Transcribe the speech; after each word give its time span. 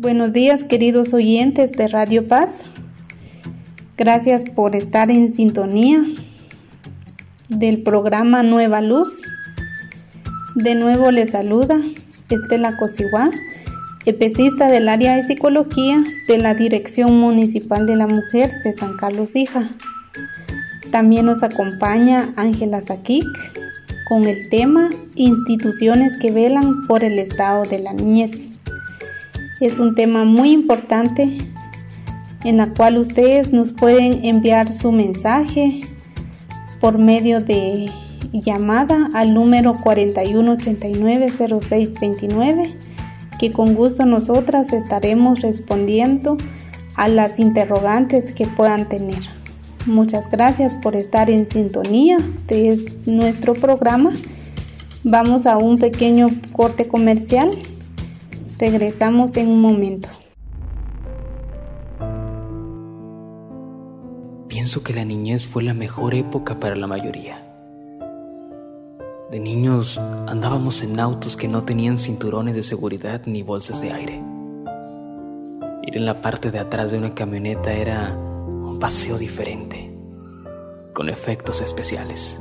Buenos 0.00 0.32
días 0.32 0.62
queridos 0.62 1.12
oyentes 1.12 1.72
de 1.72 1.88
Radio 1.88 2.28
Paz. 2.28 2.66
Gracias 3.96 4.44
por 4.44 4.76
estar 4.76 5.10
en 5.10 5.34
sintonía 5.34 6.00
del 7.48 7.82
programa 7.82 8.44
Nueva 8.44 8.80
Luz. 8.80 9.22
De 10.54 10.76
nuevo 10.76 11.10
les 11.10 11.30
saluda 11.30 11.80
Estela 12.28 12.76
Cosiguá, 12.76 13.32
especista 14.06 14.68
del 14.68 14.88
área 14.88 15.16
de 15.16 15.24
psicología 15.24 16.00
de 16.28 16.38
la 16.38 16.54
Dirección 16.54 17.18
Municipal 17.18 17.84
de 17.88 17.96
la 17.96 18.06
Mujer 18.06 18.52
de 18.62 18.74
San 18.74 18.96
Carlos 18.96 19.34
Hija. 19.34 19.68
También 20.92 21.26
nos 21.26 21.42
acompaña 21.42 22.32
Ángela 22.36 22.80
Saquic 22.82 23.26
con 24.08 24.26
el 24.26 24.48
tema 24.48 24.90
Instituciones 25.16 26.16
que 26.18 26.30
velan 26.30 26.86
por 26.86 27.02
el 27.02 27.18
estado 27.18 27.64
de 27.64 27.80
la 27.80 27.94
niñez. 27.94 28.57
Es 29.60 29.78
un 29.78 29.94
tema 29.94 30.24
muy 30.24 30.50
importante 30.52 31.28
en 32.44 32.58
la 32.58 32.74
cual 32.74 32.98
ustedes 32.98 33.52
nos 33.52 33.72
pueden 33.72 34.24
enviar 34.24 34.72
su 34.72 34.92
mensaje 34.92 35.80
por 36.80 36.98
medio 36.98 37.40
de 37.40 37.90
llamada 38.32 39.08
al 39.14 39.34
número 39.34 39.74
4189-0629 39.74 42.72
que 43.38 43.52
con 43.52 43.74
gusto 43.74 44.04
nosotras 44.04 44.72
estaremos 44.72 45.40
respondiendo 45.40 46.36
a 46.96 47.08
las 47.08 47.38
interrogantes 47.38 48.34
que 48.34 48.46
puedan 48.46 48.88
tener. 48.88 49.20
Muchas 49.86 50.28
gracias 50.30 50.74
por 50.74 50.96
estar 50.96 51.30
en 51.30 51.46
sintonía 51.46 52.18
de 52.46 52.84
nuestro 53.06 53.54
programa. 53.54 54.12
Vamos 55.04 55.46
a 55.46 55.56
un 55.56 55.78
pequeño 55.78 56.28
corte 56.52 56.88
comercial. 56.88 57.50
Regresamos 58.58 59.36
en 59.36 59.50
un 59.50 59.60
momento. 59.60 60.08
Pienso 64.48 64.82
que 64.82 64.92
la 64.92 65.04
niñez 65.04 65.46
fue 65.46 65.62
la 65.62 65.74
mejor 65.74 66.12
época 66.14 66.58
para 66.58 66.74
la 66.74 66.88
mayoría. 66.88 67.40
De 69.30 69.38
niños 69.38 69.98
andábamos 70.26 70.82
en 70.82 70.98
autos 70.98 71.36
que 71.36 71.46
no 71.46 71.62
tenían 71.62 72.00
cinturones 72.00 72.56
de 72.56 72.64
seguridad 72.64 73.22
ni 73.26 73.44
bolsas 73.44 73.80
de 73.80 73.92
aire. 73.92 74.20
Ir 75.84 75.96
en 75.96 76.04
la 76.04 76.20
parte 76.20 76.50
de 76.50 76.58
atrás 76.58 76.90
de 76.90 76.98
una 76.98 77.14
camioneta 77.14 77.72
era 77.72 78.12
un 78.16 78.80
paseo 78.80 79.18
diferente, 79.18 79.96
con 80.94 81.08
efectos 81.08 81.60
especiales. 81.60 82.40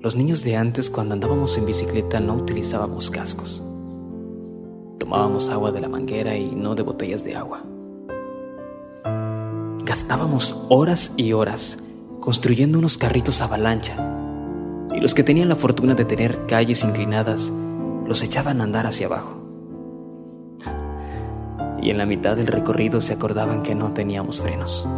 Los 0.00 0.16
niños 0.16 0.44
de 0.44 0.56
antes 0.56 0.90
cuando 0.90 1.14
andábamos 1.14 1.56
en 1.56 1.64
bicicleta 1.64 2.20
no 2.20 2.34
utilizábamos 2.34 3.10
cascos. 3.10 3.64
Tomábamos 4.98 5.50
agua 5.50 5.72
de 5.72 5.80
la 5.80 5.88
manguera 5.88 6.36
y 6.36 6.54
no 6.54 6.74
de 6.74 6.82
botellas 6.82 7.24
de 7.24 7.36
agua. 7.36 7.62
Gastábamos 9.84 10.56
horas 10.68 11.12
y 11.16 11.32
horas 11.32 11.78
construyendo 12.20 12.78
unos 12.78 12.96
carritos 12.96 13.40
avalancha 13.40 13.96
y 14.94 15.00
los 15.00 15.14
que 15.14 15.24
tenían 15.24 15.48
la 15.48 15.56
fortuna 15.56 15.94
de 15.94 16.04
tener 16.04 16.46
calles 16.46 16.84
inclinadas 16.84 17.52
los 18.06 18.22
echaban 18.22 18.60
a 18.60 18.64
andar 18.64 18.86
hacia 18.86 19.06
abajo 19.06 19.44
y 21.84 21.90
en 21.90 21.98
la 21.98 22.06
mitad 22.06 22.34
del 22.34 22.46
recorrido 22.46 23.02
se 23.02 23.12
acordaban 23.12 23.62
que 23.62 23.74
no 23.74 23.92
teníamos 23.92 24.40
frenos. 24.40 24.88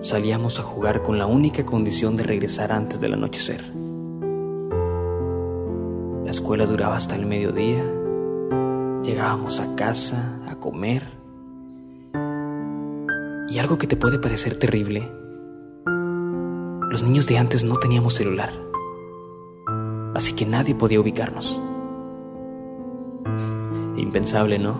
Salíamos 0.00 0.58
a 0.58 0.64
jugar 0.64 1.02
con 1.02 1.18
la 1.18 1.26
única 1.26 1.64
condición 1.64 2.16
de 2.16 2.24
regresar 2.24 2.72
antes 2.72 3.00
del 3.00 3.14
anochecer. 3.14 3.83
La 6.34 6.40
escuela 6.40 6.66
duraba 6.66 6.96
hasta 6.96 7.14
el 7.14 7.26
mediodía, 7.26 7.84
llegábamos 9.04 9.60
a 9.60 9.76
casa 9.76 10.40
a 10.50 10.56
comer 10.56 11.06
y 13.48 13.56
algo 13.60 13.78
que 13.78 13.86
te 13.86 13.96
puede 13.96 14.18
parecer 14.18 14.58
terrible, 14.58 15.08
los 16.90 17.04
niños 17.04 17.28
de 17.28 17.38
antes 17.38 17.62
no 17.62 17.76
teníamos 17.76 18.14
celular, 18.14 18.52
así 20.16 20.34
que 20.34 20.44
nadie 20.44 20.74
podía 20.74 20.98
ubicarnos. 20.98 21.60
Impensable, 23.96 24.58
¿no? 24.58 24.76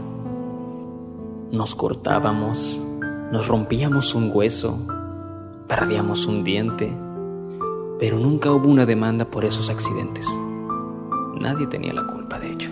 Nos 1.52 1.76
cortábamos, 1.76 2.82
nos 3.30 3.46
rompíamos 3.46 4.16
un 4.16 4.32
hueso, 4.34 4.76
perdíamos 5.68 6.26
un 6.26 6.42
diente, 6.42 6.92
pero 8.00 8.18
nunca 8.18 8.50
hubo 8.50 8.68
una 8.68 8.86
demanda 8.86 9.26
por 9.26 9.44
esos 9.44 9.70
accidentes. 9.70 10.26
Nadie 11.40 11.66
tenía 11.66 11.92
la 11.92 12.06
culpa, 12.06 12.38
de 12.38 12.52
hecho. 12.52 12.70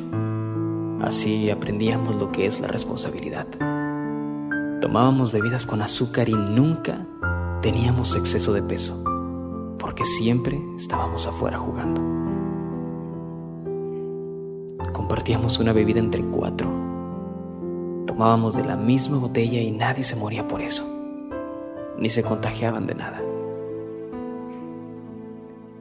Así 1.00 1.50
aprendíamos 1.50 2.17
lo 2.17 2.31
que 2.31 2.47
es 2.47 2.61
la 2.61 2.69
responsabilidad. 2.69 3.47
Tomábamos 4.81 5.33
bebidas 5.33 5.67
con 5.67 5.83
azúcar 5.83 6.28
y 6.28 6.34
nunca 6.34 7.06
teníamos 7.61 8.15
exceso 8.17 8.53
de 8.53 8.62
peso, 8.62 9.03
porque 9.78 10.05
siempre 10.05 10.61
estábamos 10.77 11.27
afuera 11.27 11.59
jugando. 11.59 12.00
Compartíamos 14.93 15.59
una 15.59 15.73
bebida 15.73 16.00
entre 16.00 16.23
cuatro. 16.25 16.69
Tomábamos 18.06 18.56
de 18.56 18.65
la 18.65 18.77
misma 18.77 19.19
botella 19.19 19.61
y 19.61 19.71
nadie 19.71 20.05
se 20.05 20.17
moría 20.17 20.47
por 20.47 20.61
eso, 20.61 20.84
ni 21.99 22.09
se 22.09 22.23
contagiaban 22.23 22.87
de 22.87 22.94
nada. 22.94 23.21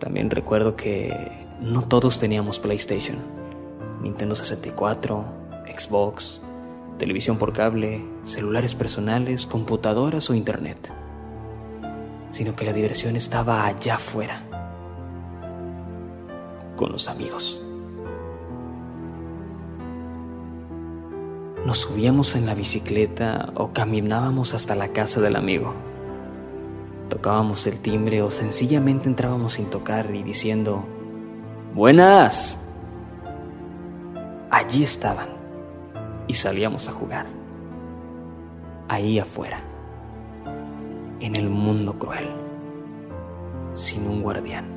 También 0.01 0.31
recuerdo 0.31 0.75
que 0.75 1.15
no 1.61 1.83
todos 1.83 2.19
teníamos 2.19 2.59
PlayStation, 2.59 3.17
Nintendo 4.01 4.33
64, 4.33 5.23
Xbox, 5.77 6.41
televisión 6.97 7.37
por 7.37 7.53
cable, 7.53 8.03
celulares 8.23 8.73
personales, 8.73 9.45
computadoras 9.45 10.27
o 10.31 10.33
internet, 10.33 10.91
sino 12.31 12.55
que 12.55 12.65
la 12.65 12.73
diversión 12.73 13.15
estaba 13.15 13.67
allá 13.67 13.95
afuera, 13.95 14.41
con 16.75 16.91
los 16.91 17.07
amigos. 17.07 17.61
Nos 21.63 21.77
subíamos 21.77 22.33
en 22.33 22.47
la 22.47 22.55
bicicleta 22.55 23.53
o 23.53 23.71
caminábamos 23.71 24.55
hasta 24.55 24.73
la 24.73 24.87
casa 24.87 25.21
del 25.21 25.35
amigo. 25.35 25.90
Tocábamos 27.11 27.67
el 27.67 27.77
timbre 27.79 28.21
o 28.21 28.31
sencillamente 28.31 29.09
entrábamos 29.09 29.55
sin 29.55 29.65
tocar 29.65 30.15
y 30.15 30.23
diciendo, 30.23 30.85
Buenas. 31.75 32.57
Allí 34.49 34.83
estaban 34.83 35.27
y 36.27 36.33
salíamos 36.35 36.87
a 36.87 36.93
jugar. 36.93 37.25
Ahí 38.87 39.19
afuera, 39.19 39.61
en 41.19 41.35
el 41.35 41.49
mundo 41.49 41.99
cruel, 41.99 42.29
sin 43.73 44.07
un 44.07 44.21
guardián. 44.21 44.69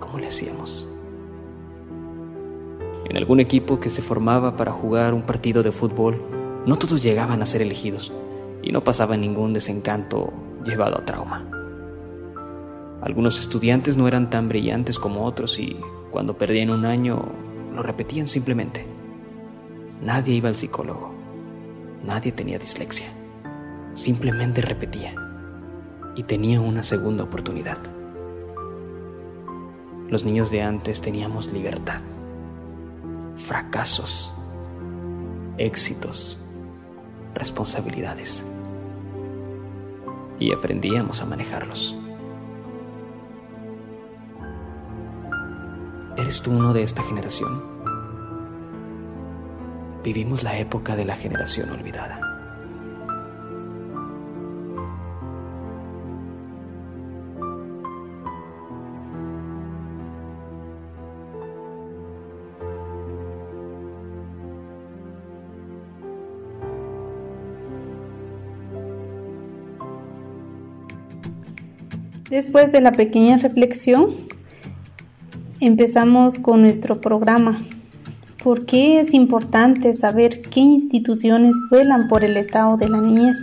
¿Cómo 0.00 0.18
le 0.18 0.28
hacíamos? 0.28 0.88
En 3.04 3.18
algún 3.18 3.40
equipo 3.40 3.78
que 3.78 3.90
se 3.90 4.00
formaba 4.00 4.56
para 4.56 4.72
jugar 4.72 5.12
un 5.12 5.20
partido 5.20 5.62
de 5.62 5.70
fútbol, 5.70 6.18
no 6.64 6.78
todos 6.78 7.02
llegaban 7.02 7.42
a 7.42 7.46
ser 7.46 7.60
elegidos 7.60 8.10
y 8.62 8.72
no 8.72 8.84
pasaba 8.84 9.16
ningún 9.16 9.52
desencanto 9.52 10.32
llevado 10.64 10.98
a 10.98 11.04
trauma. 11.04 11.44
Algunos 13.02 13.40
estudiantes 13.40 13.96
no 13.96 14.06
eran 14.06 14.30
tan 14.30 14.48
brillantes 14.48 14.98
como 14.98 15.24
otros 15.24 15.58
y 15.58 15.76
cuando 16.10 16.38
perdían 16.38 16.70
un 16.70 16.86
año 16.86 17.24
lo 17.74 17.82
repetían 17.82 18.28
simplemente. 18.28 18.86
Nadie 20.02 20.34
iba 20.34 20.48
al 20.48 20.56
psicólogo, 20.56 21.12
nadie 22.04 22.32
tenía 22.32 22.58
dislexia, 22.58 23.06
simplemente 23.94 24.62
repetía 24.62 25.14
y 26.14 26.22
tenía 26.22 26.60
una 26.60 26.82
segunda 26.82 27.24
oportunidad. 27.24 27.78
Los 30.08 30.24
niños 30.24 30.50
de 30.50 30.62
antes 30.62 31.00
teníamos 31.00 31.52
libertad 31.52 32.02
fracasos, 33.36 34.32
éxitos, 35.58 36.38
responsabilidades. 37.34 38.44
Y 40.42 40.52
aprendíamos 40.52 41.22
a 41.22 41.24
manejarlos. 41.24 41.96
¿Eres 46.16 46.42
tú 46.42 46.50
uno 46.50 46.72
de 46.72 46.82
esta 46.82 47.00
generación? 47.04 47.62
Vivimos 50.02 50.42
la 50.42 50.58
época 50.58 50.96
de 50.96 51.04
la 51.04 51.14
generación 51.14 51.70
olvidada. 51.70 52.31
Después 72.32 72.72
de 72.72 72.80
la 72.80 72.92
pequeña 72.92 73.36
reflexión, 73.36 74.16
empezamos 75.60 76.38
con 76.38 76.62
nuestro 76.62 76.98
programa. 76.98 77.62
¿Por 78.42 78.64
qué 78.64 79.00
es 79.00 79.12
importante 79.12 79.94
saber 79.94 80.40
qué 80.40 80.60
instituciones 80.60 81.54
vuelan 81.70 82.08
por 82.08 82.24
el 82.24 82.38
estado 82.38 82.78
de 82.78 82.88
la 82.88 83.02
niñez? 83.02 83.36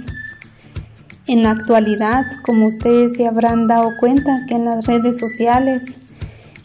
En 1.27 1.43
la 1.43 1.51
actualidad, 1.51 2.25
como 2.43 2.65
ustedes 2.65 3.15
se 3.15 3.27
habrán 3.27 3.67
dado 3.67 3.91
cuenta 3.99 4.47
que 4.47 4.55
en 4.55 4.65
las 4.65 4.87
redes 4.87 5.19
sociales, 5.19 5.99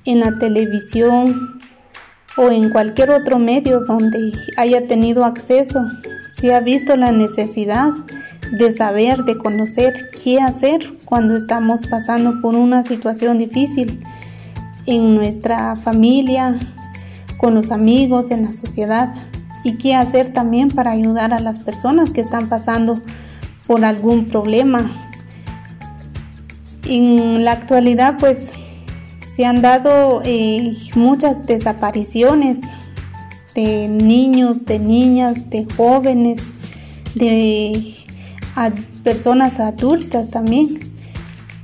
en 0.06 0.20
la 0.20 0.38
televisión 0.38 1.61
o 2.38 2.50
en 2.50 2.70
cualquier 2.70 3.11
otro 3.11 3.38
medio 3.38 3.81
donde 3.81 4.32
haya 4.56 4.87
tenido 4.87 5.27
acceso, 5.27 5.91
se 6.31 6.55
ha 6.55 6.61
visto 6.61 6.97
la 6.97 7.12
necesidad 7.12 7.93
de 8.52 8.73
saber, 8.73 9.25
de 9.25 9.38
conocer 9.38 10.08
qué 10.23 10.41
hacer 10.41 10.99
cuando 11.05 11.37
estamos 11.37 11.87
pasando 11.87 12.41
por 12.41 12.55
una 12.55 12.82
situación 12.85 13.38
difícil 13.38 14.00
en 14.87 15.14
nuestra 15.14 15.76
familia, 15.76 16.58
con 17.38 17.55
los 17.55 17.70
amigos, 17.70 18.31
en 18.31 18.43
la 18.43 18.52
sociedad 18.52 19.14
y 19.64 19.79
qué 19.79 19.94
hacer 19.94 20.32
también 20.32 20.69
para 20.69 20.93
ayudar 20.93 21.32
a 21.32 21.41
las 21.41 21.58
personas 21.58 22.11
que 22.11 22.20
están 22.20 22.49
pasando 22.49 23.00
por 23.67 23.85
algún 23.85 24.26
problema. 24.26 24.91
En 26.87 27.44
la 27.44 27.52
actualidad 27.52 28.19
pues 28.19 28.52
se 29.35 29.44
han 29.46 29.62
dado 29.62 30.23
eh, 30.25 30.75
muchas 30.94 31.46
desapariciones 31.46 32.61
de 33.55 33.88
niños, 33.88 34.67
de 34.67 34.79
niñas, 34.79 35.49
de 35.49 35.67
jóvenes, 35.76 36.41
de 37.14 38.04
personas 39.03 39.61
adultas 39.61 40.29
también 40.29 40.79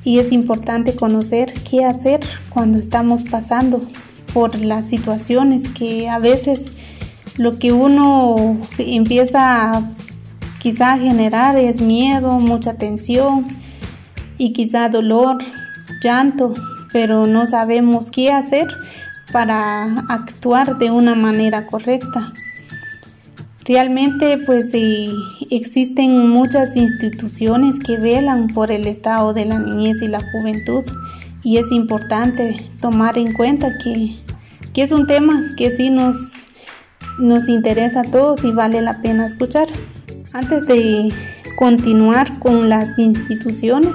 y 0.04 0.18
es 0.18 0.32
importante 0.32 0.94
conocer 0.94 1.52
qué 1.68 1.84
hacer 1.84 2.20
cuando 2.48 2.78
estamos 2.78 3.22
pasando 3.22 3.84
por 4.32 4.58
las 4.58 4.86
situaciones 4.86 5.68
que 5.70 6.08
a 6.08 6.18
veces 6.18 6.72
lo 7.36 7.58
que 7.58 7.72
uno 7.72 8.56
empieza 8.78 9.82
quizá 10.58 10.94
a 10.94 10.98
generar 10.98 11.56
es 11.56 11.80
miedo, 11.80 12.38
mucha 12.38 12.74
tensión 12.74 13.46
y 14.38 14.52
quizá 14.52 14.88
dolor, 14.88 15.38
llanto, 16.02 16.54
pero 16.92 17.26
no 17.26 17.46
sabemos 17.46 18.10
qué 18.10 18.32
hacer 18.32 18.68
para 19.32 19.84
actuar 20.08 20.78
de 20.78 20.90
una 20.90 21.14
manera 21.14 21.66
correcta. 21.66 22.32
Realmente 23.70 24.36
pues 24.36 24.72
existen 25.48 26.28
muchas 26.28 26.74
instituciones 26.74 27.78
que 27.78 27.98
velan 27.98 28.48
por 28.48 28.72
el 28.72 28.84
estado 28.88 29.32
de 29.32 29.44
la 29.44 29.60
niñez 29.60 30.02
y 30.02 30.08
la 30.08 30.28
juventud 30.32 30.82
y 31.44 31.58
es 31.58 31.70
importante 31.70 32.56
tomar 32.80 33.16
en 33.16 33.32
cuenta 33.32 33.78
que, 33.78 34.16
es 34.74 34.90
un 34.90 35.06
tema 35.06 35.54
que 35.56 35.76
sí 35.76 35.90
nos, 35.90 36.16
nos 37.20 37.48
interesa 37.48 38.00
a 38.00 38.10
todos 38.10 38.42
y 38.42 38.50
vale 38.50 38.82
la 38.82 39.00
pena 39.02 39.24
escuchar. 39.24 39.68
Antes 40.32 40.66
de 40.66 41.12
continuar 41.56 42.40
con 42.40 42.68
las 42.68 42.98
instituciones, 42.98 43.94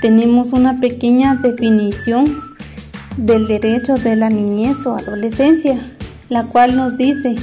tenemos 0.00 0.52
una 0.52 0.80
pequeña 0.80 1.36
definición 1.36 2.40
del 3.16 3.46
derecho 3.46 3.94
de 3.98 4.16
la 4.16 4.30
niñez 4.30 4.84
o 4.84 4.96
adolescencia, 4.96 5.80
la 6.28 6.42
cual 6.42 6.74
nos 6.74 6.98
dice 6.98 7.36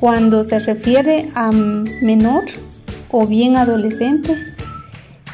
cuando 0.00 0.44
se 0.44 0.60
refiere 0.60 1.28
a 1.34 1.50
menor 1.50 2.44
o 3.10 3.26
bien 3.26 3.56
adolescente, 3.56 4.36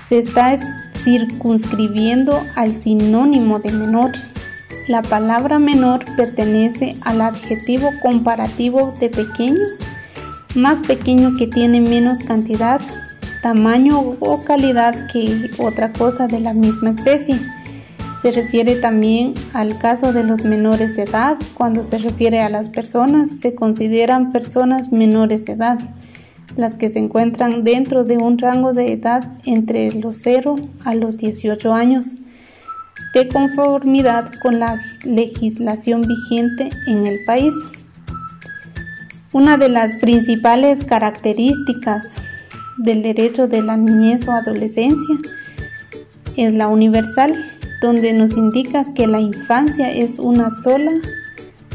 se 0.08 0.18
está 0.18 0.54
circunscribiendo 1.02 2.42
al 2.56 2.72
sinónimo 2.72 3.58
de 3.58 3.72
menor. 3.72 4.12
La 4.88 5.02
palabra 5.02 5.58
menor 5.58 6.04
pertenece 6.16 6.96
al 7.02 7.20
adjetivo 7.20 7.90
comparativo 8.02 8.94
de 9.00 9.10
pequeño, 9.10 9.64
más 10.54 10.82
pequeño 10.82 11.36
que 11.36 11.46
tiene 11.46 11.80
menos 11.80 12.18
cantidad, 12.18 12.80
tamaño 13.42 13.98
o 14.20 14.44
calidad 14.44 15.06
que 15.12 15.50
otra 15.58 15.92
cosa 15.92 16.26
de 16.26 16.40
la 16.40 16.54
misma 16.54 16.90
especie. 16.90 17.38
Se 18.24 18.32
refiere 18.32 18.76
también 18.76 19.34
al 19.52 19.76
caso 19.76 20.14
de 20.14 20.24
los 20.24 20.44
menores 20.44 20.96
de 20.96 21.02
edad. 21.02 21.36
Cuando 21.52 21.84
se 21.84 21.98
refiere 21.98 22.40
a 22.40 22.48
las 22.48 22.70
personas, 22.70 23.28
se 23.28 23.54
consideran 23.54 24.32
personas 24.32 24.92
menores 24.92 25.44
de 25.44 25.52
edad, 25.52 25.78
las 26.56 26.78
que 26.78 26.88
se 26.88 27.00
encuentran 27.00 27.64
dentro 27.64 28.02
de 28.04 28.16
un 28.16 28.38
rango 28.38 28.72
de 28.72 28.92
edad 28.92 29.30
entre 29.44 29.92
los 29.92 30.16
0 30.22 30.56
a 30.86 30.94
los 30.94 31.18
18 31.18 31.74
años, 31.74 32.12
de 33.12 33.28
conformidad 33.28 34.32
con 34.40 34.58
la 34.58 34.80
legislación 35.02 36.00
vigente 36.08 36.70
en 36.86 37.06
el 37.06 37.26
país. 37.26 37.52
Una 39.34 39.58
de 39.58 39.68
las 39.68 39.96
principales 39.96 40.82
características 40.86 42.06
del 42.78 43.02
derecho 43.02 43.48
de 43.48 43.60
la 43.60 43.76
niñez 43.76 44.26
o 44.26 44.32
adolescencia 44.32 45.18
es 46.38 46.54
la 46.54 46.68
universal 46.68 47.34
donde 47.84 48.14
nos 48.14 48.30
indica 48.38 48.94
que 48.94 49.06
la 49.06 49.20
infancia 49.20 49.92
es 49.92 50.18
una 50.18 50.48
sola 50.48 50.92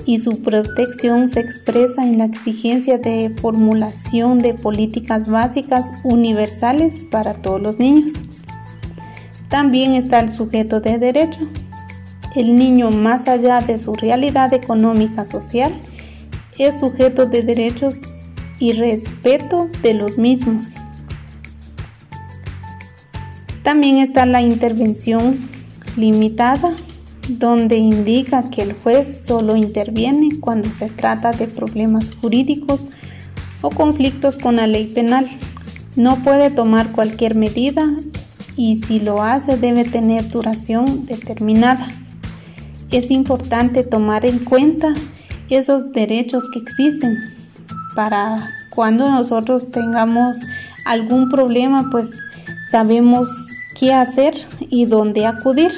y 0.08 0.18
su 0.18 0.42
protección 0.42 1.28
se 1.28 1.40
expresa 1.40 2.04
en 2.04 2.18
la 2.18 2.26
exigencia 2.26 2.98
de 2.98 3.32
formulación 3.40 4.40
de 4.40 4.56
políticas 4.56 5.30
básicas 5.30 5.92
universales 6.04 7.00
para 7.12 7.36
todos 7.36 7.62
los 7.62 7.78
niños. 7.78 8.14
También 9.50 9.94
está 9.94 10.20
el 10.22 10.34
sujeto 10.34 10.82
de 10.82 10.98
derecho. 10.98 11.42
El 12.36 12.56
niño, 12.56 12.90
más 12.90 13.28
allá 13.28 13.62
de 13.62 13.78
su 13.78 13.94
realidad 13.94 14.52
económica 14.56 15.26
social, 15.26 15.80
es 16.58 16.80
sujeto 16.80 17.28
de 17.28 17.44
derechos 17.44 18.02
y 18.58 18.72
respeto 18.72 19.70
de 19.84 19.94
los 19.94 20.18
mismos. 20.18 20.74
También 23.62 24.00
está 24.00 24.26
la 24.26 24.42
intervención 24.42 25.59
limitada 25.98 26.74
donde 27.30 27.78
indica 27.78 28.50
que 28.50 28.64
el 28.64 28.74
juez 28.74 29.26
solo 29.26 29.56
interviene 29.56 30.40
cuando 30.40 30.72
se 30.72 30.90
trata 30.90 31.32
de 31.32 31.48
problemas 31.48 32.12
jurídicos 32.16 32.86
o 33.62 33.70
conflictos 33.70 34.38
con 34.38 34.56
la 34.56 34.68
ley 34.68 34.88
penal. 34.88 35.28
No 35.96 36.24
puede 36.24 36.50
tomar 36.50 36.92
cualquier 36.92 37.36
medida 37.36 37.86
y 38.56 38.78
si 38.78 39.00
lo 39.00 39.22
hace 39.22 39.58
debe 39.58 39.84
tener 39.84 40.28
duración 40.30 41.06
determinada. 41.06 41.88
Es 42.90 43.12
importante 43.12 43.84
tomar 43.84 44.26
en 44.26 44.40
cuenta 44.40 44.96
esos 45.50 45.92
derechos 45.92 46.46
que 46.52 46.60
existen 46.60 47.18
para 47.96 48.50
cuando 48.72 49.10
nosotros 49.12 49.72
tengamos 49.72 50.38
algún 50.86 51.30
problema 51.30 51.90
pues 51.92 52.10
sabemos 52.72 53.30
qué 53.76 53.94
hacer 53.94 54.34
y 54.70 54.86
dónde 54.86 55.26
acudir. 55.26 55.72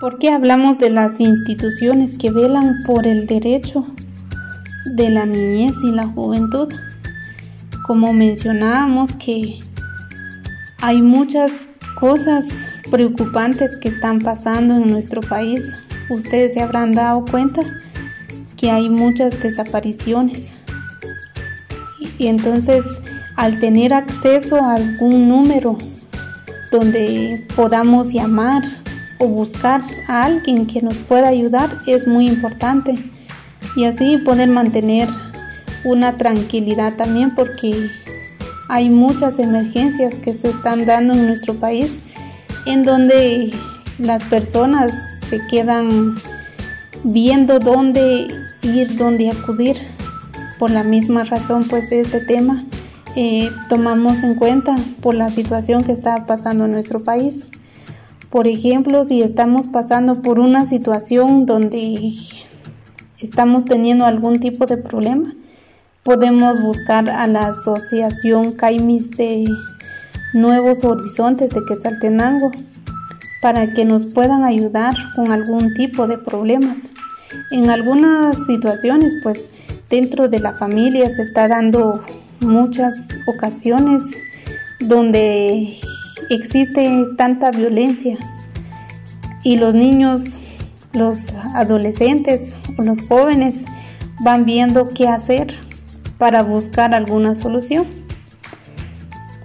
¿Por 0.00 0.18
qué 0.18 0.30
hablamos 0.30 0.78
de 0.78 0.90
las 0.90 1.20
instituciones 1.20 2.16
que 2.16 2.30
velan 2.30 2.82
por 2.84 3.06
el 3.06 3.26
derecho 3.26 3.84
de 4.84 5.10
la 5.10 5.26
niñez 5.26 5.74
y 5.82 5.92
la 5.92 6.06
juventud? 6.06 6.72
Como 7.86 8.12
mencionábamos 8.12 9.14
que 9.14 9.60
hay 10.80 11.00
muchas 11.00 11.68
cosas 11.98 12.44
preocupantes 12.90 13.76
que 13.78 13.88
están 13.88 14.20
pasando 14.20 14.74
en 14.74 14.90
nuestro 14.90 15.20
país. 15.20 15.64
Ustedes 16.10 16.54
se 16.54 16.60
habrán 16.60 16.92
dado 16.92 17.24
cuenta 17.24 17.62
que 18.56 18.70
hay 18.70 18.88
muchas 18.88 19.40
desapariciones. 19.40 20.52
Y 22.18 22.26
entonces, 22.26 22.84
al 23.36 23.58
tener 23.58 23.92
acceso 23.92 24.56
a 24.56 24.74
algún 24.74 25.28
número 25.28 25.76
donde 26.76 27.42
podamos 27.56 28.12
llamar 28.12 28.62
o 29.18 29.26
buscar 29.26 29.82
a 30.08 30.24
alguien 30.24 30.66
que 30.66 30.82
nos 30.82 30.98
pueda 30.98 31.28
ayudar 31.28 31.70
es 31.86 32.06
muy 32.06 32.28
importante 32.28 32.98
y 33.76 33.84
así 33.84 34.18
poder 34.18 34.50
mantener 34.50 35.08
una 35.84 36.16
tranquilidad 36.18 36.94
también 36.96 37.34
porque 37.34 37.88
hay 38.68 38.90
muchas 38.90 39.38
emergencias 39.38 40.16
que 40.16 40.34
se 40.34 40.50
están 40.50 40.84
dando 40.84 41.14
en 41.14 41.26
nuestro 41.26 41.54
país 41.54 41.92
en 42.66 42.84
donde 42.84 43.50
las 43.98 44.22
personas 44.24 44.92
se 45.30 45.40
quedan 45.46 46.16
viendo 47.04 47.58
dónde 47.58 48.28
ir, 48.62 48.96
dónde 48.96 49.30
acudir. 49.30 49.76
Por 50.58 50.70
la 50.70 50.84
misma 50.84 51.24
razón, 51.24 51.66
pues 51.68 51.92
este 51.92 52.20
tema 52.20 52.62
tomamos 53.68 54.22
en 54.22 54.34
cuenta 54.34 54.76
por 55.00 55.14
la 55.14 55.30
situación 55.30 55.84
que 55.84 55.92
está 55.92 56.26
pasando 56.26 56.66
en 56.66 56.72
nuestro 56.72 57.02
país. 57.02 57.46
Por 58.30 58.46
ejemplo, 58.46 59.04
si 59.04 59.22
estamos 59.22 59.68
pasando 59.68 60.20
por 60.20 60.40
una 60.40 60.66
situación 60.66 61.46
donde 61.46 62.12
estamos 63.20 63.64
teniendo 63.64 64.04
algún 64.04 64.40
tipo 64.40 64.66
de 64.66 64.76
problema, 64.76 65.34
podemos 66.02 66.60
buscar 66.60 67.08
a 67.08 67.26
la 67.26 67.48
Asociación 67.48 68.52
Caimis 68.52 69.10
de 69.12 69.46
Nuevos 70.34 70.84
Horizontes 70.84 71.50
de 71.50 71.64
Quetzaltenango 71.64 72.50
para 73.40 73.72
que 73.72 73.84
nos 73.84 74.06
puedan 74.06 74.44
ayudar 74.44 74.94
con 75.14 75.32
algún 75.32 75.72
tipo 75.74 76.06
de 76.06 76.18
problemas. 76.18 76.88
En 77.50 77.70
algunas 77.70 78.44
situaciones, 78.44 79.14
pues 79.22 79.50
dentro 79.88 80.28
de 80.28 80.40
la 80.40 80.52
familia 80.52 81.08
se 81.14 81.22
está 81.22 81.48
dando 81.48 82.02
muchas 82.40 83.08
ocasiones 83.26 84.02
donde 84.80 85.76
existe 86.30 87.04
tanta 87.16 87.50
violencia 87.50 88.18
y 89.42 89.56
los 89.56 89.74
niños, 89.74 90.38
los 90.92 91.32
adolescentes 91.54 92.54
o 92.78 92.82
los 92.82 93.00
jóvenes 93.02 93.64
van 94.20 94.44
viendo 94.44 94.88
qué 94.88 95.08
hacer 95.08 95.54
para 96.18 96.42
buscar 96.42 96.94
alguna 96.94 97.34
solución. 97.34 97.86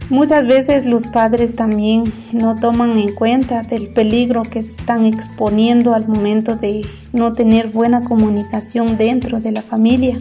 Muchas 0.10 0.46
veces 0.46 0.86
los 0.86 1.08
padres 1.08 1.56
también 1.56 2.12
no 2.34 2.58
toman 2.58 2.98
en 2.98 3.14
cuenta 3.16 3.64
del 3.64 3.88
peligro 3.94 4.42
que 4.42 4.62
se 4.62 4.74
están 4.74 5.06
exponiendo 5.06 5.94
al 5.94 6.06
momento 6.06 6.58
de 6.58 6.86
no 7.14 7.32
tener 7.32 7.70
buena 7.70 8.04
comunicación 8.04 8.98
dentro 8.98 9.40
de 9.40 9.54
la 9.54 9.62
familia. 9.62 10.20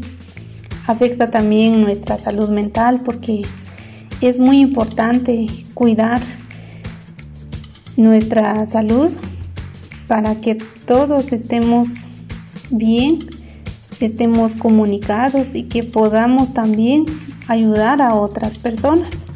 Afecta 0.91 1.31
también 1.31 1.83
nuestra 1.83 2.17
salud 2.17 2.49
mental 2.49 3.03
porque 3.05 3.43
es 4.21 4.41
muy 4.41 4.59
importante 4.59 5.47
cuidar 5.73 6.21
nuestra 7.97 8.67
salud 8.67 9.09
para 10.09 10.41
que 10.41 10.57
todos 10.87 11.31
estemos 11.31 11.91
bien, 12.71 13.21
estemos 14.01 14.57
comunicados 14.57 15.55
y 15.55 15.69
que 15.69 15.85
podamos 15.85 16.55
también 16.55 17.07
ayudar 17.47 18.03
a 18.03 18.17
otras 18.17 18.59
personas. 18.59 19.27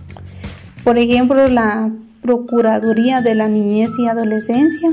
Por 0.83 0.99
ejemplo, 0.99 1.47
la 1.47 1.93
Procuraduría 2.21 3.21
de 3.21 3.37
la 3.37 3.47
Niñez 3.47 3.91
y 4.01 4.09
Adolescencia 4.09 4.91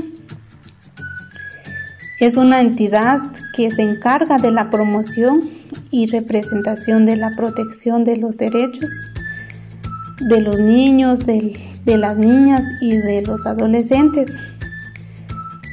es 2.20 2.36
una 2.36 2.60
entidad 2.60 3.18
que 3.56 3.72
se 3.72 3.82
encarga 3.82 4.38
de 4.38 4.52
la 4.52 4.70
promoción 4.70 5.61
y 5.92 6.06
representación 6.06 7.06
de 7.06 7.16
la 7.16 7.30
protección 7.36 8.02
de 8.02 8.16
los 8.16 8.36
derechos 8.36 8.90
de 10.28 10.40
los 10.40 10.58
niños, 10.60 11.20
de, 11.26 11.58
las 11.84 12.16
niñas 12.16 12.62
y 12.80 12.96
de 12.96 13.22
los 13.22 13.46
adolescentes, 13.46 14.36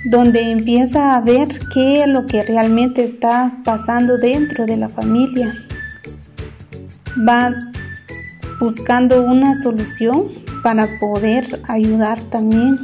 donde 0.05 0.51
empieza 0.51 1.15
a 1.15 1.21
ver 1.21 1.47
qué 1.73 2.01
es 2.01 2.07
lo 2.07 2.25
que 2.25 2.43
realmente 2.43 3.03
está 3.03 3.57
pasando 3.63 4.17
dentro 4.17 4.65
de 4.65 4.77
la 4.77 4.89
familia. 4.89 5.53
Va 7.27 7.53
buscando 8.59 9.23
una 9.23 9.59
solución 9.59 10.25
para 10.63 10.87
poder 10.99 11.61
ayudar 11.67 12.19
también 12.25 12.79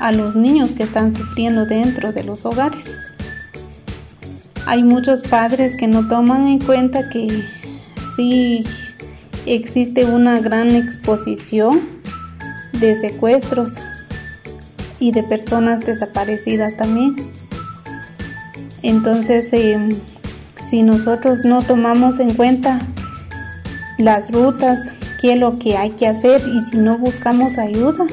a 0.00 0.12
los 0.12 0.36
niños 0.36 0.72
que 0.72 0.84
están 0.84 1.12
sufriendo 1.12 1.66
dentro 1.66 2.12
de 2.12 2.24
los 2.24 2.44
hogares. 2.44 2.84
Hay 4.68 4.82
muchos 4.82 5.22
padres 5.22 5.74
que 5.76 5.86
no 5.86 6.08
toman 6.08 6.46
en 6.46 6.58
cuenta 6.58 7.08
que 7.08 7.42
sí 8.14 8.62
existe 9.46 10.04
una 10.04 10.40
gran 10.40 10.74
exposición 10.74 11.88
de 12.74 13.00
secuestros 13.00 13.76
y 15.00 15.12
de 15.12 15.22
personas 15.22 15.80
desaparecidas 15.80 16.76
también. 16.76 17.16
Entonces, 18.82 19.50
em, 19.54 19.96
si 20.68 20.82
nosotros 20.82 21.46
no 21.46 21.62
tomamos 21.62 22.20
en 22.20 22.34
cuenta 22.34 22.78
las 23.96 24.30
rutas, 24.30 24.98
qué 25.18 25.32
es 25.32 25.40
lo 25.40 25.58
que 25.58 25.78
hay 25.78 25.92
que 25.92 26.08
hacer 26.08 26.42
y 26.46 26.60
si 26.66 26.76
no 26.76 26.98
buscamos 26.98 27.56
ayuda, 27.56 28.04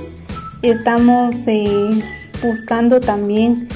estamos 0.61 1.35
eh, 1.47 2.01
buscando 2.41 3.01
también 3.01 3.67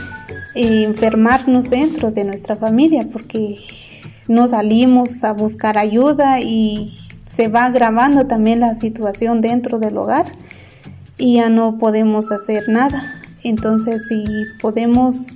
enfermarnos 0.55 1.69
dentro 1.69 2.11
de 2.11 2.23
nuestra 2.23 2.55
familia 2.55 3.07
porque 3.11 3.57
no 4.27 4.47
salimos 4.47 5.23
a 5.23 5.33
buscar 5.33 5.77
ayuda 5.77 6.39
y 6.39 6.91
se 7.33 7.47
va 7.47 7.65
agravando 7.65 8.27
también 8.27 8.59
la 8.59 8.75
situación 8.75 9.41
dentro 9.41 9.79
del 9.79 9.97
hogar 9.97 10.25
y 11.17 11.35
ya 11.35 11.49
no 11.49 11.77
podemos 11.77 12.31
hacer 12.31 12.67
nada. 12.69 13.21
Entonces, 13.43 14.07
si 14.07 14.25
podemos 14.61 15.27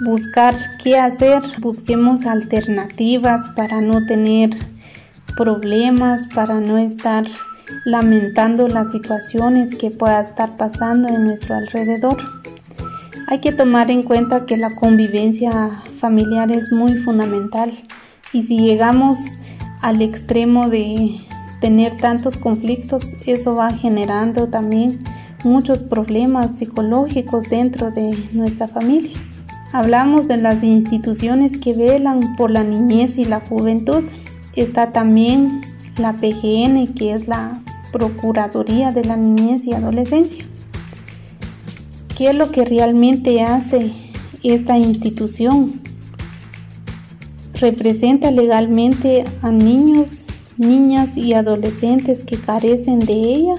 buscar 0.00 0.54
qué 0.82 0.98
hacer, 0.98 1.42
busquemos 1.60 2.24
alternativas 2.24 3.50
para 3.50 3.80
no 3.80 4.06
tener 4.06 4.50
problemas, 5.36 6.26
para 6.28 6.60
no 6.60 6.78
estar 6.78 7.26
lamentando 7.84 8.68
las 8.68 8.90
situaciones 8.90 9.74
que 9.74 9.90
pueda 9.90 10.20
estar 10.20 10.56
pasando 10.56 11.08
en 11.08 11.24
nuestro 11.24 11.54
alrededor. 11.54 12.16
Hay 13.30 13.38
que 13.38 13.52
tomar 13.52 13.92
en 13.92 14.02
cuenta 14.02 14.44
que 14.44 14.56
la 14.56 14.74
convivencia 14.74 15.70
familiar 16.00 16.50
es 16.50 16.72
muy 16.72 16.98
fundamental 16.98 17.70
y 18.32 18.42
si 18.42 18.58
llegamos 18.58 19.20
al 19.82 20.02
extremo 20.02 20.68
de 20.68 21.14
tener 21.60 21.96
tantos 21.96 22.36
conflictos, 22.36 23.04
eso 23.26 23.54
va 23.54 23.72
generando 23.72 24.48
también 24.48 25.04
muchos 25.44 25.84
problemas 25.84 26.58
psicológicos 26.58 27.44
dentro 27.44 27.92
de 27.92 28.18
nuestra 28.32 28.66
familia. 28.66 29.16
Hablamos 29.72 30.26
de 30.26 30.36
las 30.36 30.64
instituciones 30.64 31.56
que 31.56 31.72
velan 31.72 32.34
por 32.34 32.50
la 32.50 32.64
niñez 32.64 33.16
y 33.16 33.24
la 33.24 33.38
juventud. 33.38 34.02
Está 34.56 34.90
también 34.90 35.60
la 35.98 36.14
PGN, 36.14 36.94
que 36.94 37.14
es 37.14 37.28
la 37.28 37.62
Procuraduría 37.92 38.90
de 38.90 39.04
la 39.04 39.16
Niñez 39.16 39.66
y 39.66 39.72
Adolescencia. 39.72 40.49
¿Qué 42.20 42.28
es 42.28 42.36
lo 42.36 42.50
que 42.50 42.66
realmente 42.66 43.40
hace 43.40 43.92
esta 44.42 44.76
institución? 44.76 45.80
Representa 47.54 48.30
legalmente 48.30 49.24
a 49.40 49.50
niños 49.50 50.26
niñas 50.58 51.16
y 51.16 51.32
adolescentes 51.32 52.22
que 52.22 52.36
carecen 52.36 52.98
de 52.98 53.14
ella, 53.14 53.54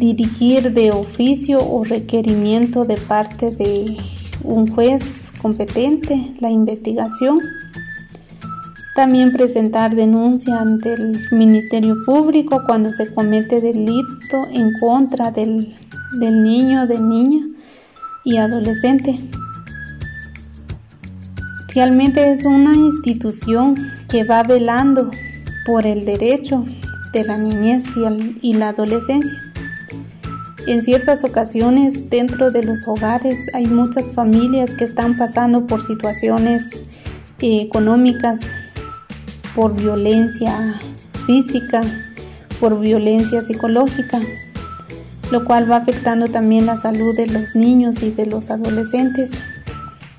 dirigir 0.00 0.72
de 0.72 0.90
oficio 0.90 1.60
o 1.60 1.84
requerimiento 1.84 2.84
de 2.84 2.96
parte 2.96 3.52
de 3.52 3.96
un 4.42 4.66
juez 4.66 5.04
competente 5.40 6.34
la 6.40 6.50
investigación, 6.50 7.38
también 8.98 9.30
presentar 9.30 9.94
denuncia 9.94 10.60
ante 10.60 10.94
el 10.94 11.16
Ministerio 11.30 12.02
Público 12.04 12.64
cuando 12.66 12.90
se 12.90 13.14
comete 13.14 13.60
delito 13.60 14.48
en 14.50 14.72
contra 14.80 15.30
del, 15.30 15.72
del 16.18 16.42
niño, 16.42 16.84
de 16.84 16.98
niña 16.98 17.46
y 18.24 18.38
adolescente. 18.38 19.20
Realmente 21.72 22.32
es 22.32 22.44
una 22.44 22.74
institución 22.74 23.76
que 24.08 24.24
va 24.24 24.42
velando 24.42 25.12
por 25.64 25.86
el 25.86 26.04
derecho 26.04 26.66
de 27.12 27.22
la 27.22 27.38
niñez 27.38 27.84
y, 28.42 28.54
la 28.54 28.70
adolescencia. 28.70 29.38
En 30.66 30.82
ciertas 30.82 31.22
ocasiones 31.22 32.10
dentro 32.10 32.50
de 32.50 32.64
los 32.64 32.88
hogares 32.88 33.38
hay 33.54 33.66
muchas 33.66 34.10
familias 34.10 34.74
que 34.74 34.82
están 34.82 35.16
pasando 35.16 35.68
por 35.68 35.82
situaciones 35.82 36.72
eh, 37.38 37.60
económicas, 37.60 38.40
por 39.58 39.74
violencia 39.74 40.78
física, 41.26 41.82
por 42.60 42.78
violencia 42.78 43.42
psicológica, 43.42 44.20
lo 45.32 45.44
cual 45.44 45.68
va 45.68 45.78
afectando 45.78 46.28
también 46.28 46.64
la 46.64 46.80
salud 46.80 47.16
de 47.16 47.26
los 47.26 47.56
niños 47.56 48.04
y 48.04 48.12
de 48.12 48.26
los 48.26 48.52
adolescentes. 48.52 49.32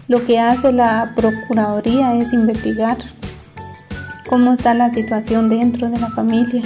Lo 0.09 0.25
que 0.25 0.39
hace 0.41 0.73
la 0.73 1.13
Procuraduría 1.15 2.15
es 2.15 2.33
investigar 2.33 2.97
cómo 4.27 4.51
está 4.51 4.73
la 4.73 4.89
situación 4.89 5.47
dentro 5.47 5.89
de 5.89 5.99
la 5.99 6.09
familia. 6.09 6.63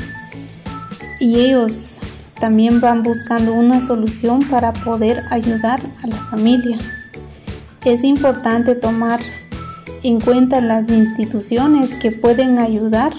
Y 1.19 1.41
ellos 1.41 1.99
también 2.39 2.81
van 2.81 3.03
buscando 3.03 3.53
una 3.53 3.85
solución 3.85 4.39
para 4.49 4.73
poder 4.73 5.21
ayudar 5.29 5.79
a 6.01 6.07
la 6.07 6.17
familia. 6.31 6.79
Es 7.85 8.03
importante 8.03 8.73
tomar 8.73 9.19
en 10.03 10.19
cuenta 10.19 10.61
las 10.61 10.89
instituciones 10.89 11.95
que 11.95 12.11
pueden 12.11 12.59
ayudar, 12.59 13.13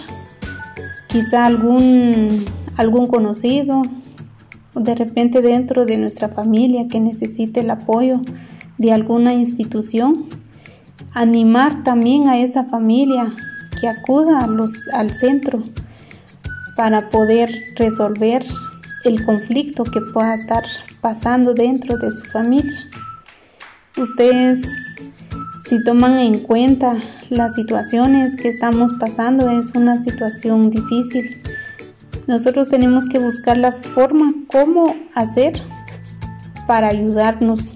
quizá 1.09 1.47
algún, 1.47 2.45
algún 2.77 3.07
conocido, 3.07 3.83
de 4.75 4.95
repente 4.95 5.41
dentro 5.41 5.87
de 5.87 5.97
nuestra 5.97 6.29
familia 6.29 6.89
que 6.89 7.01
necesite 7.01 7.61
el 7.61 7.71
apoyo 7.71 8.21
de 8.77 8.93
alguna 8.93 9.33
institución, 9.33 10.27
animar 11.13 11.85
también 11.85 12.29
a 12.29 12.39
esa 12.39 12.65
familia 12.65 13.33
que 13.81 13.89
acuda 13.89 14.47
al 14.93 15.11
centro 15.11 15.63
para 16.77 17.09
poder 17.09 17.51
resolver 17.77 18.45
el 19.05 19.25
conflicto 19.25 19.85
que 19.85 20.01
pueda 20.01 20.35
estar 20.35 20.65
pasando 21.01 21.55
dentro 21.55 21.97
de 21.99 22.11
su 22.11 22.25
familia. 22.25 22.91
Ustedes, 23.97 24.63
si 25.75 25.83
toman 25.83 26.21
en 26.21 26.39
cuenta 26.39 26.95
las 27.31 27.57
situaciones 27.57 28.37
que 28.37 28.49
estamos 28.49 28.93
pasando, 28.93 29.51
es 29.51 29.75
una 29.75 30.01
situación 30.01 30.71
difícil. 30.71 31.43
Nosotros 32.29 32.69
tenemos 32.69 33.07
que 33.09 33.19
buscar 33.19 33.57
la 33.57 33.73
forma 33.73 34.33
cómo 34.47 34.95
hacer 35.15 35.61
para 36.69 36.87
ayudarnos, 36.87 37.75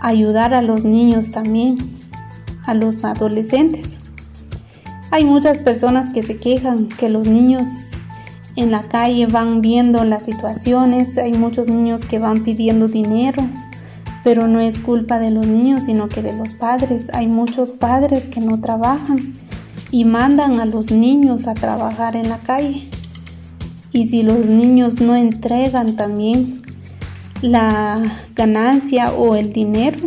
ayudar 0.00 0.52
a 0.52 0.62
los 0.62 0.84
niños 0.84 1.30
también, 1.30 1.94
a 2.66 2.74
los 2.74 3.04
adolescentes. 3.04 3.98
Hay 5.12 5.24
muchas 5.24 5.60
personas 5.60 6.10
que 6.10 6.24
se 6.24 6.38
quejan 6.38 6.88
que 6.88 7.08
los 7.08 7.28
niños 7.28 7.68
en 8.56 8.72
la 8.72 8.82
calle 8.88 9.28
van 9.28 9.60
viendo 9.60 10.02
las 10.02 10.24
situaciones, 10.24 11.16
hay 11.18 11.34
muchos 11.34 11.68
niños 11.68 12.04
que 12.04 12.18
van 12.18 12.42
pidiendo 12.42 12.88
dinero, 12.88 13.48
pero 14.24 14.46
no 14.46 14.60
es 14.60 14.78
culpa 14.78 15.18
de 15.18 15.30
los 15.30 15.46
niños, 15.46 15.84
sino 15.86 16.08
que 16.08 16.22
de 16.22 16.32
los 16.32 16.54
padres. 16.54 17.08
Hay 17.12 17.26
muchos 17.26 17.70
padres 17.70 18.28
que 18.28 18.40
no 18.40 18.60
trabajan 18.60 19.34
y 19.90 20.04
mandan 20.04 20.60
a 20.60 20.64
los 20.64 20.90
niños 20.90 21.46
a 21.46 21.54
trabajar 21.54 22.16
en 22.16 22.28
la 22.28 22.38
calle. 22.38 22.88
Y 23.92 24.06
si 24.06 24.22
los 24.22 24.46
niños 24.48 25.00
no 25.00 25.16
entregan 25.16 25.96
también 25.96 26.62
la 27.42 28.00
ganancia 28.34 29.12
o 29.12 29.34
el 29.34 29.52
dinero, 29.52 29.98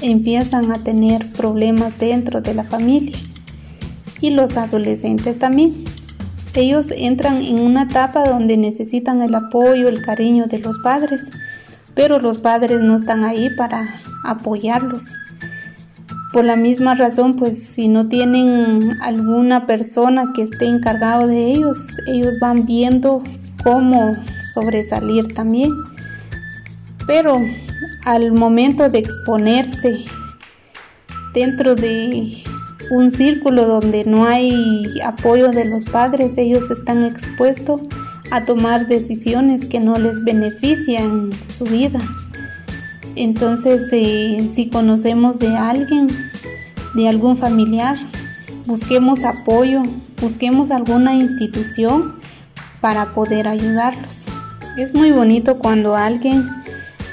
empiezan 0.00 0.72
a 0.72 0.78
tener 0.78 1.30
problemas 1.32 1.98
dentro 1.98 2.40
de 2.40 2.54
la 2.54 2.64
familia. 2.64 3.16
Y 4.20 4.30
los 4.30 4.56
adolescentes 4.56 5.38
también. 5.38 5.84
Ellos 6.54 6.88
entran 6.94 7.40
en 7.40 7.60
una 7.60 7.84
etapa 7.84 8.28
donde 8.28 8.56
necesitan 8.56 9.22
el 9.22 9.34
apoyo, 9.34 9.88
el 9.88 10.02
cariño 10.02 10.46
de 10.46 10.58
los 10.58 10.78
padres, 10.80 11.30
pero 11.94 12.18
los 12.20 12.38
padres 12.38 12.80
no 12.80 12.96
están 12.96 13.24
ahí 13.24 13.50
para 13.56 13.86
apoyarlos. 14.24 15.14
Por 16.32 16.44
la 16.44 16.56
misma 16.56 16.94
razón, 16.94 17.36
pues 17.36 17.62
si 17.62 17.88
no 17.88 18.08
tienen 18.08 18.96
alguna 19.02 19.66
persona 19.66 20.32
que 20.34 20.42
esté 20.42 20.66
encargado 20.66 21.26
de 21.26 21.52
ellos, 21.52 21.78
ellos 22.06 22.38
van 22.40 22.64
viendo 22.64 23.22
cómo 23.62 24.16
sobresalir 24.42 25.34
también. 25.34 25.72
Pero 27.06 27.36
al 28.06 28.32
momento 28.32 28.88
de 28.88 29.00
exponerse 29.00 30.04
dentro 31.34 31.74
de 31.74 32.32
un 32.90 33.10
círculo 33.10 33.66
donde 33.66 34.04
no 34.04 34.24
hay 34.24 34.84
apoyo 35.04 35.50
de 35.50 35.66
los 35.66 35.84
padres, 35.84 36.32
ellos 36.38 36.70
están 36.70 37.02
expuestos 37.02 37.82
a 38.32 38.46
tomar 38.46 38.86
decisiones 38.86 39.66
que 39.66 39.78
no 39.78 39.98
les 39.98 40.24
benefician 40.24 41.30
su 41.48 41.64
vida. 41.64 42.00
Entonces, 43.14 43.90
eh, 43.92 44.50
si 44.54 44.70
conocemos 44.70 45.38
de 45.38 45.54
alguien, 45.54 46.08
de 46.94 47.08
algún 47.08 47.36
familiar, 47.36 47.98
busquemos 48.64 49.22
apoyo, 49.24 49.82
busquemos 50.18 50.70
alguna 50.70 51.14
institución 51.14 52.14
para 52.80 53.12
poder 53.12 53.46
ayudarlos. 53.46 54.24
Es 54.78 54.94
muy 54.94 55.12
bonito 55.12 55.58
cuando 55.58 55.94
alguien 55.94 56.46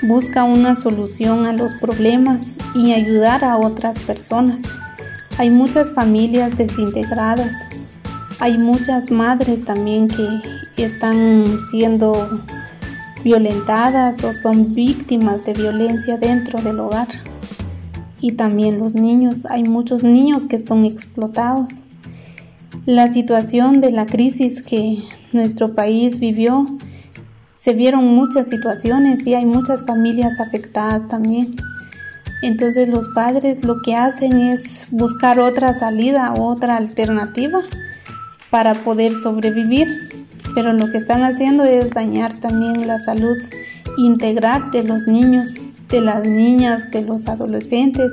busca 0.01 0.45
una 0.45 0.75
solución 0.75 1.45
a 1.45 1.51
los 1.51 1.75
problemas 1.75 2.53
y 2.73 2.93
ayudar 2.93 3.43
a 3.43 3.57
otras 3.57 3.99
personas. 3.99 4.61
Hay 5.37 5.49
muchas 5.49 5.91
familias 5.91 6.57
desintegradas, 6.57 7.53
hay 8.39 8.57
muchas 8.57 9.11
madres 9.11 9.65
también 9.65 10.07
que 10.07 10.83
están 10.83 11.57
siendo 11.69 12.41
violentadas 13.23 14.23
o 14.23 14.33
son 14.33 14.73
víctimas 14.73 15.43
de 15.43 15.53
violencia 15.53 16.17
dentro 16.17 16.61
del 16.61 16.79
hogar. 16.79 17.07
Y 18.21 18.33
también 18.33 18.79
los 18.79 18.95
niños, 18.95 19.45
hay 19.45 19.63
muchos 19.63 20.03
niños 20.03 20.45
que 20.45 20.57
son 20.59 20.85
explotados. 20.85 21.83
La 22.85 23.11
situación 23.11 23.81
de 23.81 23.91
la 23.91 24.05
crisis 24.05 24.61
que 24.61 24.99
nuestro 25.33 25.75
país 25.75 26.19
vivió, 26.19 26.65
se 27.57 27.73
vieron 27.73 28.07
muchas 28.07 28.47
situaciones 28.47 29.27
y 29.27 29.35
hay 29.35 29.45
muchas 29.45 29.85
familias 29.85 30.39
afectadas 30.39 31.05
también. 31.09 31.57
Entonces 32.41 32.87
los 32.87 33.09
padres 33.09 33.65
lo 33.65 33.81
que 33.81 33.95
hacen 33.95 34.39
es 34.39 34.87
buscar 34.91 35.39
otra 35.39 35.73
salida, 35.73 36.33
otra 36.35 36.77
alternativa 36.77 37.59
para 38.49 38.73
poder 38.73 39.13
sobrevivir 39.13 39.87
pero 40.53 40.73
lo 40.73 40.89
que 40.89 40.97
están 40.97 41.23
haciendo 41.23 41.63
es 41.63 41.89
dañar 41.91 42.33
también 42.39 42.87
la 42.87 42.99
salud 42.99 43.37
integral 43.97 44.71
de 44.71 44.83
los 44.83 45.07
niños, 45.07 45.53
de 45.89 46.01
las 46.01 46.23
niñas, 46.23 46.91
de 46.91 47.01
los 47.01 47.27
adolescentes 47.27 48.11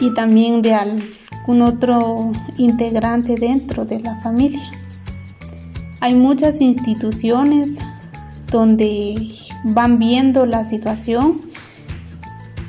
y 0.00 0.12
también 0.14 0.62
de 0.62 0.74
algún 0.74 1.62
otro 1.62 2.32
integrante 2.56 3.36
dentro 3.36 3.84
de 3.84 4.00
la 4.00 4.16
familia. 4.20 4.70
Hay 6.00 6.14
muchas 6.14 6.60
instituciones 6.60 7.78
donde 8.50 9.16
van 9.64 9.98
viendo 9.98 10.46
la 10.46 10.64
situación 10.64 11.40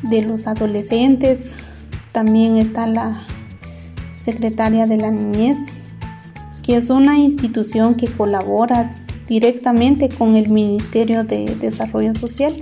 de 0.04 0.24
los 0.24 0.48
adolescentes, 0.48 1.54
también 2.12 2.56
está 2.56 2.88
la 2.88 3.16
secretaria 4.24 4.88
de 4.88 4.98
la 4.98 5.12
niñez 5.12 5.60
que 6.70 6.76
es 6.76 6.92
una 6.92 7.18
institución 7.18 7.96
que 7.96 8.06
colabora 8.06 8.92
directamente 9.26 10.08
con 10.08 10.36
el 10.36 10.50
Ministerio 10.50 11.24
de 11.24 11.56
Desarrollo 11.56 12.14
Social, 12.14 12.54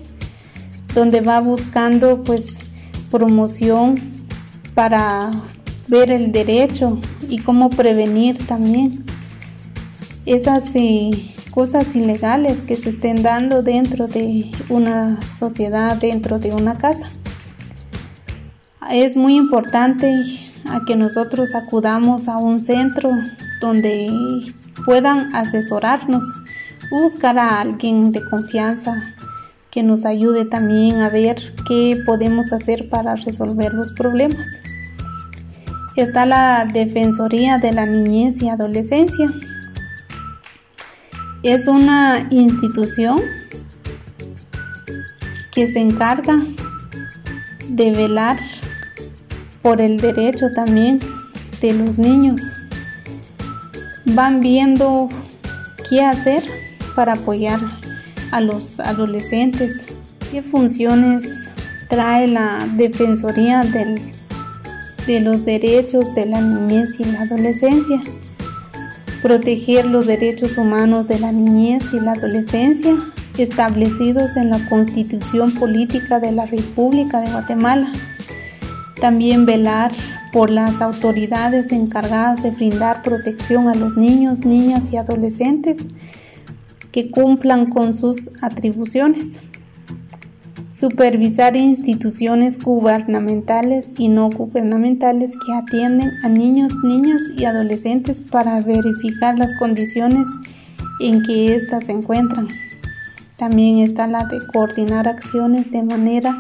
donde 0.96 1.20
va 1.20 1.42
buscando 1.42 2.24
pues 2.24 2.60
promoción 3.12 4.00
para 4.76 5.30
ver 5.90 6.10
el 6.14 6.32
derecho 6.32 7.02
y 7.28 7.40
cómo 7.40 7.70
prevenir 7.70 8.38
también 8.48 9.04
esas 10.26 10.74
eh, 10.76 11.12
cosas 11.52 11.94
ilegales 11.94 12.62
que 12.62 12.78
se 12.78 12.92
estén 12.92 13.24
dando 13.24 13.62
dentro 13.62 14.08
de 14.08 14.50
una 14.70 15.22
sociedad, 15.22 15.98
dentro 15.98 16.40
de 16.40 16.54
una 16.54 16.78
casa. 16.78 17.12
Es 18.90 19.18
muy 19.18 19.36
importante 19.36 20.18
a 20.64 20.86
que 20.86 20.96
nosotros 20.96 21.56
acudamos 21.56 22.30
a 22.30 22.38
un 22.38 22.62
centro 22.62 23.10
donde 23.60 24.54
puedan 24.86 25.36
asesorarnos, 25.36 26.24
buscar 26.90 27.38
a 27.40 27.62
alguien 27.62 28.12
de 28.12 28.24
confianza 28.30 29.14
que 29.72 29.84
nos 29.84 30.06
ayude 30.06 30.46
también 30.46 31.02
a 31.02 31.10
ver 31.10 31.38
qué 31.68 32.02
podemos 32.06 32.54
hacer 32.54 32.90
para 32.90 33.16
resolver 33.16 33.74
los 33.74 33.92
problemas. 33.92 34.48
Está 35.96 36.26
la 36.26 36.66
Defensoría 36.66 37.58
de 37.58 37.72
la 37.72 37.86
Niñez 37.86 38.42
y 38.42 38.50
Adolescencia. 38.50 39.32
Es 41.44 41.68
una 41.68 42.28
institución 42.30 43.22
que 45.52 45.72
se 45.72 45.80
encarga 45.80 46.40
de 47.70 47.92
velar 47.92 48.40
por 49.62 49.82
el 49.82 50.00
derecho 50.00 50.52
también 50.54 51.00
de 51.62 51.74
los 51.74 51.98
niños 51.98 52.57
van 54.14 54.40
viendo 54.40 55.10
qué 55.90 56.04
hacer 56.04 56.44
para 56.96 57.14
apoyar 57.14 57.60
a 58.32 58.42
los 58.42 58.80
adolescentes, 58.80 59.86
qué 60.32 60.42
funciones 60.42 61.52
trae 61.90 62.28
la 62.28 62.68
Defensoría 62.76 63.64
de 63.64 65.20
los 65.22 65.46
Derechos 65.46 66.14
de 66.16 66.26
la 66.26 66.42
Niñez 66.42 67.00
y 67.00 67.06
la 67.06 67.22
Adolescencia, 67.22 68.02
proteger 69.22 69.86
los 69.86 70.06
derechos 70.06 70.58
humanos 70.58 71.08
de 71.08 71.20
la 71.20 71.32
niñez 71.32 71.84
y 71.94 72.00
la 72.00 72.12
adolescencia 72.14 72.96
establecidos 73.38 74.36
en 74.38 74.50
la 74.50 74.60
Constitución 74.70 75.52
Política 75.54 76.20
de 76.20 76.32
la 76.32 76.46
República 76.46 77.20
de 77.22 77.32
Guatemala, 77.32 77.92
también 79.00 79.46
velar 79.46 79.92
por 80.32 80.50
las 80.50 80.82
autoridades 80.82 81.72
encargadas 81.72 82.44
de 82.44 82.52
brindar 82.52 83.02
protección 83.02 83.68
a 83.68 83.76
los 83.76 83.98
niños, 83.98 84.46
niñas 84.46 84.92
y 84.92 84.98
adolescentes 84.98 85.78
que 86.92 87.12
cumplan 87.12 87.70
con 87.70 87.94
sus 87.94 88.30
atribuciones. 88.42 89.42
Supervisar 90.72 91.56
instituciones 91.56 92.62
gubernamentales 92.62 93.88
y 93.98 94.10
no 94.10 94.30
gubernamentales 94.30 95.32
que 95.32 95.54
atienden 95.54 96.12
a 96.24 96.30
niños, 96.30 96.74
niñas 96.84 97.22
y 97.36 97.46
adolescentes 97.46 98.22
para 98.22 98.62
verificar 98.62 99.40
las 99.40 99.54
condiciones 99.58 100.28
en 101.00 101.24
que 101.24 101.56
éstas 101.56 101.86
se 101.86 101.94
encuentran. 101.94 102.48
También 103.38 103.80
está 103.80 104.08
la 104.08 104.26
de 104.26 104.40
coordinar 104.48 105.08
acciones 105.08 105.70
de 105.72 105.84
manera 105.84 106.36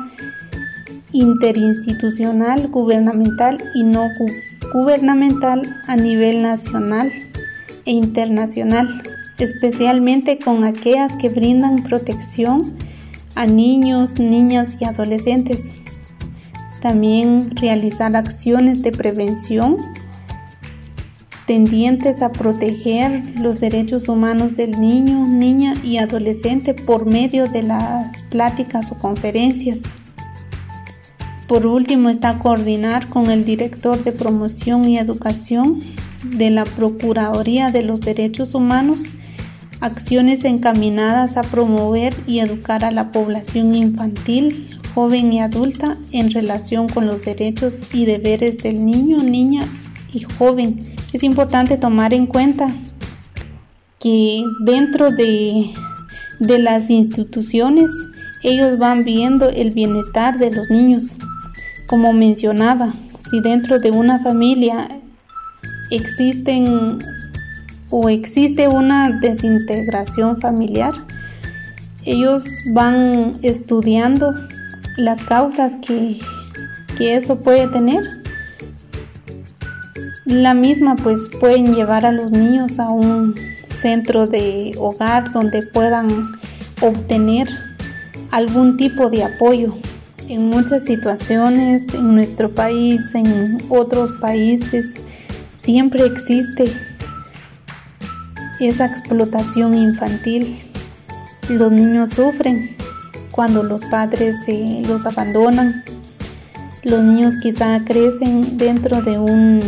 interinstitucional, 1.12 2.68
gubernamental 2.68 3.58
y 3.74 3.84
no 3.84 4.10
gubernamental 4.74 5.82
a 5.88 5.96
nivel 5.96 6.42
nacional 6.42 7.12
e 7.86 7.92
internacional, 7.92 8.90
especialmente 9.38 10.40
con 10.40 10.64
aquellas 10.64 11.16
que 11.16 11.30
brindan 11.30 11.84
protección 11.84 12.76
a 13.36 13.46
niños, 13.46 14.20
niñas 14.20 14.78
y 14.82 14.86
adolescentes. 14.86 15.70
También 16.82 17.56
realizar 17.56 18.16
acciones 18.16 18.82
de 18.82 18.92
prevención 18.92 19.78
tendientes 21.46 22.22
a 22.22 22.34
proteger 22.34 23.40
los 23.40 23.62
derechos 23.62 24.10
humanos 24.10 24.58
del 24.58 24.82
niño, 24.82 25.26
niña 25.28 25.76
y 25.82 25.98
adolescente 25.98 26.74
por 26.74 27.06
medio 27.06 27.48
de 27.48 27.64
las 27.64 28.22
pláticas 28.24 28.92
o 28.92 29.00
conferencias 29.00 29.80
Por 31.48 31.66
último 31.66 32.10
está 32.10 32.40
coordinar 32.40 33.08
con 33.08 33.30
el 33.32 33.46
director 33.46 34.04
de 34.04 34.12
promoción 34.12 34.88
y 34.88 34.98
educación 34.98 35.80
de 36.24 36.50
la 36.50 36.66
Procuraduría 36.66 37.72
de 37.72 37.84
los 37.84 38.02
Derechos 38.02 38.54
Humanos 38.54 39.04
acciones 39.80 40.44
encaminadas 40.44 41.38
a 41.38 41.44
promover 41.44 42.14
y 42.26 42.40
educar 42.40 42.84
a 42.84 42.92
la 42.92 43.12
población 43.12 43.76
infantil, 43.76 44.68
joven 44.94 45.32
y 45.32 45.40
adulta 45.40 45.98
en 46.12 46.32
relación 46.32 46.90
con 46.90 47.08
los 47.08 47.24
derechos 47.24 47.80
y 47.94 48.06
deberes 48.06 48.58
del 48.58 48.86
niño, 48.86 49.24
niña 49.24 49.68
y 50.12 50.22
joven. 50.22 50.80
Es 51.14 51.24
importante 51.24 51.78
tomar 51.78 52.14
en 52.14 52.26
cuenta 52.26 52.74
que 54.00 54.42
dentro 54.66 55.12
de, 55.12 55.66
de 56.40 56.60
las 56.60 56.90
instituciones 56.90 57.92
ellos 58.44 58.78
van 58.78 59.04
viendo 59.04 59.50
el 59.50 59.72
bienestar 59.72 60.38
de 60.38 60.52
los 60.52 60.70
niños. 60.70 61.16
Como 61.88 62.12
mencionaba, 62.14 62.94
si 63.30 63.40
dentro 63.42 63.80
de 63.80 63.92
una 63.92 64.20
familia 64.20 64.90
existen 65.90 67.00
o 67.90 68.10
existe 68.10 68.68
una 68.68 69.10
desintegración 69.10 70.42
familiar, 70.42 70.94
ellos 72.04 72.44
van 72.72 73.34
estudiando 73.42 74.34
las 74.98 75.22
causas 75.24 75.78
que, 75.78 76.18
que 76.98 77.16
eso 77.16 77.40
puede 77.40 77.68
tener. 77.68 78.04
La 80.26 80.54
misma 80.54 80.96
pues 80.98 81.30
pueden 81.40 81.74
llevar 81.74 82.06
a 82.06 82.12
los 82.12 82.32
niños 82.32 82.80
a 82.80 82.90
un 82.90 83.36
centro 83.70 84.28
de 84.28 84.74
hogar 84.78 85.32
donde 85.32 85.62
puedan 85.62 86.08
obtener 86.82 87.48
algún 88.32 88.78
tipo 88.78 89.10
de 89.10 89.24
apoyo. 89.24 89.74
En 90.30 90.50
muchas 90.50 90.84
situaciones 90.84 91.88
en 91.94 92.14
nuestro 92.14 92.50
país, 92.50 93.16
en 93.16 93.64
otros 93.70 94.12
países, 94.12 94.96
siempre 95.58 96.06
existe 96.06 96.70
esa 98.60 98.88
explotación 98.88 99.74
infantil. 99.74 100.60
Los 101.48 101.72
niños 101.72 102.10
sufren 102.10 102.76
cuando 103.32 103.64
los 103.64 103.86
padres 103.86 104.36
los 104.86 105.06
abandonan. 105.06 105.86
Los 106.84 107.04
niños 107.04 107.38
quizá 107.42 107.86
crecen 107.86 108.58
dentro 108.58 109.02
de 109.02 109.20
un 109.20 109.62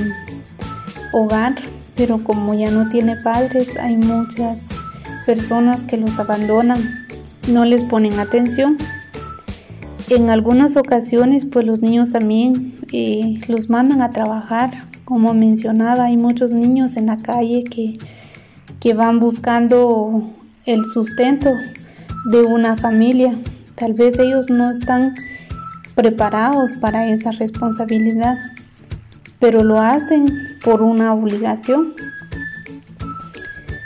hogar, 1.13 1.56
pero 1.95 2.22
como 2.22 2.54
ya 2.54 2.69
no 2.69 2.89
tiene 2.89 3.15
padres, 3.15 3.78
hay 3.80 3.95
muchas 3.95 4.72
personas 5.26 5.84
que 5.84 5.95
los 5.95 6.19
abandonan, 6.19 7.08
no 7.48 7.63
les 7.63 7.86
ponen 7.86 8.19
atención. 8.19 8.78
En 10.10 10.30
algunas 10.30 10.76
ocasiones, 10.76 11.45
pues 11.45 11.65
los 11.65 11.82
niños 11.82 12.12
también 12.12 12.80
eh, 12.91 13.39
los 13.48 13.69
mandan 13.69 14.02
a 14.02 14.12
trabajar. 14.12 14.72
Como 15.06 15.34
mencionaba, 15.34 16.06
hay 16.06 16.17
muchos 16.17 16.52
niños 16.52 16.98
en 16.98 17.08
la 17.08 17.17
calle 17.17 17.63
que 17.63 17.98
que 18.80 18.93
van 18.93 19.19
buscando 19.19 20.30
el 20.65 20.86
sustento 20.86 21.52
de 22.32 22.41
una 22.41 22.78
familia. 22.78 23.38
Tal 23.76 23.93
vez 23.93 24.19
ellos 24.19 24.50
no 24.50 24.69
están 24.69 25.15
preparados 25.95 26.76
para 26.76 27.08
esa 27.08 27.32
responsabilidad, 27.32 28.38
pero 29.39 29.63
lo 29.63 29.80
hacen 29.80 30.34
por 30.63 30.82
una 30.82 31.13
obligación. 31.13 31.93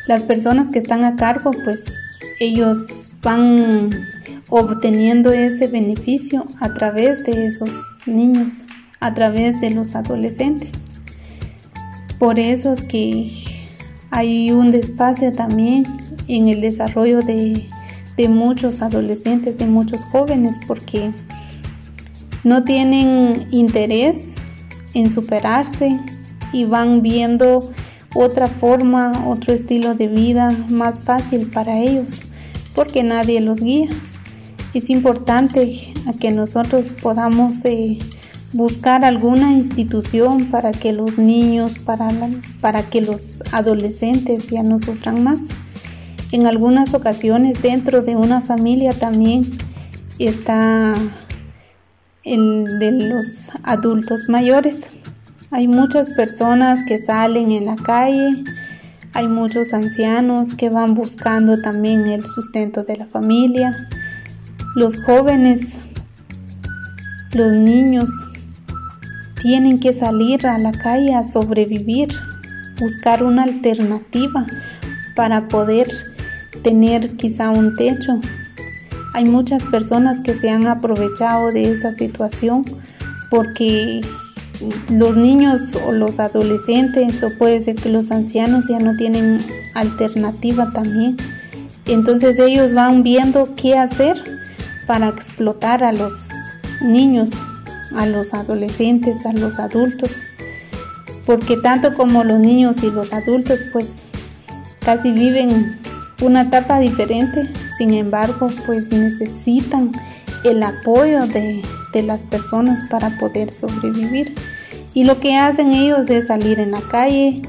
Las 0.07 0.23
personas 0.23 0.69
que 0.69 0.79
están 0.79 1.03
a 1.03 1.15
cargo, 1.15 1.51
pues 1.63 2.19
ellos 2.39 3.11
van 3.21 3.89
obteniendo 4.55 5.31
ese 5.31 5.65
beneficio 5.65 6.45
a 6.59 6.75
través 6.75 7.23
de 7.23 7.47
esos 7.47 7.73
niños, 8.05 8.65
a 8.99 9.11
través 9.15 9.59
de 9.61 9.71
los 9.71 9.95
adolescentes. 9.95 10.73
Por 12.19 12.37
eso 12.37 12.71
es 12.71 12.83
que 12.83 13.31
hay 14.11 14.51
un 14.51 14.69
despacio 14.69 15.31
también 15.31 15.87
en 16.27 16.49
el 16.49 16.61
desarrollo 16.61 17.23
de, 17.23 17.67
muchos 18.29 18.83
adolescentes, 18.83 19.57
de 19.57 19.65
muchos 19.65 20.05
jóvenes, 20.05 20.59
porque 20.67 21.11
no 22.43 22.63
tienen 22.63 23.47
interés 23.49 24.35
en 24.93 25.09
superarse 25.09 25.97
y 26.51 26.65
van 26.65 27.01
viendo 27.01 27.71
otra 28.13 28.47
forma, 28.47 29.27
otro 29.27 29.51
estilo 29.51 29.95
de 29.95 30.09
vida 30.09 30.51
más 30.69 31.01
fácil 31.01 31.47
para 31.47 31.79
ellos, 31.79 32.21
porque 32.75 33.01
nadie 33.01 33.41
los 33.41 33.59
guía. 33.59 33.89
Es 34.73 34.89
importante 34.89 35.71
que 36.19 36.31
nosotros 36.31 36.93
podamos 36.93 37.63
eh, 37.65 37.99
buscar 38.53 39.05
alguna 39.05 39.53
institución 39.53 40.49
para 40.49 40.71
que 40.71 40.93
los 40.93 41.17
niños, 41.17 41.79
para 41.79 42.83
que 42.89 43.01
los 43.01 43.37
adolescentes 43.51 44.49
ya 44.49 44.63
no 44.63 44.79
sufran 44.79 45.23
más. 45.23 45.41
En 46.31 46.47
algunas 46.47 46.95
ocasiones 46.95 47.61
dentro 47.61 48.01
de 48.01 48.15
una 48.15 48.41
familia 48.41 48.93
también 48.93 49.51
está 50.17 50.95
el 52.23 52.79
de 52.79 52.91
los 53.09 53.51
adultos 53.61 54.27
mayores. 54.27 54.93
Hay 55.51 55.67
muchas 55.67 56.09
personas 56.09 56.81
que 56.87 56.97
salen 56.97 57.51
en 57.51 57.67
la 57.67 57.75
calle, 57.75 58.43
hay 59.13 59.27
muchos 59.27 59.73
ancianos 59.75 60.55
que 60.55 60.69
van 60.69 60.95
buscando 60.95 61.61
también 61.61 62.07
el 62.07 62.25
sustento 62.25 62.83
de 62.83 62.97
la 62.97 63.05
familia. 63.05 63.87
Los 64.75 64.97
jóvenes, 64.97 65.77
los 67.31 67.53
niños 67.53 68.09
tienen 69.39 69.79
que 69.79 69.93
salir 69.93 70.47
a 70.47 70.57
la 70.57 70.71
calle 70.71 71.13
a 71.13 71.23
sobrevivir, 71.23 72.09
buscar 72.79 73.23
una 73.23 73.43
alternativa 73.43 74.47
para 75.15 75.47
poder 75.47 75.91
tener 76.63 77.15
quizá 77.17 77.51
un 77.51 77.75
techo. 77.75 78.19
Hay 79.13 79.25
muchas 79.25 79.63
personas 79.63 80.21
que 80.21 80.33
se 80.33 80.49
han 80.49 80.65
aprovechado 80.65 81.51
de 81.51 81.71
esa 81.71 81.93
situación 81.93 82.65
porque 83.29 84.01
los 84.89 85.17
niños 85.17 85.75
o 85.85 85.91
los 85.91 86.19
adolescentes 86.19 87.21
o 87.21 87.29
puede 87.37 87.63
ser 87.63 87.75
que 87.75 87.89
los 87.89 88.09
ancianos 88.09 88.69
ya 88.69 88.79
no 88.79 88.95
tienen 88.95 89.39
alternativa 89.75 90.71
también. 90.71 91.17
Entonces 91.85 92.39
ellos 92.39 92.73
van 92.73 93.03
viendo 93.03 93.53
qué 93.55 93.77
hacer 93.77 94.32
para 94.85 95.09
explotar 95.09 95.83
a 95.83 95.91
los 95.91 96.29
niños 96.81 97.43
a 97.95 98.05
los 98.05 98.33
adolescentes, 98.33 99.25
a 99.25 99.33
los 99.33 99.59
adultos, 99.59 100.23
porque 101.25 101.57
tanto 101.57 101.93
como 101.93 102.23
los 102.23 102.39
niños 102.39 102.77
y 102.83 102.91
los 102.91 103.13
adultos 103.13 103.63
pues 103.71 104.03
casi 104.79 105.11
viven 105.11 105.79
una 106.21 106.43
etapa 106.43 106.79
diferente, 106.79 107.47
sin 107.77 107.93
embargo 107.93 108.49
pues 108.65 108.91
necesitan 108.91 109.91
el 110.43 110.61
apoyo 110.63 111.25
de, 111.27 111.63
las 112.03 112.23
personas 112.23 112.83
para 112.85 113.19
poder 113.19 113.51
sobrevivir. 113.51 114.33
Y 114.95 115.03
lo 115.03 115.19
que 115.19 115.37
hacen 115.37 115.71
ellos 115.73 116.09
es 116.09 116.25
salir 116.25 116.59
en 116.59 116.71
la 116.71 116.81
calle, 116.81 117.43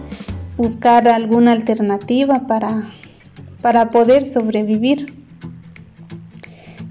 buscar 0.58 1.08
alguna 1.08 1.52
alternativa 1.52 2.46
para, 2.46 2.90
para 3.62 3.90
poder 3.90 4.30
sobrevivir, 4.30 5.14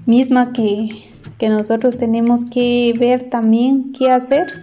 misma 0.06 0.52
que 0.52 0.88
que 1.38 1.48
nosotros 1.48 1.98
tenemos 1.98 2.44
que 2.46 2.94
ver 2.98 3.28
también 3.30 3.92
qué 3.92 4.10
hacer 4.10 4.62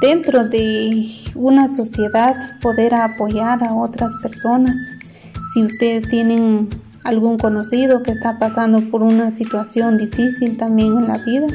dentro 0.00 0.48
de 0.48 1.06
una 1.34 1.68
sociedad, 1.68 2.34
poder 2.60 2.94
apoyar 2.94 3.62
a 3.64 3.74
otras 3.74 4.14
personas. 4.22 4.76
Si 5.52 5.62
ustedes 5.62 6.08
tienen 6.08 6.68
algún 7.04 7.38
conocido 7.38 8.02
que 8.02 8.12
está 8.12 8.38
pasando 8.38 8.88
por 8.90 9.02
una 9.02 9.30
situación 9.30 9.98
difícil 9.98 10.56
también 10.56 10.96
en 10.96 11.08
la 11.08 11.18
vida, 11.18 11.48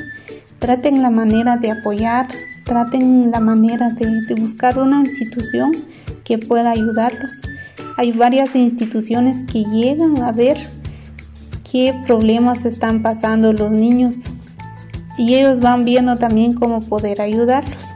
traten 0.60 1.02
la 1.02 1.10
manera 1.10 1.58
de 1.58 1.72
apoyar, 1.72 2.28
traten 2.66 3.32
la 3.32 3.40
manera 3.40 3.92
de, 3.92 4.22
de 4.28 4.36
buscar 4.36 4.78
una 4.78 5.02
institución 5.02 5.72
que 6.24 6.38
pueda 6.38 6.72
ayudarlos. 6.72 7.42
Hay 7.98 8.12
varias 8.12 8.56
instituciones 8.56 9.44
que 9.44 9.64
llegan 9.64 10.22
a 10.22 10.32
ver 10.32 10.58
qué 11.70 12.00
problemas 12.06 12.64
están 12.66 13.02
pasando 13.02 13.52
los 13.52 13.72
niños 13.72 14.20
y 15.18 15.36
ellos 15.36 15.62
van 15.62 15.84
viendo 15.84 16.18
también 16.18 16.54
cómo 16.54 16.80
poder 16.82 17.22
ayudarlos. 17.22 17.94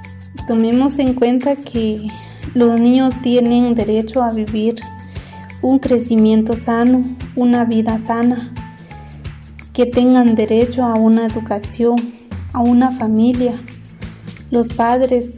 Tomemos 0.48 0.98
en 1.00 1.14
cuenta 1.14 1.56
que 1.56 2.08
los 2.56 2.80
niños 2.80 3.22
tienen 3.22 3.76
derecho 3.76 4.24
a 4.24 4.32
vivir 4.32 4.76
un 5.62 5.80
crecimiento 5.80 6.56
sano, 6.56 7.04
una 7.36 7.66
vida 7.66 8.00
sana, 8.00 8.52
que 9.74 9.86
tengan 9.86 10.36
derecho 10.36 10.84
a 10.84 10.96
una 10.96 11.26
educación, 11.26 11.96
a 12.54 12.62
una 12.62 12.92
familia. 12.92 13.54
Los 14.50 14.70
padres 14.70 15.36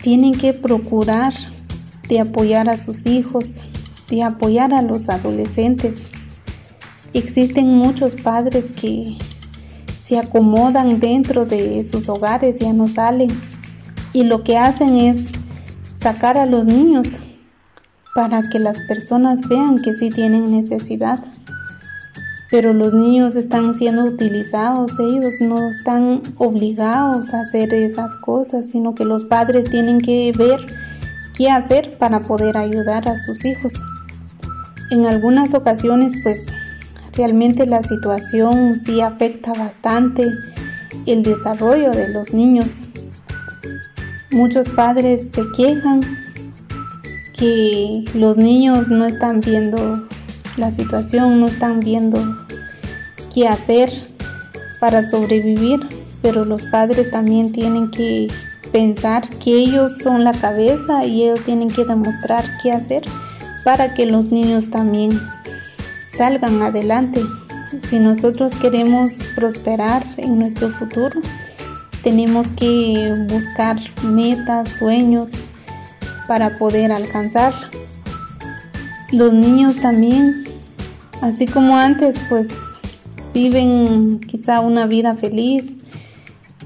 tienen 0.00 0.32
que 0.32 0.54
procurar 0.54 1.34
de 2.08 2.20
apoyar 2.20 2.68
a 2.70 2.76
sus 2.76 3.04
hijos, 3.04 3.60
de 4.08 4.22
apoyar 4.22 4.72
a 4.72 4.80
los 4.80 5.10
adolescentes 5.10 6.04
Existen 7.14 7.74
muchos 7.74 8.14
padres 8.14 8.70
que 8.70 9.16
se 10.02 10.18
acomodan 10.18 11.00
dentro 11.00 11.46
de 11.46 11.84
sus 11.84 12.08
hogares, 12.08 12.58
ya 12.58 12.72
no 12.72 12.88
salen. 12.88 13.30
Y 14.12 14.24
lo 14.24 14.42
que 14.44 14.56
hacen 14.56 14.96
es 14.96 15.28
sacar 16.00 16.38
a 16.38 16.46
los 16.46 16.66
niños 16.66 17.18
para 18.14 18.48
que 18.48 18.58
las 18.58 18.80
personas 18.88 19.46
vean 19.48 19.80
que 19.80 19.94
sí 19.94 20.10
tienen 20.10 20.50
necesidad. 20.50 21.20
Pero 22.50 22.72
los 22.72 22.94
niños 22.94 23.36
están 23.36 23.76
siendo 23.76 24.04
utilizados, 24.04 24.98
ellos 24.98 25.34
no 25.40 25.68
están 25.68 26.22
obligados 26.38 27.34
a 27.34 27.42
hacer 27.42 27.74
esas 27.74 28.16
cosas, 28.16 28.70
sino 28.70 28.94
que 28.94 29.04
los 29.04 29.24
padres 29.24 29.68
tienen 29.68 30.00
que 30.00 30.32
ver 30.36 30.58
qué 31.36 31.50
hacer 31.50 31.98
para 31.98 32.20
poder 32.20 32.56
ayudar 32.56 33.06
a 33.08 33.16
sus 33.18 33.44
hijos. 33.44 33.74
En 34.90 35.04
algunas 35.04 35.52
ocasiones 35.52 36.12
pues 36.22 36.46
realmente 37.18 37.66
la 37.66 37.82
situación 37.82 38.76
sí 38.76 39.00
afecta 39.00 39.52
bastante 39.52 40.24
el 41.04 41.24
desarrollo 41.24 41.90
de 41.90 42.10
los 42.10 42.32
niños. 42.32 42.84
Muchos 44.30 44.68
padres 44.68 45.32
se 45.32 45.42
quejan 45.56 46.00
que 47.36 48.04
los 48.14 48.38
niños 48.38 48.88
no 48.88 49.04
están 49.04 49.40
viendo 49.40 50.06
la 50.56 50.70
situación, 50.70 51.40
no 51.40 51.48
están 51.48 51.80
viendo 51.80 52.22
qué 53.34 53.48
hacer 53.48 53.90
para 54.78 55.02
sobrevivir, 55.02 55.80
pero 56.22 56.44
los 56.44 56.66
padres 56.66 57.10
también 57.10 57.50
tienen 57.50 57.90
que 57.90 58.28
pensar 58.70 59.28
que 59.40 59.56
ellos 59.58 59.98
son 59.98 60.22
la 60.22 60.34
cabeza 60.34 61.04
y 61.04 61.24
ellos 61.24 61.42
tienen 61.42 61.68
que 61.68 61.84
demostrar 61.84 62.44
qué 62.62 62.70
hacer 62.70 63.02
para 63.64 63.92
que 63.94 64.06
los 64.06 64.26
niños 64.26 64.70
también 64.70 65.20
salgan 66.08 66.60
adelante. 66.62 67.20
Si 67.86 67.98
nosotros 67.98 68.54
queremos 68.54 69.20
prosperar 69.34 70.02
en 70.16 70.38
nuestro 70.38 70.70
futuro, 70.70 71.20
tenemos 72.02 72.48
que 72.48 73.14
buscar 73.28 73.76
metas, 74.02 74.78
sueños 74.78 75.32
para 76.26 76.58
poder 76.58 76.92
alcanzar. 76.92 77.54
Los 79.12 79.32
niños 79.34 79.78
también, 79.78 80.44
así 81.20 81.46
como 81.46 81.76
antes, 81.76 82.18
pues 82.28 82.48
viven 83.34 84.20
quizá 84.20 84.60
una 84.60 84.86
vida 84.86 85.14
feliz. 85.14 85.74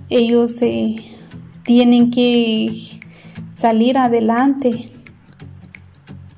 Ellos 0.08 0.56
eh, 0.60 0.96
tienen 1.64 2.10
que 2.10 2.70
salir 3.54 3.98
adelante, 3.98 4.90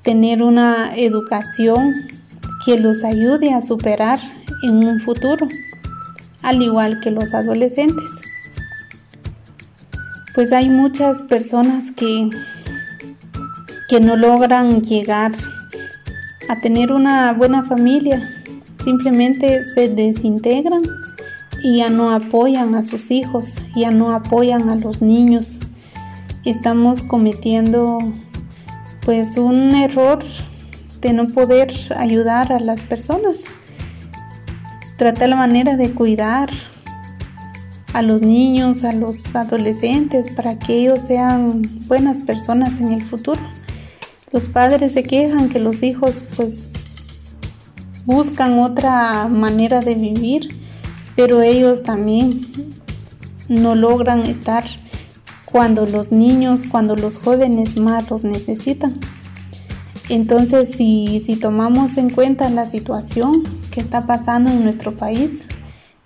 tener 0.03 0.43
una 0.43 0.95
educación 0.97 2.14
que 2.65 2.79
los 2.79 3.05
ayude 3.05 3.53
a 3.53 3.63
superar 3.63 4.21
en 4.63 4.85
un 4.87 5.01
futuro, 5.01 5.47
al 6.43 6.63
igual 6.63 7.01
que 7.01 7.11
los 7.11 7.35
adolescentes. 7.35 8.11
Pues 10.35 10.53
hay 10.53 10.69
muchas 10.69 11.23
personas 11.23 11.91
que 11.93 12.31
que 13.89 14.01
no 14.01 14.17
logran 14.17 14.83
llegar 14.83 15.33
a 16.49 16.61
tener 16.61 16.93
una 16.93 17.33
buena 17.33 17.65
familia. 17.65 18.31
Simplemente 18.83 19.63
se 19.63 19.89
desintegran 19.89 20.83
y 21.63 21.79
ya 21.79 21.91
no 21.91 22.11
apoyan 22.11 22.75
a 22.75 22.83
sus 22.83 23.11
hijos, 23.11 23.55
ya 23.77 23.91
no 23.91 24.11
apoyan 24.11 24.69
a 24.69 24.77
los 24.77 25.01
niños. 25.01 25.59
Estamos 26.45 27.03
cometiendo 27.03 27.99
pues 29.05 29.37
un 29.37 29.75
error 29.75 30.23
de 31.05 31.13
no 31.13 31.27
poder 31.27 31.71
ayudar 31.97 32.51
a 32.51 32.59
las 32.59 32.81
personas. 32.81 33.43
Trata 34.97 35.27
la 35.29 35.37
manera 35.37 35.77
de 35.77 35.93
cuidar 35.93 36.49
a 37.93 38.01
los 38.01 38.23
niños, 38.23 38.85
a 38.85 38.93
los 38.95 39.37
adolescentes, 39.37 40.31
para 40.31 40.59
que 40.59 40.79
ellos 40.79 41.01
sean 41.07 41.61
buenas 41.87 42.21
personas 42.21 42.81
en 42.81 42.91
el 42.91 43.03
futuro. 43.03 43.41
Los 44.33 44.45
padres 44.45 44.93
se 44.93 45.03
quejan 45.03 45.51
que 45.51 45.61
los 45.61 45.83
hijos 45.83 46.25
pues 46.37 46.73
buscan 48.07 48.59
otra 48.59 49.29
manera 49.29 49.81
de 49.81 49.95
vivir, 49.97 50.49
pero 51.17 51.43
ellos 51.43 51.83
también 51.83 52.41
no 53.49 53.75
logran 53.75 54.21
estar 54.21 54.65
cuando 55.45 55.85
los 55.85 56.13
niños, 56.13 56.65
cuando 56.67 56.97
los 56.97 57.19
jóvenes 57.19 57.77
más 57.77 58.11
los 58.11 58.25
necesitan. 58.25 58.99
Entonces, 60.09 60.71
si, 60.71 61.21
si 61.25 61.37
tomamos 61.37 61.97
en 61.97 62.11
cuenta 62.11 62.51
la 62.51 62.67
situación 62.67 63.43
que 63.71 63.81
está 63.81 64.07
pasando 64.07 64.51
en 64.51 64.63
nuestro 64.63 64.97
país, 64.97 65.47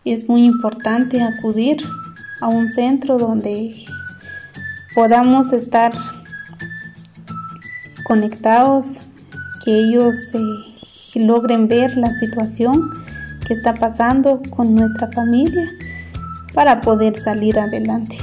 es 0.05 0.29
muy 0.29 0.45
importante 0.45 1.23
acudir 1.23 1.79
a 2.41 2.49
un 2.49 2.69
centro 2.69 3.19
donde 3.19 3.75
podamos 4.95 5.53
estar 5.53 5.93
conectados, 8.07 9.01
que 9.65 9.73
ellos 9.73 10.17
eh, 10.35 11.19
logren 11.19 11.69
ver 11.69 11.97
la 11.97 12.13
situación 12.13 12.91
que 13.47 13.55
está 13.55 13.75
pasando 13.75 14.41
con 14.51 14.75
nuestra 14.75 15.11
familia 15.13 15.69
para 16.55 16.81
poder 16.81 17.15
salir 17.17 17.59
adelante. 17.59 18.17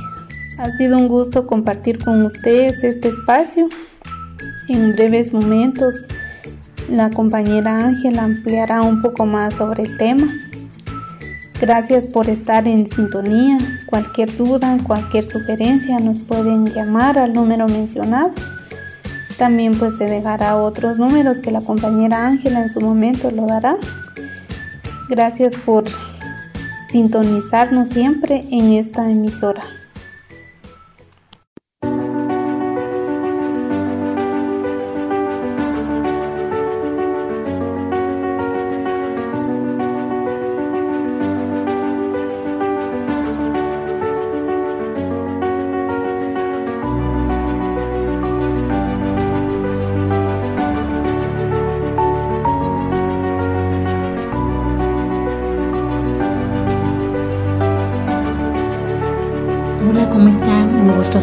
Ha 0.57 0.71
sido 0.71 0.97
un 0.97 1.07
gusto 1.07 1.45
compartir 1.45 2.03
con 2.03 2.23
ustedes 2.23 2.83
este 2.83 3.09
espacio. 3.09 3.69
En 4.69 4.93
breves 4.93 5.33
momentos 5.33 6.05
la 6.89 7.09
compañera 7.09 7.85
Ángela 7.85 8.23
ampliará 8.23 8.81
un 8.81 9.01
poco 9.01 9.25
más 9.25 9.55
sobre 9.55 9.83
el 9.83 9.97
tema. 9.97 10.27
Gracias 11.59 12.05
por 12.07 12.29
estar 12.29 12.67
en 12.67 12.85
sintonía. 12.85 13.57
Cualquier 13.87 14.35
duda, 14.35 14.77
cualquier 14.85 15.23
sugerencia 15.23 15.99
nos 15.99 16.19
pueden 16.19 16.65
llamar 16.65 17.17
al 17.17 17.33
número 17.33 17.67
mencionado 17.67 18.33
también 19.37 19.77
pues 19.77 19.97
se 19.97 20.05
dejará 20.05 20.55
otros 20.55 20.97
números 20.97 21.39
que 21.39 21.51
la 21.51 21.61
compañera 21.61 22.25
Ángela 22.25 22.61
en 22.61 22.69
su 22.69 22.79
momento 22.79 23.31
lo 23.31 23.45
dará. 23.45 23.75
Gracias 25.09 25.55
por 25.55 25.83
sintonizarnos 26.89 27.89
siempre 27.89 28.45
en 28.51 28.71
esta 28.71 29.09
emisora. 29.09 29.63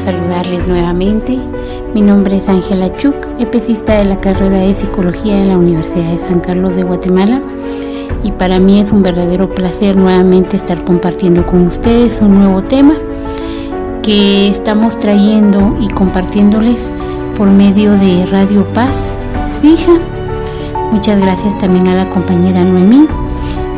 Saludarles 0.03 0.67
nuevamente. 0.67 1.39
Mi 1.95 2.01
nombre 2.01 2.37
es 2.37 2.49
Ángela 2.49 2.95
Chuk, 2.97 3.15
especista 3.39 3.95
de 3.95 4.05
la 4.05 4.21
carrera 4.21 4.59
de 4.59 4.75
Psicología 4.75 5.41
en 5.41 5.49
la 5.49 5.57
Universidad 5.57 6.11
de 6.11 6.19
San 6.19 6.41
Carlos 6.41 6.75
de 6.75 6.83
Guatemala. 6.83 7.43
Y 8.23 8.33
para 8.33 8.59
mí 8.59 8.81
es 8.81 8.93
un 8.93 9.03
verdadero 9.03 9.55
placer 9.55 9.97
nuevamente 9.97 10.57
estar 10.57 10.85
compartiendo 10.85 11.47
con 11.47 11.67
ustedes 11.67 12.21
un 12.21 12.39
nuevo 12.39 12.63
tema 12.63 12.95
que 14.03 14.49
estamos 14.49 14.99
trayendo 14.99 15.77
y 15.81 15.89
compartiéndoles 15.89 16.91
por 17.37 17.49
medio 17.49 17.93
de 17.93 18.27
Radio 18.27 18.67
Paz 18.73 19.15
Fija. 19.61 19.93
Muchas 20.91 21.21
gracias 21.21 21.57
también 21.59 21.89
a 21.89 21.95
la 21.95 22.11
compañera 22.11 22.65
Noemí 22.65 23.07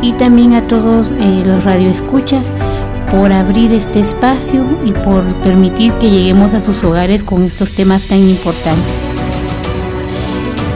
y 0.01 0.13
también 0.13 0.53
a 0.53 0.67
todos 0.67 1.11
eh, 1.11 1.43
los 1.45 1.63
radioescuchas 1.63 2.51
por 3.15 3.31
abrir 3.31 3.71
este 3.71 4.01
espacio 4.01 4.65
y 4.83 4.91
por 4.91 5.23
permitir 5.35 5.93
que 5.93 6.09
lleguemos 6.09 6.53
a 6.53 6.59
sus 6.59 6.83
hogares 6.83 7.23
con 7.23 7.43
estos 7.43 7.71
temas 7.71 8.03
tan 8.03 8.17
importantes. 8.17 8.93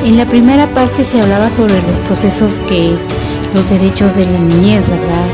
En 0.05 0.15
la 0.15 0.25
primera 0.25 0.67
parte 0.67 1.03
se 1.03 1.21
hablaba 1.21 1.51
sobre 1.51 1.73
los 1.73 1.97
procesos 2.07 2.61
que 2.61 2.95
los 3.53 3.69
derechos 3.69 4.15
de 4.15 4.25
la 4.25 4.39
niñez, 4.39 4.87
¿verdad? 4.87 5.27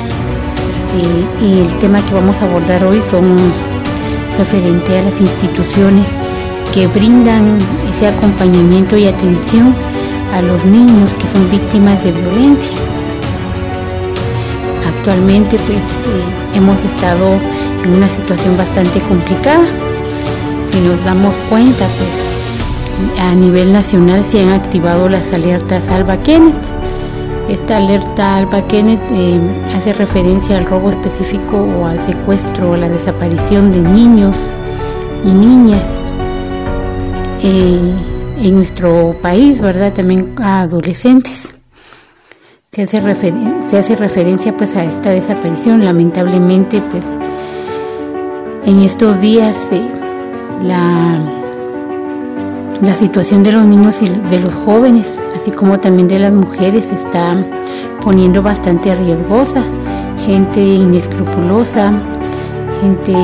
Eh, 0.98 1.46
y 1.46 1.60
el 1.60 1.74
tema 1.78 2.04
que 2.08 2.15
vamos 2.15 2.41
a 2.41 2.46
abordar 2.46 2.84
hoy 2.84 3.00
son 3.04 3.38
referente 4.39 4.98
a 4.98 5.04
las 5.04 5.22
instituciones 5.22 6.08
que 6.74 6.88
brindan 6.88 7.60
ese 7.88 8.08
acompañamiento 8.08 8.98
y 8.98 9.06
atención 9.06 9.76
a 10.34 10.41
los 10.41 10.65
niños 10.65 11.13
que 11.13 11.28
son 11.28 11.52
víctimas 11.52 12.04
de 12.04 12.12
violencia. 12.12 12.76
Actualmente 15.08 15.60
pues 15.68 16.02
eh, 16.02 16.58
hemos 16.58 16.84
estado 16.84 17.39
en 17.84 17.94
una 17.94 18.08
situación 18.08 18.58
bastante 18.58 19.00
complicada. 19.02 19.63
Si 20.72 20.80
nos 20.80 21.06
damos 21.06 21.38
cuenta 21.48 21.86
pues 22.00 23.22
a 23.22 23.36
nivel 23.36 23.72
nacional 23.72 24.24
se 24.24 24.41
han 24.41 24.50
activado 24.50 25.08
las 25.08 25.32
alertas 25.32 25.89
Alba 25.89 26.18
Kenneth 26.18 26.56
Esta 27.50 27.78
alerta 27.78 28.38
Alba 28.38 28.63
Kenneth 28.63 29.00
eh, 29.12 29.39
hace 29.76 29.94
referencia 29.94 30.58
al 30.58 30.65
robo 30.65 30.89
específico 30.89 31.56
o 31.56 31.86
al 31.86 32.02
secuestro 32.02 32.72
o 32.72 32.76
la 32.76 32.89
desaparición 32.89 33.72
de 33.72 33.84
niños 33.84 34.36
y 35.24 35.36
niñas 35.36 36.00
eh, 37.44 37.94
en 38.41 38.56
nuestro 38.56 39.15
país, 39.22 39.62
¿verdad? 39.62 39.94
También 39.94 40.34
a 40.41 40.62
adolescentes. 40.62 41.44
Se 42.76 42.84
hace, 42.84 43.96
referencia 43.96 44.58
pues 44.58 44.76
a 44.76 44.84
esta 44.84 45.12
desaparición. 45.12 45.86
Lamentablemente 45.86 46.82
pues 46.82 47.18
en 48.66 48.82
estos 48.82 49.22
días 49.22 49.70
eh, 49.72 49.90
la, 50.62 51.22
la 52.82 52.94
situación 52.94 53.44
de 53.44 53.54
los 53.54 53.66
niños 53.66 54.02
y 54.02 54.10
de 54.10 54.42
los 54.42 54.54
jóvenes, 54.54 55.24
así 55.38 55.52
como 55.52 55.80
también 55.80 56.10
de 56.10 56.20
las 56.20 56.34
mujeres, 56.34 56.90
está 56.90 57.48
poniendo 58.02 58.42
bastante 58.42 58.94
riesgosa. 58.94 59.64
Gente 60.26 60.60
inescrupulosa, 60.60 61.94
gente 62.82 63.16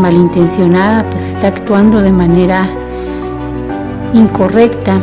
malintencionada, 0.00 1.08
pues 1.08 1.28
está 1.28 1.48
actuando 1.48 2.02
de 2.02 2.12
manera 2.12 2.68
incorrecta, 4.12 5.00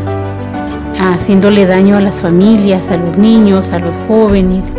haciéndole 1.00 1.66
daño 1.66 1.98
a 1.98 2.02
las 2.02 2.16
familias, 2.16 2.90
a 2.90 2.98
los 2.98 3.18
niños, 3.18 3.72
a 3.72 3.80
los 3.80 3.98
jóvenes. 4.08 4.74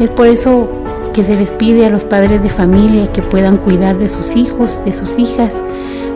Es 0.00 0.10
por 0.10 0.26
eso 0.26 0.68
que 1.12 1.24
se 1.24 1.36
les 1.36 1.52
pide 1.52 1.86
a 1.86 1.90
los 1.90 2.04
padres 2.04 2.42
de 2.42 2.50
familia 2.50 3.06
que 3.12 3.22
puedan 3.22 3.56
cuidar 3.58 3.96
de 3.98 4.08
sus 4.08 4.34
hijos, 4.36 4.80
de 4.84 4.92
sus 4.92 5.18
hijas. 5.18 5.56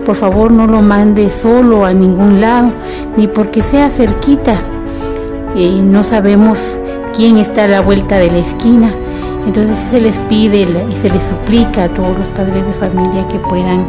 Por 0.04 0.16
favor, 0.16 0.50
no 0.50 0.66
lo 0.66 0.82
mande 0.82 1.30
solo 1.30 1.84
a 1.84 1.92
ningún 1.92 2.40
lado, 2.40 2.72
ni 3.16 3.28
porque 3.28 3.62
sea 3.62 3.90
cerquita. 3.90 4.60
No 5.84 6.02
sabemos 6.02 6.78
quién 7.14 7.36
está 7.38 7.64
a 7.64 7.68
la 7.68 7.80
vuelta 7.80 8.18
de 8.18 8.30
la 8.30 8.38
esquina. 8.38 8.90
Entonces 9.46 9.78
se 9.78 10.00
les 10.00 10.18
pide 10.20 10.66
y 10.90 10.92
se 10.92 11.10
les 11.10 11.22
suplica 11.22 11.84
a 11.84 11.88
todos 11.88 12.18
los 12.18 12.28
padres 12.28 12.66
de 12.66 12.74
familia 12.74 13.26
que 13.28 13.38
puedan 13.38 13.84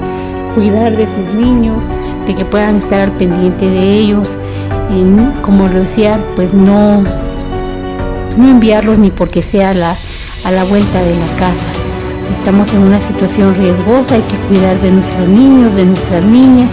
cuidar 0.55 0.95
de 0.95 1.05
sus 1.05 1.33
niños, 1.35 1.83
de 2.27 2.33
que 2.33 2.45
puedan 2.45 2.75
estar 2.75 3.01
al 3.01 3.11
pendiente 3.13 3.69
de 3.69 3.93
ellos. 3.97 4.37
Como 5.41 5.67
lo 5.67 5.79
decía, 5.79 6.19
pues 6.35 6.53
no, 6.53 7.01
no 7.01 8.49
enviarlos 8.49 8.97
ni 8.97 9.11
porque 9.11 9.41
sea 9.41 9.73
la, 9.73 9.95
a 10.43 10.51
la 10.51 10.63
vuelta 10.63 11.01
de 11.03 11.15
la 11.15 11.27
casa. 11.37 11.67
Estamos 12.33 12.73
en 12.73 12.83
una 12.83 12.99
situación 12.99 13.53
riesgosa, 13.55 14.15
hay 14.15 14.21
que 14.21 14.35
cuidar 14.47 14.79
de 14.81 14.91
nuestros 14.91 15.27
niños, 15.27 15.75
de 15.75 15.85
nuestras 15.85 16.23
niñas. 16.23 16.69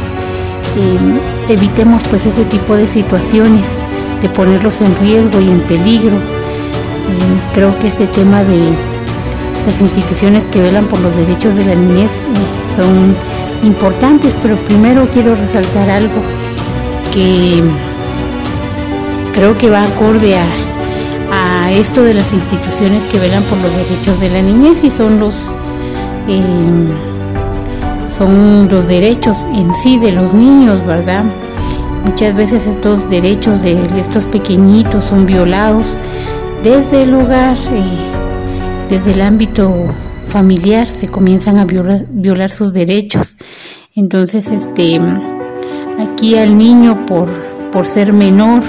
Eh, 0.76 1.52
evitemos 1.52 2.02
pues 2.04 2.26
ese 2.26 2.44
tipo 2.44 2.74
de 2.74 2.88
situaciones, 2.88 3.78
de 4.22 4.28
ponerlos 4.28 4.80
en 4.80 4.94
riesgo 4.96 5.40
y 5.40 5.48
en 5.48 5.60
peligro. 5.60 6.16
Eh, 6.16 7.52
creo 7.54 7.78
que 7.78 7.88
este 7.88 8.06
tema 8.06 8.44
de 8.44 8.70
las 9.66 9.80
instituciones 9.80 10.46
que 10.46 10.62
velan 10.62 10.86
por 10.86 11.00
los 11.00 11.14
derechos 11.16 11.56
de 11.56 11.64
la 11.64 11.74
niñez 11.74 12.12
eh, 12.12 12.76
son 12.76 13.14
importantes, 13.66 14.34
pero 14.42 14.56
primero 14.56 15.06
quiero 15.12 15.34
resaltar 15.34 15.90
algo 15.90 16.22
que 17.12 17.62
creo 19.36 19.56
que 19.58 19.68
va 19.68 19.84
acorde 19.84 20.34
a, 20.34 21.70
esto 21.70 22.02
de 22.02 22.14
las 22.14 22.32
instituciones 22.32 23.04
que 23.04 23.18
velan 23.18 23.42
por 23.42 23.58
los 23.58 23.76
derechos 23.76 24.18
de 24.20 24.30
la 24.30 24.40
niñez 24.40 24.82
y 24.82 24.90
son 24.90 25.20
los 25.20 25.34
eh, 26.26 26.70
son 28.06 28.68
los 28.70 28.88
derechos 28.88 29.46
en 29.54 29.74
sí 29.74 29.98
de 29.98 30.12
los 30.12 30.32
niños, 30.32 30.86
¿verdad? 30.86 31.24
Muchas 32.06 32.34
veces 32.34 32.66
estos 32.66 33.10
derechos 33.10 33.62
de 33.62 33.82
estos 33.98 34.24
pequeñitos 34.24 35.04
son 35.04 35.26
violados 35.26 35.98
desde 36.62 37.02
el 37.02 37.12
hogar, 37.12 37.58
eh, 37.72 37.82
desde 38.88 39.12
el 39.12 39.20
ámbito 39.20 39.74
familiar 40.28 40.86
se 40.86 41.08
comienzan 41.08 41.58
a 41.58 41.66
violar, 41.66 42.50
sus 42.50 42.72
derechos. 42.72 43.36
Entonces, 43.94 44.48
este, 44.48 44.98
aquí 45.98 46.38
al 46.38 46.56
niño 46.56 47.04
por, 47.04 47.28
por 47.70 47.86
ser 47.86 48.14
menor 48.14 48.62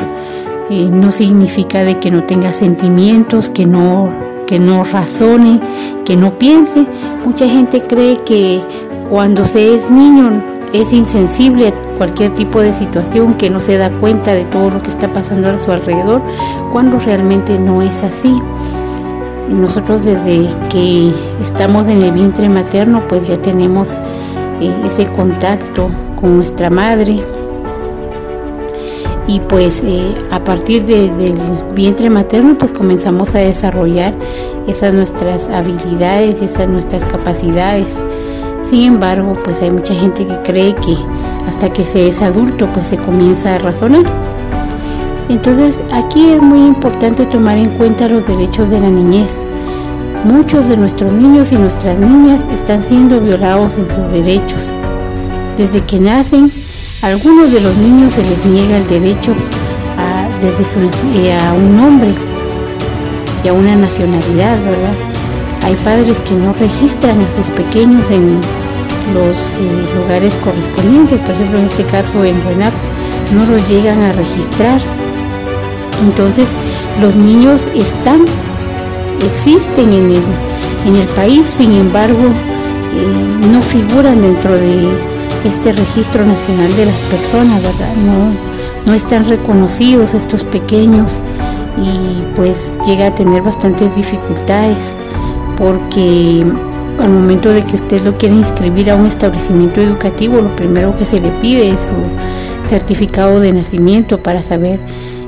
eh, 0.69 0.89
no 0.91 1.11
significa 1.11 1.83
de 1.83 1.99
que 1.99 2.11
no 2.11 2.23
tenga 2.25 2.51
sentimientos, 2.51 3.49
que 3.49 3.65
no, 3.65 4.13
que 4.45 4.59
no 4.59 4.83
razone, 4.83 5.61
que 6.05 6.17
no 6.17 6.37
piense. 6.37 6.85
Mucha 7.25 7.47
gente 7.47 7.81
cree 7.81 8.17
que 8.17 8.61
cuando 9.09 9.45
se 9.45 9.75
es 9.75 9.89
niño 9.89 10.43
es 10.73 10.91
insensible 10.91 11.69
a 11.69 11.73
cualquier 11.97 12.35
tipo 12.35 12.61
de 12.61 12.73
situación, 12.73 13.35
que 13.35 13.49
no 13.49 13.61
se 13.61 13.77
da 13.77 13.89
cuenta 13.99 14.33
de 14.33 14.45
todo 14.45 14.69
lo 14.69 14.81
que 14.81 14.89
está 14.89 15.11
pasando 15.11 15.49
a 15.49 15.57
su 15.57 15.71
alrededor, 15.71 16.21
cuando 16.73 16.99
realmente 16.99 17.57
no 17.59 17.81
es 17.81 18.03
así. 18.03 18.35
Y 19.49 19.53
nosotros 19.53 20.03
desde 20.03 20.49
que 20.69 21.11
estamos 21.41 21.87
en 21.87 22.01
el 22.01 22.11
vientre 22.11 22.49
materno, 22.49 23.07
pues 23.07 23.27
ya 23.27 23.37
tenemos 23.37 23.93
eh, 24.59 24.73
ese 24.83 25.05
contacto 25.07 25.89
con 26.19 26.35
nuestra 26.35 26.69
madre. 26.69 27.23
Y 29.27 29.41
pues 29.41 29.83
eh, 29.83 30.15
a 30.31 30.41
partir 30.43 30.85
del 30.85 31.35
vientre 31.75 32.09
materno, 32.09 32.57
pues 32.57 32.71
comenzamos 32.71 33.35
a 33.35 33.39
desarrollar 33.39 34.15
esas 34.67 34.93
nuestras 34.93 35.49
habilidades, 35.49 36.41
esas 36.41 36.69
nuestras 36.69 37.03
capacidades. 37.05 37.97
Sin 38.63 38.83
embargo, 38.83 39.33
pues 39.43 39.61
hay 39.61 39.71
mucha 39.71 39.93
gente 39.93 40.25
que 40.25 40.37
cree 40.39 40.75
que 40.75 40.95
hasta 41.45 41.71
que 41.71 41.83
se 41.83 42.07
es 42.07 42.21
adulto, 42.21 42.71
pues 42.71 42.87
se 42.87 42.97
comienza 42.97 43.55
a 43.55 43.59
razonar. 43.59 44.05
Entonces 45.29 45.83
aquí 45.91 46.29
es 46.29 46.41
muy 46.41 46.65
importante 46.65 47.25
tomar 47.25 47.57
en 47.57 47.77
cuenta 47.77 48.07
los 48.07 48.27
derechos 48.27 48.69
de 48.69 48.79
la 48.79 48.89
niñez. 48.89 49.39
Muchos 50.23 50.69
de 50.69 50.77
nuestros 50.77 51.11
niños 51.13 51.51
y 51.51 51.57
nuestras 51.57 51.99
niñas 51.99 52.45
están 52.51 52.83
siendo 52.83 53.19
violados 53.19 53.77
en 53.77 53.87
sus 53.87 54.11
derechos. 54.11 54.71
Desde 55.57 55.81
que 55.81 55.99
nacen, 55.99 56.51
algunos 57.01 57.51
de 57.51 57.61
los 57.61 57.75
niños 57.77 58.13
se 58.13 58.23
les 58.23 58.45
niega 58.45 58.77
el 58.77 58.87
derecho 58.87 59.33
a, 59.97 60.27
desde 60.41 60.63
eh, 61.15 61.33
a 61.33 61.53
un 61.53 61.77
nombre 61.77 62.13
y 63.43 63.47
a 63.47 63.53
una 63.53 63.75
nacionalidad, 63.75 64.57
¿verdad? 64.63 64.93
Hay 65.63 65.75
padres 65.77 66.19
que 66.21 66.35
no 66.35 66.53
registran 66.53 67.19
a 67.21 67.35
sus 67.35 67.49
pequeños 67.51 68.09
en 68.09 68.39
los 69.13 69.37
eh, 69.37 69.95
lugares 69.95 70.33
correspondientes, 70.43 71.19
por 71.21 71.35
ejemplo 71.35 71.59
en 71.59 71.65
este 71.65 71.83
caso 71.83 72.23
en 72.23 72.41
Renat, 72.43 72.73
no 73.33 73.45
los 73.45 73.67
llegan 73.69 74.01
a 74.03 74.13
registrar 74.13 74.79
entonces 76.05 76.53
los 77.01 77.15
niños 77.15 77.69
están, 77.75 78.25
existen 79.25 79.93
en 79.93 80.11
el, 80.11 80.23
en 80.85 80.95
el 80.95 81.07
país, 81.09 81.47
sin 81.47 81.71
embargo 81.73 82.19
eh, 82.93 83.47
no 83.51 83.61
figuran 83.61 84.21
dentro 84.21 84.53
de 84.53 84.89
este 85.47 85.71
registro 85.71 86.25
nacional 86.25 86.75
de 86.75 86.85
las 86.85 87.01
personas, 87.03 87.61
¿verdad? 87.61 87.93
No, 88.05 88.33
no 88.85 88.93
están 88.93 89.25
reconocidos 89.25 90.13
estos 90.13 90.43
pequeños 90.43 91.11
y 91.77 92.23
pues 92.35 92.73
llega 92.85 93.07
a 93.07 93.15
tener 93.15 93.41
bastantes 93.41 93.95
dificultades 93.95 94.95
porque 95.57 96.43
al 96.99 97.09
momento 97.09 97.49
de 97.49 97.63
que 97.63 97.75
usted 97.75 98.01
lo 98.01 98.17
quiere 98.17 98.35
inscribir 98.35 98.89
a 98.89 98.95
un 98.95 99.05
establecimiento 99.05 99.81
educativo, 99.81 100.41
lo 100.41 100.55
primero 100.55 100.95
que 100.97 101.05
se 101.05 101.19
le 101.19 101.29
pide 101.41 101.69
es 101.69 101.79
su 101.79 102.67
certificado 102.67 103.39
de 103.39 103.53
nacimiento 103.53 104.21
para 104.21 104.39
saber 104.39 104.79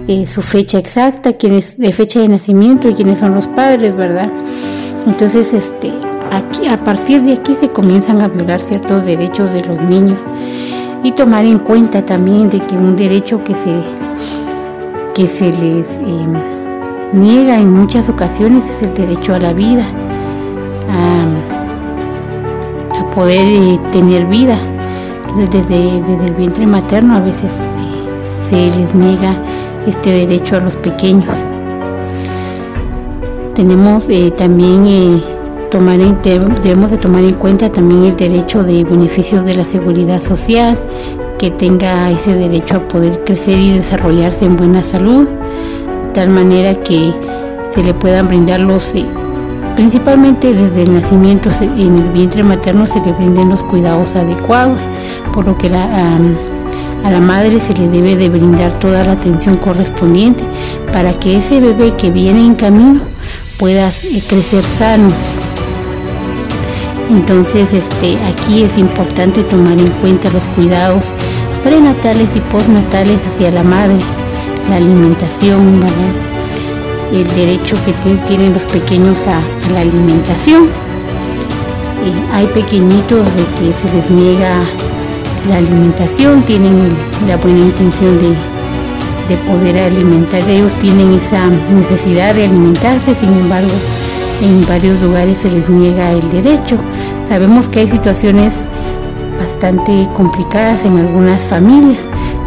eh, 0.07 0.25
su 0.25 0.41
fecha 0.41 0.79
exacta, 0.79 1.33
quién 1.33 1.53
es 1.53 1.77
de 1.77 1.91
fecha 1.93 2.19
de 2.19 2.27
nacimiento 2.27 2.89
y 2.89 2.95
quiénes 2.95 3.19
son 3.19 3.35
los 3.35 3.47
padres, 3.47 3.95
¿verdad? 3.95 4.31
Entonces, 5.05 5.53
este, 5.53 5.91
aquí, 6.31 6.67
a 6.67 6.83
partir 6.83 7.21
de 7.23 7.33
aquí 7.33 7.55
se 7.55 7.69
comienzan 7.69 8.21
a 8.21 8.27
violar 8.27 8.61
ciertos 8.61 9.05
derechos 9.05 9.51
de 9.53 9.63
los 9.65 9.81
niños 9.83 10.25
y 11.03 11.11
tomar 11.11 11.45
en 11.45 11.59
cuenta 11.59 12.05
también 12.05 12.49
de 12.49 12.59
que 12.59 12.75
un 12.75 12.95
derecho 12.95 13.43
que 13.43 13.55
se, 13.55 13.81
que 15.13 15.27
se 15.27 15.45
les 15.45 15.87
em, 15.99 16.33
niega 17.13 17.57
en 17.57 17.71
muchas 17.71 18.09
ocasiones 18.09 18.65
es 18.65 18.87
el 18.87 18.93
derecho 18.93 19.33
a 19.33 19.39
la 19.39 19.53
vida, 19.53 19.83
a, 20.89 21.25
poder 23.15 23.47
eh, 23.47 23.79
tener 23.91 24.25
vida. 24.27 24.55
desde, 25.51 26.01
desde 26.01 26.25
el 26.27 26.33
vientre 26.35 26.65
materno 26.67 27.15
a 27.15 27.19
veces 27.19 27.53
eh, 27.59 28.49
se 28.49 28.77
les 28.77 28.93
niega 28.93 29.33
este 29.87 30.11
derecho 30.11 30.57
a 30.57 30.59
los 30.59 30.75
pequeños. 30.75 31.33
Tenemos 33.55 34.07
eh, 34.09 34.31
también 34.31 34.85
debemos 35.71 36.91
de 36.91 36.97
tomar 36.97 37.23
en 37.23 37.35
cuenta 37.35 37.71
también 37.71 38.05
el 38.05 38.15
derecho 38.15 38.63
de 38.63 38.83
beneficios 38.83 39.45
de 39.45 39.53
la 39.53 39.63
seguridad 39.63 40.21
social, 40.21 40.79
que 41.37 41.51
tenga 41.51 42.09
ese 42.09 42.35
derecho 42.35 42.77
a 42.77 42.87
poder 42.87 43.23
crecer 43.23 43.59
y 43.59 43.73
desarrollarse 43.73 44.45
en 44.45 44.55
buena 44.55 44.81
salud, 44.81 45.27
de 45.27 46.07
tal 46.13 46.29
manera 46.29 46.73
que 46.75 47.13
se 47.71 47.83
le 47.83 47.93
puedan 47.93 48.27
brindar 48.27 48.59
los, 48.59 48.95
eh, 48.95 49.05
principalmente 49.75 50.53
desde 50.53 50.83
el 50.83 50.93
nacimiento 50.93 51.49
en 51.61 51.97
el 51.97 52.11
vientre 52.11 52.43
materno 52.43 52.85
se 52.85 52.99
le 53.01 53.13
brinden 53.13 53.49
los 53.49 53.63
cuidados 53.63 54.15
adecuados, 54.15 54.81
por 55.33 55.45
lo 55.45 55.57
que 55.57 55.67
A 57.01 57.09
la 57.09 57.21
madre 57.21 57.61
se 57.61 57.73
le 57.73 57.87
debe 57.87 58.17
de 58.17 58.27
brindar 58.27 58.77
toda 58.77 59.05
la 59.05 59.13
atención 59.13 59.55
correspondiente 59.55 60.43
para 60.91 61.13
que 61.13 61.37
ese 61.37 61.61
bebé 61.61 61.95
que 61.95 62.11
viene 62.11 62.45
en 62.45 62.55
camino 62.55 63.01
pueda 63.57 63.89
eh, 63.89 64.21
crecer 64.27 64.63
sano. 64.63 65.09
Entonces, 67.09 67.73
este, 67.73 68.17
aquí 68.25 68.63
es 68.63 68.77
importante 68.77 69.41
tomar 69.43 69.79
en 69.79 69.89
cuenta 70.01 70.29
los 70.29 70.45
cuidados 70.47 71.11
prenatales 71.63 72.29
y 72.35 72.39
postnatales 72.39 73.19
hacia 73.25 73.51
la 73.51 73.63
madre, 73.63 73.97
la 74.69 74.75
alimentación, 74.75 75.81
el 77.11 77.27
derecho 77.35 77.75
que 77.83 77.93
tienen 78.27 78.53
los 78.53 78.65
pequeños 78.65 79.25
a, 79.25 79.41
la 79.73 79.81
alimentación. 79.81 80.65
Eh, 80.65 82.13
hay 82.31 82.45
pequeñitos 82.47 83.25
de 83.25 83.43
que 83.59 83.73
se 83.73 83.91
les 83.91 84.09
niega 84.11 84.63
la 85.47 85.57
alimentación, 85.57 86.43
tienen 86.43 86.89
la 87.27 87.37
buena 87.37 87.59
intención 87.59 88.19
de, 88.19 88.29
de 89.29 89.37
poder 89.47 89.79
alimentar, 89.79 90.47
ellos 90.47 90.75
tienen 90.75 91.13
esa 91.13 91.47
necesidad 91.47 92.35
de 92.35 92.45
alimentarse, 92.45 93.15
sin 93.15 93.33
embargo, 93.33 93.71
en 94.41 94.65
varios 94.67 95.01
lugares 95.01 95.39
se 95.39 95.51
les 95.51 95.69
niega 95.69 96.11
el 96.11 96.29
derecho. 96.29 96.77
Sabemos 97.27 97.69
que 97.69 97.81
hay 97.81 97.87
situaciones 97.87 98.65
bastante 99.37 100.07
complicadas 100.15 100.85
en 100.85 100.97
algunas 100.97 101.43
familias, 101.43 101.99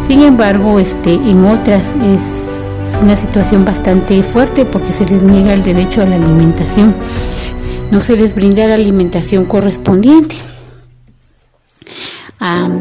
sin 0.06 0.22
embargo, 0.22 0.78
este, 0.78 1.14
en 1.14 1.44
otras 1.44 1.94
es 1.94 3.00
una 3.00 3.16
situación 3.16 3.64
bastante 3.64 4.22
fuerte 4.22 4.64
porque 4.64 4.92
se 4.92 5.06
les 5.06 5.22
niega 5.22 5.54
el 5.54 5.62
derecho 5.62 6.02
a 6.02 6.06
la 6.06 6.16
alimentación, 6.16 6.94
no 7.90 8.00
se 8.00 8.16
les 8.16 8.34
brinda 8.34 8.66
la 8.66 8.74
alimentación 8.74 9.46
correspondiente 9.46 10.36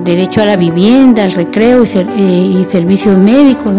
derecho 0.03 0.41
a 0.41 0.45
la 0.45 0.55
vivienda, 0.55 1.23
al 1.23 1.31
recreo 1.31 1.83
y, 1.83 2.59
eh, 2.59 2.65
servicios 2.67 3.19
médicos. 3.19 3.75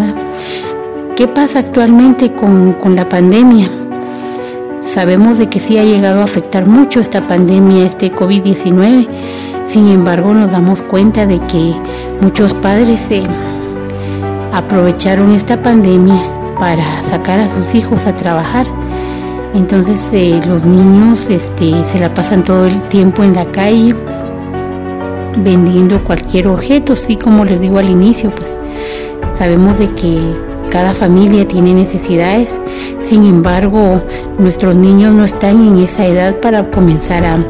¿Qué 1.17 1.29
pasa 1.29 1.59
actualmente 1.59 2.33
con, 2.33 2.77
la 2.95 3.09
pandemia? 3.09 3.82
Sabemos 4.85 5.39
de 5.39 5.49
que 5.49 5.61
sí 5.61 5.79
ha 5.79 5.85
llegado 5.85 6.21
a 6.21 6.25
afectar 6.25 6.67
mucho 6.67 7.01
esta 7.01 7.27
pandemia, 7.27 7.87
este 7.87 8.11
COVID-19. 8.11 9.09
Sin 9.65 9.89
embargo, 9.89 10.35
nos 10.35 10.51
damos 10.51 10.83
cuenta 10.83 11.25
de 11.27 11.39
que 11.47 11.75
muchos 12.21 12.53
padres 12.55 13.09
aprovecharon 14.53 15.33
esta 15.33 15.63
pandemia 15.63 16.21
para 16.59 16.85
sacar 17.03 17.41
a 17.41 17.49
sus 17.49 17.75
hijos 17.75 18.07
a 18.07 18.17
trabajar. 18.17 18.67
Entonces 19.55 20.11
eh, 20.13 20.41
los 20.47 20.65
niños 20.65 21.29
este, 21.29 21.85
se 21.85 22.01
la 22.01 22.13
pasan 22.13 22.45
todo 22.45 22.67
el 22.67 22.83
tiempo 22.89 23.23
en 23.23 23.35
la 23.35 23.45
calle, 23.47 23.95
vendiendo 25.39 26.03
cualquier 26.05 26.49
objeto, 26.49 26.97
sí 26.97 27.17
como 27.17 27.45
les 27.45 27.61
digo 27.61 27.79
al 27.79 27.91
inicio, 27.91 28.35
pues 28.35 28.59
sabemos 29.35 29.79
de 29.79 29.89
que 29.95 30.52
cada 30.73 30.95
familia 30.95 31.47
tiene 31.47 31.75
necesidades, 31.75 32.59
sin 33.03 33.27
embargo 33.27 34.03
nuestros 34.39 34.75
niños 34.75 35.13
no 35.13 35.23
están 35.23 35.63
en 35.63 35.77
esa 35.77 36.07
edad 36.07 36.37
para 36.37 36.71
comenzar 36.71 37.27
a, 37.27 37.45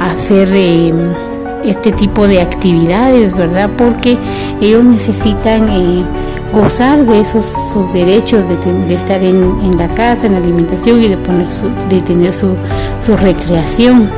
hacer 0.00 0.48
eh, 0.52 0.92
este 1.62 1.92
tipo 1.92 2.26
de 2.26 2.40
actividades, 2.40 3.36
¿verdad? 3.36 3.70
Porque 3.78 4.18
ellos 4.60 4.84
necesitan 4.84 5.68
eh, 5.68 6.04
gozar 6.52 7.04
de 7.04 7.20
esos 7.20 7.54
derechos 7.92 8.48
de, 8.48 8.92
estar 8.92 9.22
en, 9.22 9.70
la 9.78 9.86
casa, 9.86 10.26
en 10.26 10.32
la 10.32 10.38
alimentación 10.38 11.00
y 11.00 11.06
de, 11.06 11.18
poner 11.18 11.46
de 11.88 12.00
tener 12.00 12.32
su, 12.32 12.56
su 13.00 13.16
recreación 13.16 14.10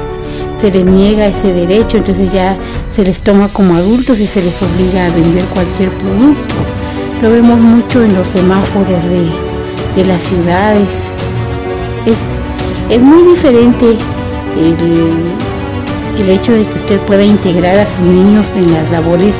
se 0.58 0.70
les 0.70 0.86
niega 0.86 1.26
ese 1.26 1.52
derecho, 1.52 1.98
entonces 1.98 2.30
ya 2.30 2.56
se 2.90 3.02
les 3.02 3.20
toma 3.20 3.48
como 3.48 3.74
adultos 3.74 4.20
y 4.20 4.26
se 4.26 4.40
les 4.40 4.54
obliga 4.62 5.04
a 5.04 5.10
vender 5.10 5.44
cualquier 5.46 5.90
producto. 5.90 6.81
Lo 7.22 7.30
vemos 7.30 7.60
mucho 7.60 8.02
en 8.02 8.14
los 8.14 8.26
semáforos 8.26 9.00
de, 9.94 10.04
las 10.04 10.20
ciudades. 10.20 11.04
Es, 12.90 13.00
muy 13.00 13.22
diferente 13.22 13.96
el, 14.56 14.76
el 16.20 16.30
hecho 16.30 16.50
de 16.52 16.66
que 16.66 16.74
usted 16.74 16.98
pueda 17.02 17.22
integrar 17.22 17.78
a 17.78 17.86
sus 17.86 18.00
niños 18.00 18.52
en 18.56 18.72
las 18.72 18.90
labores 18.90 19.36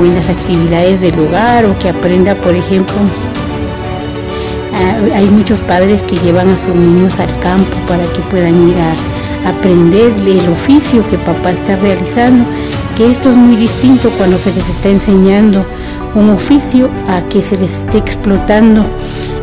o 0.00 0.04
en 0.06 0.14
las 0.14 0.30
actividades 0.30 1.02
del 1.02 1.18
hogar 1.20 1.66
o 1.66 1.78
que 1.78 1.90
aprenda, 1.90 2.34
por 2.36 2.54
ejemplo, 2.54 2.96
hay 5.14 5.26
muchos 5.26 5.60
padres 5.60 6.02
que 6.02 6.16
llevan 6.16 6.48
a 6.48 6.58
sus 6.58 6.74
niños 6.74 7.20
al 7.20 7.38
campo 7.40 7.76
para 7.86 8.02
que 8.04 8.20
puedan 8.30 8.66
ir 8.66 8.76
a, 8.78 9.50
aprender 9.50 10.12
el 10.26 10.48
oficio 10.50 11.06
que 11.08 11.18
papá 11.18 11.50
está 11.50 11.76
realizando, 11.76 12.44
que 12.96 13.10
esto 13.10 13.30
es 13.30 13.36
muy 13.36 13.56
distinto 13.56 14.10
cuando 14.16 14.38
se 14.38 14.52
les 14.54 14.68
está 14.68 14.88
enseñando 14.90 15.64
un 16.14 16.30
oficio 16.30 16.88
a 17.08 17.22
que 17.28 17.42
se 17.42 17.56
les 17.56 17.78
esté 17.78 17.98
explotando 17.98 18.84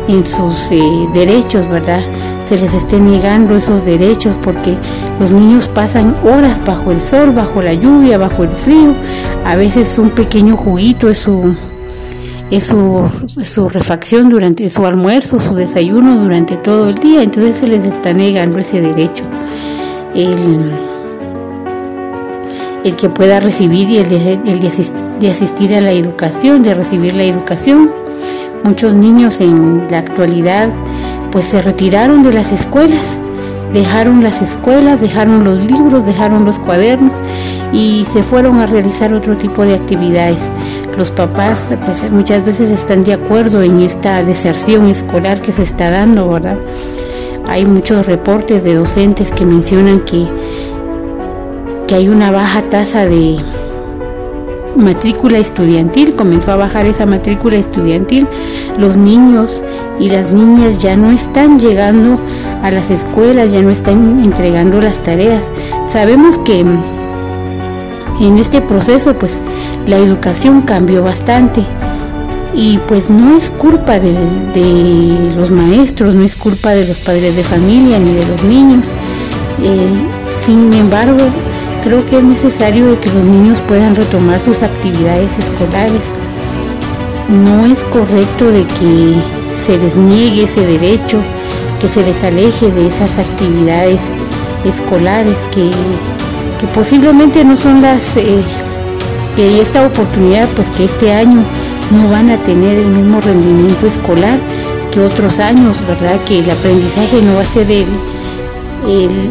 en 0.08 0.24
sus 0.24 0.70
eh, 0.70 0.80
derechos, 1.14 1.68
¿verdad? 1.68 2.00
Se 2.44 2.58
les 2.58 2.72
esté 2.72 2.98
negando 2.98 3.56
esos 3.56 3.84
derechos 3.84 4.36
porque 4.42 4.76
los 5.20 5.32
niños 5.32 5.68
pasan 5.68 6.16
horas 6.24 6.60
bajo 6.64 6.92
el 6.92 7.00
sol, 7.00 7.32
bajo 7.32 7.60
la 7.60 7.74
lluvia, 7.74 8.16
bajo 8.16 8.44
el 8.44 8.50
frío. 8.50 8.94
A 9.44 9.54
veces 9.54 9.98
un 9.98 10.10
pequeño 10.10 10.56
juguito 10.56 11.10
es 11.10 11.18
su, 11.18 11.54
es 12.50 12.64
su, 12.64 13.04
su 13.42 13.68
refacción 13.68 14.30
durante 14.30 14.70
su 14.70 14.86
almuerzo, 14.86 15.38
su 15.38 15.54
desayuno 15.54 16.16
durante 16.22 16.56
todo 16.56 16.88
el 16.88 16.94
día. 16.94 17.22
Entonces 17.22 17.58
se 17.58 17.68
les 17.68 17.84
está 17.84 18.14
negando 18.14 18.58
ese 18.58 18.80
derecho 18.80 19.24
el, 20.14 20.87
el 22.88 22.96
que 22.96 23.08
pueda 23.08 23.38
recibir 23.38 23.88
y 23.90 23.98
el, 23.98 24.08
de, 24.08 25.30
asistir 25.30 25.74
a 25.74 25.80
la 25.80 25.92
educación, 25.92 26.62
de 26.62 26.74
recibir 26.74 27.14
la 27.14 27.24
educación. 27.24 27.90
Muchos 28.64 28.94
niños 28.94 29.40
en 29.40 29.86
la 29.90 29.98
actualidad 29.98 30.70
pues 31.30 31.44
se 31.44 31.60
retiraron 31.60 32.22
de 32.22 32.32
las 32.32 32.50
escuelas, 32.50 33.20
dejaron 33.72 34.22
las 34.22 34.40
escuelas, 34.40 35.00
dejaron 35.00 35.44
los 35.44 35.62
libros, 35.70 36.06
dejaron 36.06 36.44
los 36.46 36.58
cuadernos 36.58 37.16
y 37.72 38.06
se 38.06 38.22
fueron 38.22 38.58
a 38.58 38.66
realizar 38.66 39.12
otro 39.12 39.36
tipo 39.36 39.64
de 39.64 39.74
actividades. 39.74 40.50
Los 40.96 41.10
papás 41.10 41.70
pues 41.84 42.10
muchas 42.10 42.44
veces 42.44 42.70
están 42.70 43.04
de 43.04 43.12
acuerdo 43.12 43.62
en 43.62 43.80
esta 43.80 44.22
deserción 44.24 44.86
escolar 44.86 45.42
que 45.42 45.52
se 45.52 45.62
está 45.62 45.90
dando, 45.90 46.28
¿verdad? 46.28 46.56
Hay 47.46 47.66
muchos 47.66 48.06
reportes 48.06 48.64
de 48.64 48.74
docentes 48.74 49.30
que 49.30 49.44
mencionan 49.44 50.00
que, 50.04 50.26
que 51.88 51.94
hay 51.94 52.08
una 52.08 52.30
baja 52.30 52.62
tasa 52.68 53.06
de 53.06 53.38
matrícula 54.76 55.38
estudiantil, 55.38 56.14
comenzó 56.14 56.52
a 56.52 56.56
bajar 56.56 56.84
esa 56.84 57.06
matrícula 57.06 57.56
estudiantil, 57.56 58.28
los 58.76 58.98
niños 58.98 59.64
y 59.98 60.10
las 60.10 60.30
niñas 60.30 60.78
ya 60.78 60.96
no 60.98 61.10
están 61.10 61.58
llegando 61.58 62.20
a 62.62 62.70
las 62.70 62.90
escuelas, 62.90 63.52
ya 63.52 63.62
no 63.62 63.70
están 63.70 64.22
entregando 64.22 64.82
las 64.82 65.02
tareas. 65.02 65.48
Sabemos 65.86 66.38
que 66.38 66.60
en 66.60 68.38
este 68.38 68.60
proceso 68.60 69.16
pues 69.16 69.40
la 69.86 69.96
educación 69.96 70.62
cambió 70.62 71.02
bastante 71.02 71.62
y 72.54 72.78
pues 72.86 73.08
no 73.08 73.34
es 73.34 73.50
culpa 73.50 73.98
de, 73.98 74.12
los 75.36 75.50
maestros, 75.50 76.14
no 76.14 76.22
es 76.22 76.36
culpa 76.36 76.72
de 76.74 76.86
los 76.86 76.98
padres 76.98 77.34
de 77.34 77.42
familia 77.42 77.98
ni 77.98 78.12
de 78.12 78.26
los 78.26 78.44
niños. 78.44 78.88
Eh, 79.62 79.88
sin 80.44 80.72
embargo, 80.74 81.18
creo 81.82 82.04
que 82.06 82.18
es 82.18 82.24
necesario 82.24 82.86
de 82.86 82.98
que 82.98 83.10
los 83.10 83.24
niños 83.24 83.60
puedan 83.62 83.94
retomar 83.94 84.40
sus 84.40 84.62
actividades 84.62 85.38
escolares. 85.38 86.02
No 87.28 87.66
es 87.66 87.84
correcto 87.84 88.50
de 88.50 88.64
que 88.64 89.14
se 89.56 89.76
les 89.78 89.96
niegue 89.96 90.44
ese 90.44 90.66
derecho, 90.66 91.18
que 91.80 91.88
se 91.88 92.02
les 92.02 92.22
aleje 92.22 92.70
de 92.70 92.88
esas 92.88 93.18
actividades 93.18 94.00
escolares 94.64 95.38
que, 95.52 95.70
posiblemente 96.74 97.44
no 97.44 97.56
son 97.56 97.82
las 97.82 98.16
eh, 98.16 98.42
que 99.36 99.60
esta 99.60 99.86
oportunidad, 99.86 100.48
pues 100.56 100.68
que 100.70 100.84
este 100.86 101.12
año 101.12 101.42
no 101.92 102.10
van 102.10 102.30
a 102.30 102.36
tener 102.38 102.78
el 102.78 102.88
mismo 102.88 103.20
rendimiento 103.20 103.86
escolar 103.86 104.38
que 104.90 105.00
otros 105.00 105.38
años, 105.38 105.76
¿verdad? 105.86 106.18
Que 106.24 106.40
el 106.40 106.50
aprendizaje 106.50 107.22
no 107.22 107.36
va 107.36 107.42
a 107.42 107.44
ser 107.44 107.70
el, 107.70 107.86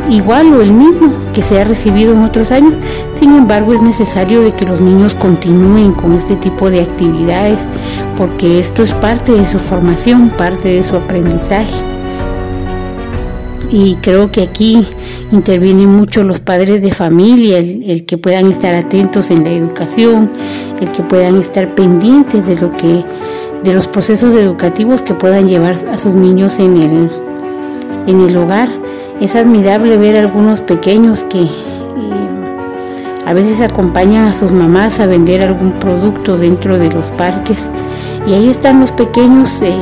igual 0.09 0.53
o 0.53 0.61
el 0.61 0.71
mismo 0.71 1.13
que 1.33 1.41
se 1.41 1.61
ha 1.61 1.63
recibido 1.63 2.13
en 2.13 2.23
otros 2.23 2.51
años. 2.51 2.75
Sin 3.13 3.33
embargo, 3.33 3.73
es 3.73 3.81
necesario 3.81 4.41
de 4.41 4.53
que 4.53 4.65
los 4.65 4.81
niños 4.81 5.15
continúen 5.15 5.93
con 5.93 6.13
este 6.13 6.35
tipo 6.35 6.69
de 6.69 6.81
actividades 6.81 7.67
porque 8.15 8.59
esto 8.59 8.83
es 8.83 8.93
parte 8.95 9.31
de 9.31 9.47
su 9.47 9.59
formación, 9.59 10.29
parte 10.29 10.69
de 10.69 10.83
su 10.83 10.95
aprendizaje 10.95 11.83
y 13.71 13.95
creo 13.95 14.31
que 14.31 14.43
aquí 14.43 14.85
intervienen 15.31 15.89
mucho 15.89 16.23
los 16.23 16.39
padres 16.39 16.81
de 16.81 16.91
familia, 16.91 17.57
el, 17.57 18.05
que 18.05 18.17
puedan 18.17 18.47
estar 18.47 18.73
atentos 18.73 19.29
en 19.31 19.43
la 19.43 19.51
educación, 19.51 20.31
el 20.79 20.91
que 20.91 21.03
puedan 21.03 21.37
estar 21.37 21.75
pendientes 21.75 22.45
de 22.45 22.55
lo 22.55 22.69
que, 22.69 23.03
de 23.63 23.73
los 23.73 23.87
procesos 23.87 24.33
educativos 24.33 25.01
que 25.01 25.13
puedan 25.13 25.49
llevar 25.49 25.75
a 25.91 25.97
sus 25.97 26.15
niños 26.15 26.59
en 26.59 26.77
el, 26.77 27.11
en 28.07 28.19
el 28.21 28.37
hogar. 28.37 28.69
Es 29.21 29.35
admirable 29.35 29.97
ver 29.97 30.15
algunos 30.15 30.61
pequeños 30.61 31.23
que 31.25 31.47
a 33.27 33.33
veces 33.33 33.59
acompañan 33.59 34.23
a 34.23 34.33
sus 34.33 34.53
mamás 34.53 35.01
a 35.01 35.05
vender 35.05 35.41
algún 35.41 35.73
producto 35.73 36.37
dentro 36.37 36.77
de 36.77 36.89
los 36.89 37.11
parques 37.11 37.69
y 38.25 38.33
ahí 38.33 38.47
están 38.47 38.79
los 38.79 38.93
pequeños 38.93 39.61
eh, 39.61 39.75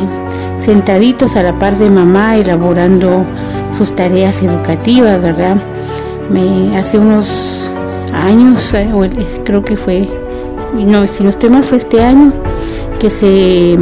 sentaditos 0.60 1.36
a 1.36 1.44
la 1.44 1.60
par 1.60 1.78
de 1.78 1.92
mamá 1.92 2.38
elaborando 2.38 3.24
sus 3.70 3.94
tareas 3.94 4.42
educativas, 4.42 5.22
¿verdad? 5.22 5.58
Me, 6.32 6.76
hace 6.76 6.98
unos 6.98 7.70
años, 8.14 8.74
eh, 8.74 8.90
creo 9.44 9.64
que 9.64 9.78
fue, 9.78 10.10
no, 10.74 11.06
si 11.06 11.24
no 11.24 11.30
estoy 11.30 11.52
mal, 11.52 11.64
fue 11.64 11.78
este 11.78 12.02
año 12.02 12.34
que 12.98 13.12
se 13.12 13.78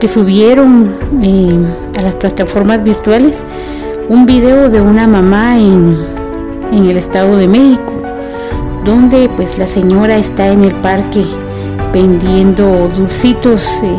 que 0.00 0.08
subieron 0.08 0.92
eh, 1.22 1.58
a 1.96 2.02
las 2.02 2.16
plataformas 2.16 2.82
virtuales 2.82 3.42
un 4.08 4.24
video 4.24 4.70
de 4.70 4.80
una 4.80 5.08
mamá 5.08 5.58
en, 5.58 5.98
en 6.70 6.86
el 6.86 6.96
Estado 6.96 7.36
de 7.36 7.48
México, 7.48 7.92
donde 8.84 9.28
pues 9.36 9.58
la 9.58 9.66
señora 9.66 10.16
está 10.16 10.48
en 10.48 10.64
el 10.64 10.74
parque 10.76 11.24
vendiendo 11.92 12.88
dulcitos, 12.88 13.66
eh, 13.82 13.96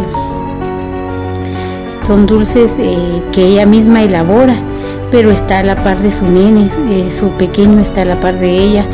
son 2.05 2.25
dulces 2.25 2.71
eh, 2.79 3.21
que 3.33 3.43
ella 3.47 3.65
misma 3.65 4.01
elabora, 4.01 4.55
pero 5.11 5.29
está 5.29 5.59
a 5.59 5.63
la 5.63 5.83
par 5.83 6.01
de 6.01 6.11
su 6.11 6.25
nene, 6.25 6.69
su 7.17 7.29
pequeño 7.31 7.81
está 7.81 8.03
a 8.03 8.05
la 8.05 8.19
par 8.19 8.39
de 8.39 8.49
ella, 8.49 8.85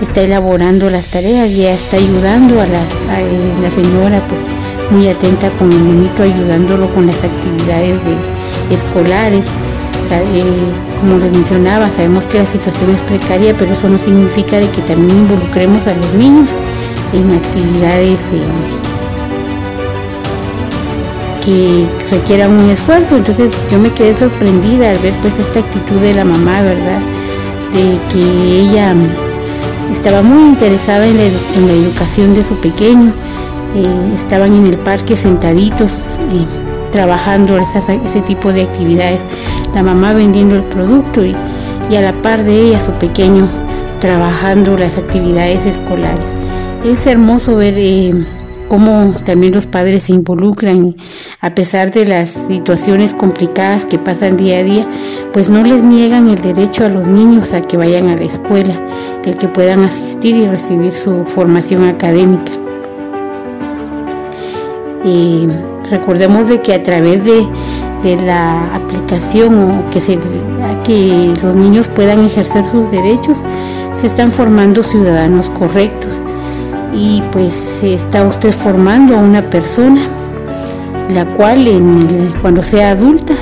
está 0.00 0.22
elaborando 0.22 0.88
las 0.88 1.06
tareas 1.06 1.50
y 1.50 1.62
ella 1.62 1.74
está 1.74 1.98
ayudando 1.98 2.60
a 2.60 2.66
la, 2.66 3.70
señora 3.70 4.22
pues 4.28 4.40
muy 4.90 5.08
atenta 5.08 5.50
con 5.58 5.70
el 5.70 5.84
niñito, 5.84 6.22
ayudándolo 6.22 6.88
con 6.94 7.06
las 7.06 7.22
actividades 7.22 7.98
escolares. 8.70 9.44
Como 11.00 11.18
les 11.18 11.32
mencionaba, 11.32 11.90
sabemos 11.90 12.26
que 12.26 12.38
la 12.38 12.44
situación 12.44 12.90
es 12.90 13.00
precaria, 13.02 13.54
pero 13.58 13.72
eso 13.72 13.88
no 13.88 13.98
significa 13.98 14.58
de 14.58 14.68
que 14.68 14.82
también 14.82 15.18
involucremos 15.18 15.86
a 15.86 15.94
los 15.94 16.14
niños 16.14 16.50
en 17.12 17.32
actividades 17.34 18.20
eh, 18.32 18.42
que 21.44 21.86
requieran 22.10 22.52
un 22.52 22.70
esfuerzo. 22.70 23.16
Entonces 23.16 23.52
yo 23.70 23.78
me 23.78 23.90
quedé 23.92 24.16
sorprendida 24.16 24.90
al 24.90 24.98
ver 24.98 25.12
pues 25.22 25.38
esta 25.38 25.60
actitud 25.60 26.00
de 26.00 26.14
la 26.14 26.24
mamá, 26.24 26.60
¿verdad? 26.62 27.00
De 27.72 27.98
que 28.12 28.60
ella 28.60 28.94
estaba 29.92 30.22
muy 30.22 30.42
interesada 30.42 31.06
en 31.06 31.16
la 31.16 31.72
educación 31.72 32.34
de 32.34 32.44
su 32.44 32.54
pequeño 32.56 33.12
eh, 33.74 34.12
estaban 34.14 34.54
en 34.54 34.68
el 34.68 34.78
parque 34.78 35.16
sentaditos 35.16 36.20
y 36.32 36.46
trabajando 36.92 37.58
ese 37.58 38.20
tipo 38.20 38.52
de 38.52 38.62
actividades. 38.62 39.18
La 39.74 39.82
mamá 39.82 40.12
vendiendo 40.12 40.56
el 40.56 40.62
producto 40.64 41.24
y, 41.24 41.34
a 41.96 42.00
la 42.00 42.12
par 42.22 42.42
de 42.42 42.68
ella 42.68 42.80
su 42.80 42.92
pequeño 42.92 43.48
trabajando 44.00 44.76
las 44.76 44.98
actividades 44.98 45.66
escolares. 45.66 46.36
Es 46.84 47.06
hermoso 47.06 47.56
ver 47.56 47.74
eh, 47.76 48.12
cómo 48.68 49.14
también 49.24 49.52
los 49.52 49.66
padres 49.66 50.04
se 50.04 50.12
involucran 50.12 50.94
a 51.40 51.54
pesar 51.54 51.90
de 51.90 52.06
las 52.06 52.36
situaciones 52.48 53.14
complicadas 53.14 53.84
que 53.84 53.98
pasan 53.98 54.36
día 54.36 54.58
a 54.58 54.62
día, 54.64 54.88
pues 55.32 55.50
no 55.50 55.62
les 55.62 55.82
niegan 55.82 56.28
el 56.28 56.40
derecho 56.40 56.84
a 56.84 56.88
los 56.88 57.06
niños 57.06 57.52
a 57.52 57.60
que 57.60 57.76
vayan 57.76 58.08
a 58.08 58.16
la 58.16 58.24
escuela, 58.24 58.74
el 59.24 59.36
que 59.36 59.48
puedan 59.48 59.82
asistir 59.82 60.36
y 60.36 60.46
recibir 60.46 60.94
su 60.94 61.24
formación 61.24 61.84
académica. 61.84 62.52
Y 65.04 65.46
recordemos 65.90 66.48
de 66.48 66.60
que 66.60 66.74
a 66.74 66.82
través 66.82 67.24
de, 67.24 67.46
la 68.04 68.74
aplicación 68.74 69.58
o 69.58 69.90
que, 69.90 70.00
se, 70.00 70.18
que 70.84 71.32
los 71.42 71.56
niños 71.56 71.88
puedan 71.88 72.20
ejercer 72.20 72.68
sus 72.68 72.90
derechos, 72.90 73.42
se 73.96 74.06
están 74.06 74.30
formando 74.30 74.82
ciudadanos 74.82 75.50
correctos. 75.50 76.22
Y 76.92 77.22
pues 77.32 77.82
está 77.82 78.24
usted 78.24 78.52
formando 78.52 79.16
a 79.16 79.18
una 79.18 79.50
persona, 79.50 80.00
la 81.08 81.24
cual 81.34 81.66
cuando 82.40 82.62
sea 82.62 82.90
adulta, 82.92 83.34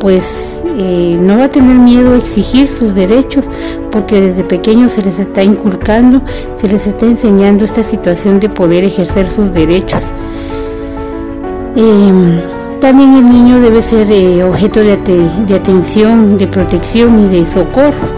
pues 0.00 0.64
eh, 0.78 1.18
no 1.20 1.38
va 1.38 1.44
a 1.44 1.50
tener 1.50 1.76
miedo 1.76 2.14
a 2.14 2.16
exigir 2.16 2.68
sus 2.70 2.94
derechos 2.94 3.48
porque 3.92 4.20
desde 4.20 4.44
pequeños 4.44 4.92
se 4.92 5.02
les 5.02 5.18
está 5.18 5.42
inculcando, 5.42 6.22
se 6.54 6.68
les 6.68 6.86
está 6.86 7.06
enseñando 7.06 7.64
esta 7.64 7.84
situación 7.84 8.40
de 8.40 8.48
poder 8.48 8.82
ejercer 8.82 9.28
sus 9.28 9.52
derechos. 9.52 10.02
Eh, 11.76 12.42
también 12.80 13.14
el 13.14 13.26
niño 13.26 13.60
debe 13.60 13.82
ser 13.82 14.10
eh, 14.10 14.42
objeto 14.42 14.80
de, 14.80 14.92
atención, 15.54 16.38
de 16.38 16.46
protección 16.46 17.26
y 17.26 17.28
de 17.28 17.46
socorro. 17.46 18.08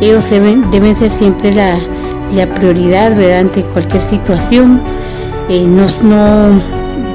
Ellos 0.00 0.30
deben, 0.30 0.96
ser 0.96 1.10
siempre 1.10 1.52
la, 1.52 1.76
prioridad 2.54 3.12
ante 3.38 3.64
cualquier 3.64 4.02
situación. 4.02 4.80
Eh, 5.48 5.66
no, 5.66 6.62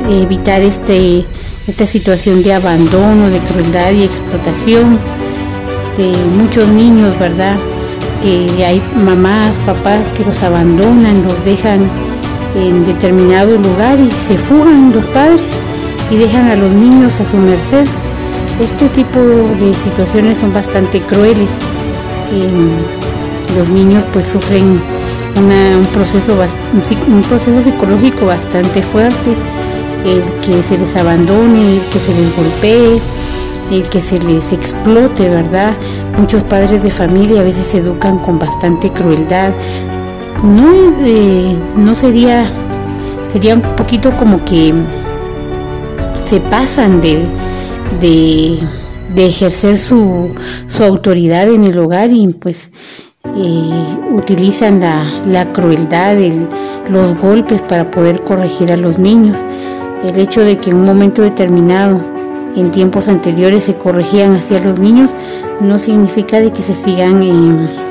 evitar 0.10 0.62
este, 0.62 1.26
esta 1.66 1.86
situación 1.88 2.44
de 2.44 2.54
abandono, 2.54 3.30
de 3.30 3.40
crueldad 3.40 3.92
y 3.92 4.04
explotación 4.04 5.00
de 5.98 6.12
muchos 6.38 6.68
niños, 6.68 7.18
¿verdad? 7.20 7.56
Que 8.22 8.66
hay 8.66 8.82
mamás, 8.96 9.58
papás 9.66 10.08
que 10.16 10.24
los 10.26 10.44
abandonan, 10.44 11.24
los 11.24 11.44
dejan 11.46 11.90
en 12.58 12.84
determinado 12.84 13.58
lugar 13.58 14.00
y 14.00 14.10
se 14.12 14.38
fugan 14.38 14.92
los 14.92 15.08
padres 15.08 15.60
y 16.10 16.18
dejan 16.18 16.50
a 16.50 16.56
los 16.56 16.72
niños 16.72 17.20
a 17.20 17.26
su 17.26 17.38
merced. 17.38 17.86
Este 18.62 18.88
tipo 18.90 19.20
de 19.20 19.74
situaciones 19.74 20.40
son 20.40 20.54
bastante 20.54 21.02
crueles. 21.02 21.50
los 23.56 23.70
niños 23.70 24.06
pues 24.12 24.28
sufren 24.28 24.80
un, 25.36 25.86
proceso, 25.94 26.34
un 27.08 27.22
proceso 27.24 27.64
psicológico 27.64 28.26
bastante 28.26 28.82
fuerte, 28.82 29.34
el 30.06 30.24
que 30.42 30.64
se 30.64 30.78
les 30.78 30.96
abandone, 30.96 31.78
el 31.78 31.86
que 31.86 32.00
se 32.00 32.14
les 32.14 32.36
golpee, 32.36 33.02
el 33.72 33.84
que 33.90 34.02
se 34.02 34.18
les 34.20 34.54
explote, 34.54 35.30
¿verdad? 35.30 35.76
Muchos 36.18 36.44
padres 36.44 36.82
de 36.82 36.90
familia 36.90 37.42
a 37.42 37.44
veces 37.44 37.68
se 37.68 37.80
educan 37.80 38.18
con 38.20 38.40
bastante 38.40 38.90
crueldad, 38.90 39.52
no, 40.44 40.74
eh, 41.00 41.58
no 41.76 41.96
sería, 41.96 42.50
sería 43.32 43.56
un 43.56 43.62
poquito 43.76 44.16
como 44.18 44.44
que 44.46 44.74
se 46.26 46.40
pasan 46.42 47.02
de, 47.02 47.26
de, 48.02 49.26
ejercer 49.26 49.78
su, 49.78 50.36
su, 50.68 50.84
autoridad 50.84 51.50
en 51.50 51.64
el 51.64 51.78
hogar 51.80 52.12
y 52.12 52.28
pues 52.28 52.72
eh, 53.36 53.98
utilizan 54.12 54.80
la, 54.80 55.04
la 55.26 55.52
crueldad, 55.54 56.18
los 56.90 57.16
golpes 57.16 57.62
para 57.62 57.90
poder 57.90 58.24
corregir 58.24 58.72
a 58.72 58.78
los 58.78 59.00
niños. 59.00 59.38
El 60.04 60.18
hecho 60.20 60.42
de 60.42 60.60
que 60.60 60.70
en 60.70 60.78
un 60.78 60.86
momento 60.86 61.24
determinado, 61.24 62.00
en 62.56 62.72
tiempos 62.72 63.08
anteriores, 63.08 63.64
se 63.64 63.74
corregían 63.74 64.34
hacia 64.34 64.60
los 64.60 64.78
niños, 64.78 65.16
no 65.62 65.80
significa 65.80 66.40
de 66.40 66.52
que 66.52 66.62
se 66.62 66.74
sigan... 66.74 67.24
Eh, 67.24 67.87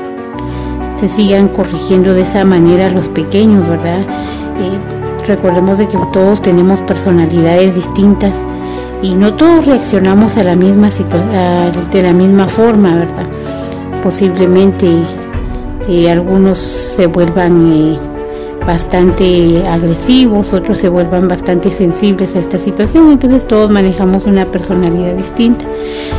se 0.97 1.09
sigan 1.09 1.49
corrigiendo 1.49 2.15
de 2.15 2.23
esa 2.23 2.45
manera 2.45 2.91
los 2.91 3.09
pequeños, 3.09 3.69
¿verdad? 3.69 4.01
Eh, 4.01 5.27
recordemos 5.27 5.79
de 5.79 5.87
que 5.87 5.99
todos 6.13 6.41
tenemos 6.41 6.81
personalidades 6.83 7.75
distintas 7.75 8.33
y 9.03 9.15
no 9.15 9.35
todos 9.35 9.67
reaccionamos 9.67 10.37
a 10.37 10.45
la 10.45 10.57
misma 10.57 10.89
de 10.91 12.03
la 12.03 12.13
misma 12.13 12.49
forma, 12.49 12.95
¿verdad? 12.95 13.27
Posiblemente 14.03 14.89
eh, 15.89 16.11
algunos 16.11 16.59
se 16.59 17.07
vuelvan 17.07 17.73
eh, 17.73 17.99
bastante 18.67 19.63
agresivos, 19.69 20.53
otros 20.53 20.79
se 20.79 20.89
vuelvan 20.89 21.29
bastante 21.29 21.71
sensibles 21.71 22.35
a 22.35 22.41
esta 22.41 22.59
situación, 22.59 23.13
entonces 23.13 23.47
todos 23.47 23.71
manejamos 23.71 24.27
una 24.27 24.51
personalidad 24.51 25.15
distinta 25.15 25.67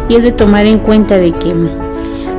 y 0.08 0.16
es 0.16 0.24
de 0.24 0.32
tomar 0.32 0.66
en 0.66 0.80
cuenta 0.80 1.18
de 1.18 1.32
que 1.34 1.54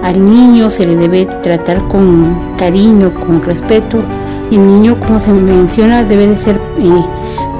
al 0.03 0.24
niño 0.24 0.70
se 0.70 0.86
le 0.86 0.96
debe 0.96 1.26
tratar 1.42 1.86
con 1.88 2.57
cariño, 2.57 3.12
con 3.14 3.42
respeto. 3.42 4.03
El 4.51 4.66
niño, 4.66 4.99
como 4.99 5.18
se 5.18 5.32
menciona, 5.32 6.05
debe 6.05 6.26
de 6.26 6.36
ser 6.36 6.57
eh, 6.78 7.05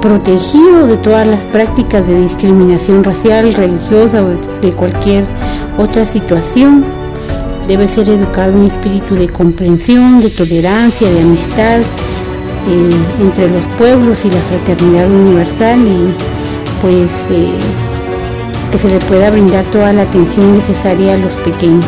protegido 0.01 0.87
de 0.87 0.97
todas 0.97 1.27
las 1.27 1.45
prácticas 1.45 2.07
de 2.07 2.19
discriminación 2.21 3.03
racial, 3.03 3.53
religiosa 3.53 4.23
o 4.23 4.29
de, 4.29 4.73
cualquier 4.73 5.25
otra 5.77 6.05
situación. 6.05 6.85
Debe 7.67 7.87
ser 7.87 8.09
educado 8.09 8.53
un 8.53 8.65
espíritu 8.65 9.13
de 9.13 9.29
comprensión, 9.29 10.21
de 10.21 10.29
tolerancia, 10.29 11.07
de 11.09 11.21
amistad 11.21 11.81
eh, 11.81 12.95
entre 13.21 13.49
los 13.49 13.67
pueblos 13.77 14.25
y 14.25 14.31
la 14.31 14.41
fraternidad 14.41 15.09
universal 15.11 15.79
y 15.87 16.13
pues 16.81 17.27
eh, 17.29 17.51
que 18.71 18.77
se 18.77 18.89
le 18.89 18.99
pueda 18.99 19.29
brindar 19.29 19.65
toda 19.65 19.93
la 19.93 20.03
atención 20.03 20.53
necesaria 20.53 21.13
a 21.13 21.17
los 21.17 21.37
pequeños. 21.37 21.85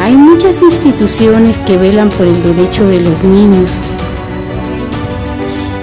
Hay 0.00 0.16
muchas 0.16 0.62
instituciones 0.62 1.58
que 1.58 1.76
velan 1.76 2.08
por 2.08 2.26
el 2.26 2.42
derecho 2.42 2.86
de 2.86 3.02
los 3.02 3.22
niños. 3.22 3.70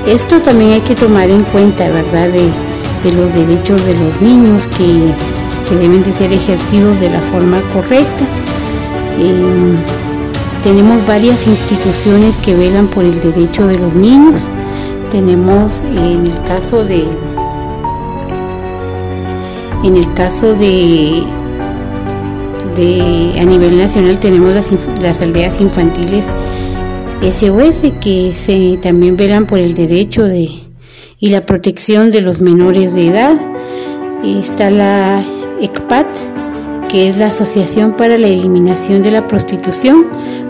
Esto 0.07 0.41
también 0.41 0.71
hay 0.71 0.81
que 0.81 0.95
tomar 0.95 1.29
en 1.29 1.43
cuenta, 1.43 1.87
¿verdad? 1.87 2.29
De, 2.29 2.49
los 3.11 3.33
derechos 3.33 3.85
de 3.85 3.93
los 3.93 4.21
niños 4.21 4.67
que, 4.75 5.13
deben 5.75 6.01
de 6.01 6.11
ser 6.11 6.33
ejercidos 6.33 6.99
de 6.99 7.11
la 7.11 7.21
forma 7.21 7.61
correcta. 7.73 8.25
tenemos 10.63 11.05
varias 11.05 11.45
instituciones 11.45 12.35
que 12.37 12.55
velan 12.55 12.87
por 12.87 13.05
el 13.05 13.21
derecho 13.21 13.67
de 13.67 13.77
los 13.77 13.93
niños. 13.93 14.49
Tenemos 15.11 15.83
en 15.83 16.25
el 16.25 16.43
caso 16.43 16.83
de 16.83 17.07
en 19.83 19.95
el 19.95 20.11
caso 20.15 20.53
de, 20.55 21.23
de 22.77 23.33
a 23.39 23.45
nivel 23.45 23.77
nacional 23.77 24.19
tenemos 24.19 24.53
las, 24.53 24.71
las 25.01 25.21
aldeas 25.21 25.59
infantiles 25.59 26.25
SOS 27.21 27.93
que 27.99 28.31
se 28.33 28.77
también 28.77 29.17
velan 29.17 29.47
por 29.47 29.59
el 29.59 29.73
derecho 29.73 30.23
de 30.23 30.47
y 31.19 31.29
la 31.31 31.45
protección 31.45 32.11
de 32.11 32.21
los 32.21 32.39
menores 32.39 32.93
de 32.93 33.07
edad. 33.07 33.35
Está 34.23 34.69
la 34.69 35.23
ECPAT, 35.59 36.07
que 36.89 37.09
es 37.09 37.17
la 37.17 37.27
Asociación 37.27 37.95
para 37.95 38.17
la 38.17 38.27
Eliminación 38.27 39.01
de 39.01 39.11
la 39.11 39.27
Prostitución, 39.27 40.07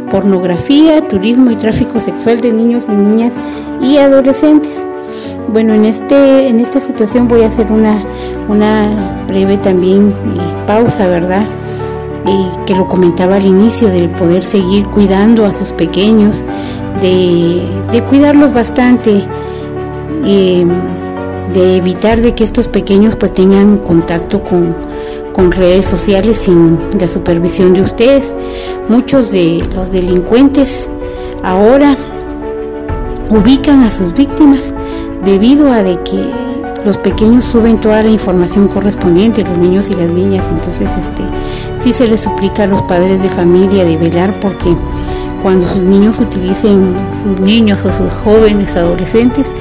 Pornografía, 0.09 1.07
Turismo 1.07 1.51
y 1.51 1.55
Tráfico 1.55 1.99
Sexual 1.99 2.41
de 2.41 2.51
Niños 2.51 2.85
y 2.89 2.91
Niñas 2.91 3.33
y 3.81 3.97
Adolescentes. 3.97 4.85
Bueno, 5.49 5.73
en, 5.73 5.85
este, 5.85 6.49
en 6.49 6.59
esta 6.59 6.81
situación 6.81 7.27
voy 7.27 7.43
a 7.43 7.47
hacer 7.47 7.71
una, 7.71 8.03
una 8.49 9.23
breve 9.27 9.57
también 9.57 10.09
eh, 10.09 10.65
pausa, 10.67 11.07
¿verdad? 11.07 11.47
Y 12.27 12.65
que 12.65 12.75
lo 12.75 12.87
comentaba 12.87 13.37
al 13.37 13.45
inicio, 13.45 13.87
del 13.87 14.09
poder 14.11 14.43
seguir 14.43 14.85
cuidando 14.87 15.45
a 15.45 15.51
sus 15.51 15.71
pequeños, 15.71 16.43
de, 17.01 18.03
cuidarlos 18.09 18.53
bastante, 18.53 19.25
eh, 20.25 20.65
de 21.53 21.77
evitar 21.77 22.19
de 22.19 22.35
que 22.35 22.43
estos 22.43 22.67
pequeños 22.67 23.15
pues 23.15 23.33
tengan 23.33 23.77
contacto 23.77 24.43
con, 24.43 24.75
con 25.33 25.51
redes 25.51 25.85
sociales 25.85 26.37
sin 26.37 26.79
la 26.99 27.07
supervisión 27.07 27.73
de 27.73 27.81
ustedes. 27.81 28.35
Muchos 28.89 29.31
de 29.31 29.63
los 29.75 29.91
delincuentes 29.91 30.89
ahora 31.43 31.95
ubican 33.29 33.83
a 33.83 33.91
sus 33.91 34.13
víctimas 34.13 34.73
debido 35.23 35.71
a 35.71 35.83
de 35.83 36.01
que 36.03 36.46
los 36.85 36.97
pequeños 36.97 37.43
suben 37.43 37.79
toda 37.79 38.03
la 38.03 38.09
información 38.09 38.67
correspondiente, 38.67 39.43
los 39.43 39.57
niños 39.57 39.89
y 39.89 39.93
las 39.93 40.09
niñas, 40.09 40.47
entonces 40.49 40.91
este 40.97 41.23
sí 41.77 41.93
se 41.93 42.07
les 42.07 42.21
suplica 42.21 42.63
a 42.63 42.67
los 42.67 42.81
padres 42.83 43.21
de 43.21 43.29
familia 43.29 43.83
de 43.83 43.97
velar 43.97 44.39
porque 44.39 44.75
cuando 45.41 45.67
sus 45.67 45.83
niños 45.83 46.19
utilicen, 46.19 46.95
sus 47.23 47.39
niños 47.39 47.79
o 47.85 47.91
sus 47.91 48.11
jóvenes 48.23 48.75
adolescentes, 48.75 49.51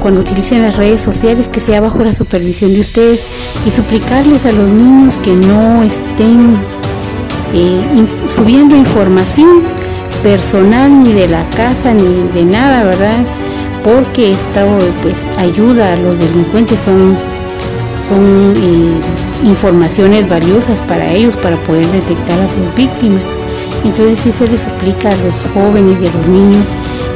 cuando 0.00 0.20
utilicen 0.20 0.62
las 0.62 0.76
redes 0.76 1.00
sociales 1.00 1.48
que 1.48 1.60
sea 1.60 1.80
bajo 1.80 1.98
la 1.98 2.14
supervisión 2.14 2.72
de 2.74 2.80
ustedes 2.80 3.24
y 3.66 3.70
suplicarles 3.70 4.44
a 4.44 4.52
los 4.52 4.68
niños 4.68 5.16
que 5.18 5.34
no 5.34 5.82
estén 5.82 6.56
eh, 7.52 8.06
subiendo 8.28 8.76
información 8.76 9.62
personal 10.22 11.02
ni 11.02 11.12
de 11.12 11.28
la 11.28 11.44
casa 11.50 11.92
ni 11.92 12.28
de 12.32 12.44
nada, 12.44 12.84
¿verdad? 12.84 13.24
Porque 13.84 14.32
esta 14.32 14.66
pues 15.02 15.26
ayuda 15.38 15.92
a 15.92 15.96
los 15.96 16.18
delincuentes 16.18 16.80
son 16.80 17.16
son 18.08 18.52
eh, 18.56 19.48
informaciones 19.48 20.28
valiosas 20.28 20.80
para 20.82 21.10
ellos 21.10 21.36
para 21.36 21.56
poder 21.64 21.86
detectar 21.86 22.38
a 22.40 22.48
sus 22.48 22.74
víctimas. 22.74 23.22
Entonces 23.84 24.18
sí 24.20 24.32
se 24.32 24.48
les 24.48 24.60
suplica 24.60 25.10
a 25.10 25.16
los 25.16 25.34
jóvenes 25.54 26.00
y 26.00 26.06
a 26.06 26.12
los 26.12 26.26
niños 26.26 26.66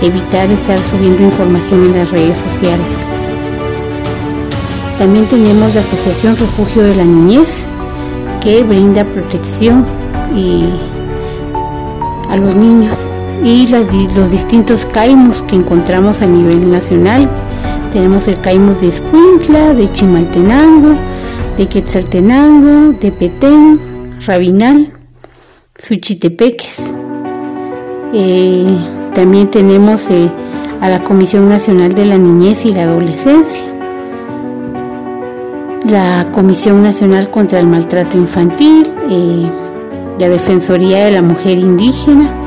evitar 0.02 0.50
estar 0.50 0.78
subiendo 0.78 1.22
información 1.22 1.86
en 1.86 1.98
las 1.98 2.10
redes 2.10 2.38
sociales. 2.38 2.86
También 4.98 5.26
tenemos 5.26 5.74
la 5.74 5.80
Asociación 5.80 6.36
Refugio 6.36 6.82
de 6.82 6.94
la 6.94 7.04
Niñez 7.04 7.66
que 8.40 8.62
brinda 8.64 9.04
protección 9.04 9.86
y 10.34 10.70
a 12.28 12.36
los 12.36 12.54
niños 12.54 12.98
y 13.42 13.66
los 14.14 14.30
distintos 14.30 14.84
CAIMUS 14.86 15.42
que 15.42 15.56
encontramos 15.56 16.22
a 16.22 16.26
nivel 16.26 16.70
nacional. 16.70 17.28
Tenemos 17.92 18.28
el 18.28 18.40
CAIMUS 18.40 18.80
de 18.80 18.88
Escuintla, 18.88 19.74
de 19.74 19.90
Chimaltenango, 19.92 20.94
de 21.56 21.66
Quetzaltenango, 21.66 22.98
de 22.98 23.12
Petén, 23.12 23.80
Rabinal, 24.26 24.92
Suchitepeques. 25.76 26.94
Eh, 28.12 28.76
también 29.14 29.50
tenemos 29.50 30.10
eh, 30.10 30.30
a 30.80 30.88
la 30.88 31.02
Comisión 31.02 31.48
Nacional 31.48 31.92
de 31.92 32.04
la 32.04 32.18
Niñez 32.18 32.64
y 32.64 32.72
la 32.72 32.82
Adolescencia, 32.82 33.64
la 35.88 36.28
Comisión 36.32 36.82
Nacional 36.82 37.30
contra 37.30 37.58
el 37.58 37.66
Maltrato 37.66 38.16
Infantil, 38.16 38.82
eh, 39.10 39.50
la 40.18 40.28
Defensoría 40.28 41.04
de 41.06 41.12
la 41.12 41.22
Mujer 41.22 41.58
Indígena, 41.58 42.37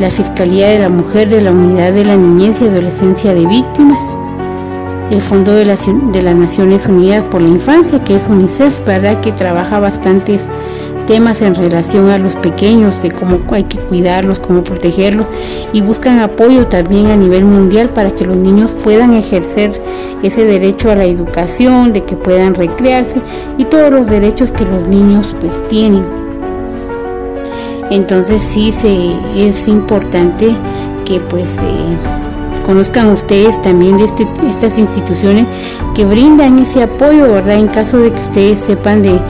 la 0.00 0.10
Fiscalía 0.10 0.70
de 0.70 0.78
la 0.78 0.88
Mujer 0.88 1.28
de 1.28 1.42
la 1.42 1.52
Unidad 1.52 1.92
de 1.92 2.06
la 2.06 2.16
Niñez 2.16 2.62
y 2.62 2.64
Adolescencia 2.64 3.34
de 3.34 3.44
Víctimas, 3.44 3.98
el 5.10 5.20
Fondo 5.20 5.52
de, 5.52 5.66
de 5.66 6.22
las 6.22 6.36
Naciones 6.36 6.86
Unidas 6.86 7.22
por 7.24 7.42
la 7.42 7.50
Infancia, 7.50 8.02
que 8.02 8.16
es 8.16 8.26
UNICEF, 8.26 8.82
¿verdad? 8.86 9.20
Que 9.20 9.30
trabaja 9.32 9.78
bastantes 9.78 10.48
temas 11.06 11.42
en 11.42 11.54
relación 11.54 12.08
a 12.08 12.16
los 12.16 12.34
pequeños, 12.34 13.02
de 13.02 13.10
cómo 13.10 13.40
hay 13.50 13.64
que 13.64 13.78
cuidarlos, 13.78 14.38
cómo 14.38 14.64
protegerlos 14.64 15.26
y 15.74 15.82
buscan 15.82 16.18
apoyo 16.20 16.66
también 16.66 17.08
a 17.08 17.16
nivel 17.16 17.44
mundial 17.44 17.90
para 17.90 18.10
que 18.10 18.24
los 18.24 18.38
niños 18.38 18.74
puedan 18.82 19.12
ejercer 19.12 19.78
ese 20.22 20.46
derecho 20.46 20.90
a 20.90 20.94
la 20.94 21.04
educación, 21.04 21.92
de 21.92 22.04
que 22.04 22.16
puedan 22.16 22.54
recrearse 22.54 23.20
y 23.58 23.66
todos 23.66 23.92
los 23.92 24.06
derechos 24.06 24.50
que 24.50 24.64
los 24.64 24.86
niños 24.86 25.36
pues 25.40 25.62
tienen. 25.68 26.19
Entonces 27.90 28.40
sí 28.40 28.72
se, 28.72 29.14
es 29.36 29.66
importante 29.66 30.56
que 31.04 31.18
pues 31.20 31.58
eh, 31.58 32.62
conozcan 32.64 33.08
ustedes 33.08 33.60
también 33.62 33.96
de 33.96 34.04
este, 34.04 34.28
estas 34.48 34.78
instituciones 34.78 35.46
que 35.94 36.04
brindan 36.04 36.60
ese 36.60 36.84
apoyo, 36.84 37.32
¿verdad? 37.32 37.56
En 37.56 37.66
caso 37.68 37.98
de 37.98 38.12
que 38.12 38.20
ustedes 38.20 38.60
sepan 38.60 39.02
de 39.02 39.20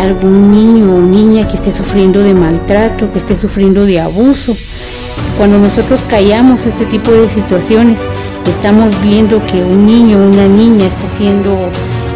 algún 0.00 0.52
niño 0.52 0.94
o 0.94 1.00
niña 1.00 1.48
que 1.48 1.56
esté 1.56 1.72
sufriendo 1.72 2.20
de 2.22 2.32
maltrato, 2.32 3.10
que 3.10 3.18
esté 3.18 3.36
sufriendo 3.36 3.84
de 3.84 3.98
abuso. 3.98 4.56
Cuando 5.36 5.58
nosotros 5.58 6.04
callamos 6.08 6.66
este 6.66 6.84
tipo 6.84 7.10
de 7.10 7.28
situaciones, 7.28 8.00
estamos 8.48 8.92
viendo 9.02 9.44
que 9.46 9.64
un 9.64 9.86
niño 9.86 10.18
o 10.18 10.28
una 10.28 10.46
niña 10.46 10.86
está 10.86 11.08
siendo 11.16 11.56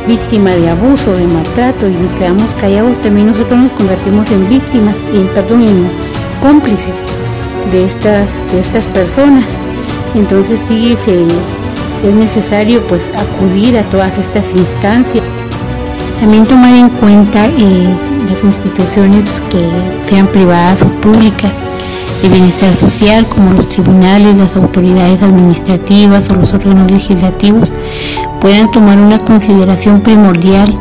víctima 0.07 0.51
de 0.51 0.69
abuso, 0.69 1.13
de 1.13 1.27
maltrato 1.27 1.89
y 1.89 1.95
nos 1.95 2.13
quedamos 2.13 2.55
callados, 2.55 2.99
también 2.99 3.27
nosotros 3.27 3.59
nos 3.59 3.73
convertimos 3.73 4.31
en 4.31 4.49
víctimas, 4.49 4.97
en, 5.13 5.27
perdón, 5.29 5.63
en 5.63 5.89
cómplices 6.43 6.95
de 7.73 7.85
estas, 7.85 8.41
de 8.53 8.61
estas 8.61 8.85
personas. 8.89 9.59
Entonces 10.15 10.61
sí 10.61 10.97
es 12.05 12.15
necesario 12.15 12.83
pues 12.87 13.11
acudir 13.17 13.79
a 13.79 13.83
todas 13.85 14.17
estas 14.19 14.55
instancias. 14.55 15.25
También 16.21 16.45
tomar 16.45 16.75
en 16.75 16.89
cuenta 16.89 17.47
eh, 17.47 17.89
las 18.29 18.45
instituciones 18.45 19.31
que 19.51 19.69
sean 20.01 20.27
privadas 20.29 20.83
o 20.83 20.89
públicas 21.01 21.53
de 22.25 22.31
bienestar 22.31 22.73
social, 22.73 23.27
como 23.27 23.53
los 23.53 23.69
tribunales, 23.69 24.39
las 24.39 24.57
autoridades 24.57 25.23
administrativas 25.23 26.31
o 26.31 26.35
los 26.35 26.55
órganos 26.55 26.91
legislativos, 26.91 27.71
puedan 28.41 28.71
tomar 28.71 28.99
una 28.99 29.19
consideración 29.19 30.01
primordial 30.01 30.75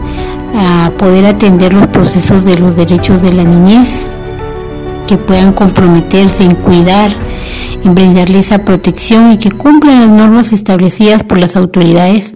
a 0.56 0.92
poder 0.98 1.26
atender 1.26 1.74
los 1.74 1.88
procesos 1.88 2.46
de 2.46 2.58
los 2.58 2.78
derechos 2.78 3.22
de 3.22 3.34
la 3.34 3.44
niñez, 3.44 4.08
que 5.06 5.18
puedan 5.18 5.52
comprometerse 5.52 6.46
en 6.46 6.56
cuidar, 6.56 7.12
en 7.84 7.94
brindarle 7.94 8.40
esa 8.40 8.60
protección 8.60 9.34
y 9.34 9.38
que 9.38 9.52
cumplan 9.52 10.00
las 10.00 10.10
normas 10.10 10.54
establecidas 10.54 11.24
por 11.24 11.40
las 11.40 11.58
autoridades 11.58 12.34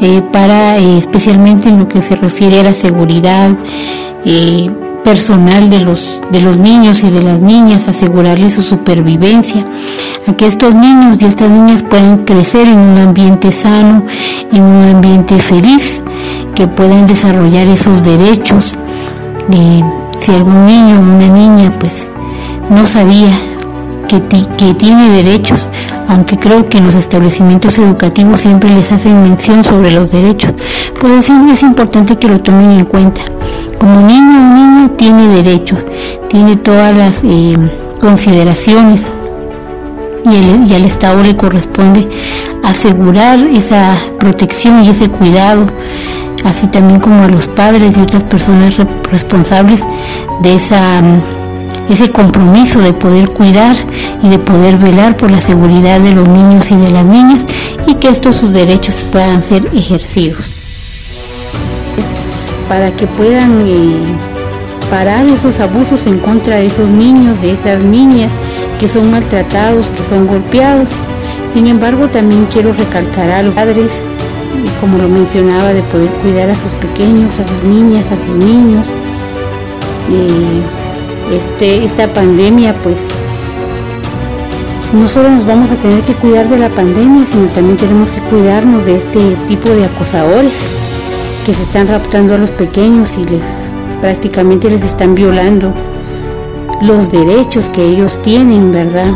eh, 0.00 0.22
para 0.32 0.78
eh, 0.78 0.98
especialmente 0.98 1.68
en 1.68 1.78
lo 1.78 1.88
que 1.88 2.02
se 2.02 2.16
refiere 2.16 2.58
a 2.58 2.64
la 2.64 2.74
seguridad 2.74 3.52
eh, 4.24 4.70
personal 5.04 5.70
de 5.70 5.80
los, 5.80 6.20
de 6.30 6.40
los 6.40 6.56
niños 6.56 7.02
y 7.02 7.10
de 7.10 7.22
las 7.22 7.40
niñas, 7.40 7.88
asegurarles 7.88 8.54
su 8.54 8.62
supervivencia, 8.62 9.66
a 10.26 10.32
que 10.32 10.46
estos 10.46 10.74
niños 10.74 11.20
y 11.20 11.26
estas 11.26 11.50
niñas 11.50 11.82
puedan 11.82 12.24
crecer 12.24 12.66
en 12.66 12.78
un 12.78 12.98
ambiente 12.98 13.52
sano, 13.52 14.06
en 14.52 14.62
un 14.62 14.84
ambiente 14.84 15.38
feliz, 15.38 16.04
que 16.54 16.68
puedan 16.68 17.06
desarrollar 17.06 17.66
esos 17.68 18.02
derechos. 18.02 18.78
si 20.20 20.32
algún 20.32 20.66
niño 20.66 20.98
o 20.98 21.02
una 21.02 21.28
niña 21.28 21.78
pues 21.78 22.08
no 22.68 22.86
sabía 22.86 23.30
que, 24.18 24.74
tiene 24.74 25.08
derechos, 25.22 25.68
aunque 26.08 26.36
creo 26.36 26.68
que 26.68 26.78
en 26.78 26.86
los 26.86 26.94
establecimientos 26.94 27.78
educativos 27.78 28.40
siempre 28.40 28.70
les 28.74 28.90
hacen 28.90 29.22
mención 29.22 29.62
sobre 29.62 29.92
los 29.92 30.10
derechos, 30.10 30.52
pues 30.98 31.26
sí 31.26 31.32
es 31.50 31.62
importante 31.62 32.18
que 32.18 32.28
lo 32.28 32.38
tomen 32.40 32.72
en 32.72 32.84
cuenta. 32.86 33.20
Como 33.78 34.00
niño 34.00 34.38
o 34.38 34.54
niña 34.54 34.90
tiene 34.96 35.28
derechos, 35.28 35.86
tiene 36.28 36.56
todas 36.56 36.96
las 36.96 37.22
eh, 37.22 37.56
consideraciones 38.00 39.12
y, 40.24 40.70
y 40.70 40.74
al 40.74 40.84
Estado 40.84 41.22
le 41.22 41.36
corresponde 41.36 42.08
asegurar 42.64 43.38
esa 43.38 43.96
protección 44.18 44.82
y 44.82 44.88
ese 44.88 45.08
cuidado, 45.08 45.66
así 46.44 46.66
también 46.66 46.98
como 46.98 47.22
a 47.22 47.28
los 47.28 47.46
padres 47.46 47.96
y 47.96 48.00
otras 48.00 48.24
personas 48.24 48.76
responsables 49.10 49.84
de 50.42 50.54
esa 50.54 51.00
ese 51.88 52.10
compromiso 52.10 52.80
de 52.80 52.92
poder 52.92 53.30
cuidar 53.30 53.76
y 54.22 54.28
de 54.28 54.38
poder 54.38 54.76
velar 54.78 55.16
por 55.16 55.30
la 55.30 55.40
seguridad 55.40 56.00
de 56.00 56.12
los 56.12 56.28
niños 56.28 56.70
y 56.70 56.76
de 56.76 56.90
las 56.90 57.04
niñas 57.04 57.46
y 57.86 57.94
que 57.94 58.08
estos 58.08 58.36
sus 58.36 58.52
derechos 58.52 59.04
puedan 59.10 59.42
ser 59.42 59.66
ejercidos 59.72 60.60
para 62.70 62.92
que 62.92 63.08
puedan 63.08 63.64
eh, 63.66 63.98
parar 64.90 65.26
esos 65.26 65.58
abusos 65.58 66.06
en 66.06 66.18
contra 66.18 66.58
de 66.58 66.66
esos 66.66 66.88
niños, 66.88 67.40
de 67.40 67.50
esas 67.50 67.80
niñas 67.80 68.30
que 68.78 68.86
son 68.86 69.10
maltratados, 69.10 69.90
que 69.90 70.04
son 70.04 70.28
golpeados. 70.28 70.90
Sin 71.52 71.66
embargo, 71.66 72.06
también 72.06 72.46
quiero 72.46 72.72
recalcar 72.72 73.28
a 73.28 73.42
los 73.42 73.54
padres, 73.54 74.04
y 74.64 74.80
como 74.80 74.98
lo 74.98 75.08
mencionaba, 75.08 75.72
de 75.72 75.82
poder 75.82 76.10
cuidar 76.22 76.48
a 76.48 76.54
sus 76.54 76.70
pequeños, 76.74 77.32
a 77.40 77.48
sus 77.48 77.64
niñas, 77.64 78.06
a 78.12 78.16
sus 78.16 78.36
niños. 78.36 78.86
Este, 81.30 81.84
esta 81.84 82.12
pandemia, 82.12 82.74
pues, 82.82 82.98
no 84.92 85.06
solo 85.06 85.30
nos 85.30 85.46
vamos 85.46 85.70
a 85.70 85.76
tener 85.76 86.00
que 86.02 86.14
cuidar 86.14 86.48
de 86.48 86.58
la 86.58 86.68
pandemia, 86.68 87.24
sino 87.24 87.46
también 87.48 87.76
tenemos 87.76 88.10
que 88.10 88.20
cuidarnos 88.22 88.84
de 88.84 88.96
este 88.96 89.20
tipo 89.46 89.68
de 89.68 89.84
acosadores 89.84 90.52
que 91.46 91.54
se 91.54 91.62
están 91.62 91.88
raptando 91.88 92.34
a 92.34 92.38
los 92.38 92.50
pequeños 92.50 93.16
y 93.16 93.24
les 93.24 93.42
prácticamente 94.00 94.70
les 94.70 94.82
están 94.82 95.14
violando 95.14 95.72
los 96.80 97.12
derechos 97.12 97.68
que 97.68 97.84
ellos 97.84 98.20
tienen, 98.22 98.72
¿verdad? 98.72 99.12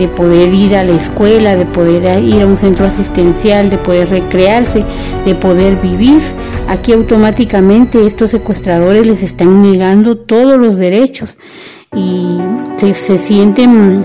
De 0.00 0.08
poder 0.08 0.54
ir 0.54 0.76
a 0.76 0.82
la 0.82 0.94
escuela, 0.94 1.56
de 1.56 1.66
poder 1.66 2.24
ir 2.24 2.40
a 2.40 2.46
un 2.46 2.56
centro 2.56 2.86
asistencial, 2.86 3.68
de 3.68 3.76
poder 3.76 4.08
recrearse, 4.08 4.82
de 5.26 5.34
poder 5.34 5.76
vivir. 5.76 6.22
Aquí 6.68 6.94
automáticamente 6.94 8.06
estos 8.06 8.30
secuestradores 8.30 9.06
les 9.06 9.22
están 9.22 9.60
negando 9.60 10.16
todos 10.16 10.58
los 10.58 10.76
derechos 10.76 11.36
y 11.94 12.38
se, 12.78 13.18
sienten 13.18 14.02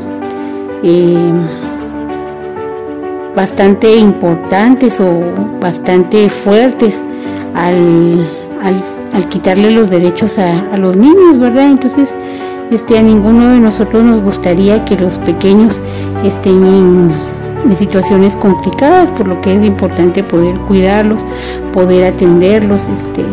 eh, 0.84 1.32
bastante 3.36 3.96
importantes 3.96 5.00
o 5.00 5.34
bastante 5.62 6.30
fuertes 6.30 7.02
al, 7.54 8.28
al, 8.62 9.30
quitarle 9.30 9.72
los 9.72 9.90
derechos 9.90 10.40
a, 10.40 10.76
los 10.78 10.96
niños, 10.98 11.40
¿verdad? 11.40 11.70
Entonces, 11.70 12.16
este, 12.72 12.98
a 12.98 13.04
ninguno 13.04 13.50
de 13.50 13.60
nosotros 13.60 14.04
nos 14.04 14.22
gustaría 14.22 14.84
que 14.86 14.96
los 14.98 15.18
pequeños 15.20 15.82
estén 16.24 16.66
en, 16.66 17.36
situaciones 17.78 18.36
complicadas, 18.36 19.12
por 19.14 19.28
lo 19.28 19.42
que 19.42 19.56
es 19.56 19.64
importante 19.64 20.24
poder 20.24 20.56
cuidarlos, 20.68 21.26
poder 21.74 22.06
atenderlos, 22.06 22.88
este, 22.96 23.24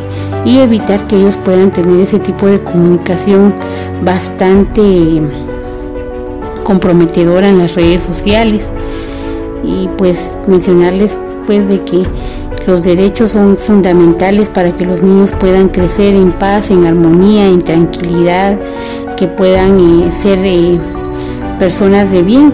y 0.46 0.58
evitar 0.60 1.06
que 1.06 1.16
ellos 1.16 1.36
puedan 1.36 1.70
tener 1.70 2.00
ese 2.00 2.18
tipo 2.18 2.46
de 2.46 2.58
comunicación 2.64 3.54
bastante 4.02 5.20
comprometedora 6.64 7.46
en 7.46 7.58
las 7.58 7.74
redes 7.74 8.02
sociales. 8.02 8.72
Y 9.62 9.88
pues 9.98 10.34
mencionarles 10.48 11.18
pues 11.46 11.68
de 11.68 11.84
que 11.84 12.06
los 12.66 12.84
derechos 12.84 13.30
son 13.30 13.56
fundamentales 13.56 14.48
para 14.48 14.72
que 14.72 14.84
los 14.84 15.02
niños 15.02 15.32
puedan 15.38 15.68
crecer 15.68 16.14
en 16.14 16.32
paz, 16.32 16.70
en 16.70 16.86
armonía, 16.86 17.46
en 17.46 17.60
tranquilidad, 17.60 18.58
que 19.16 19.26
puedan 19.26 19.78
eh, 19.80 20.12
ser 20.12 20.38
eh, 20.44 20.78
personas 21.58 22.10
de 22.12 22.22
bien, 22.22 22.52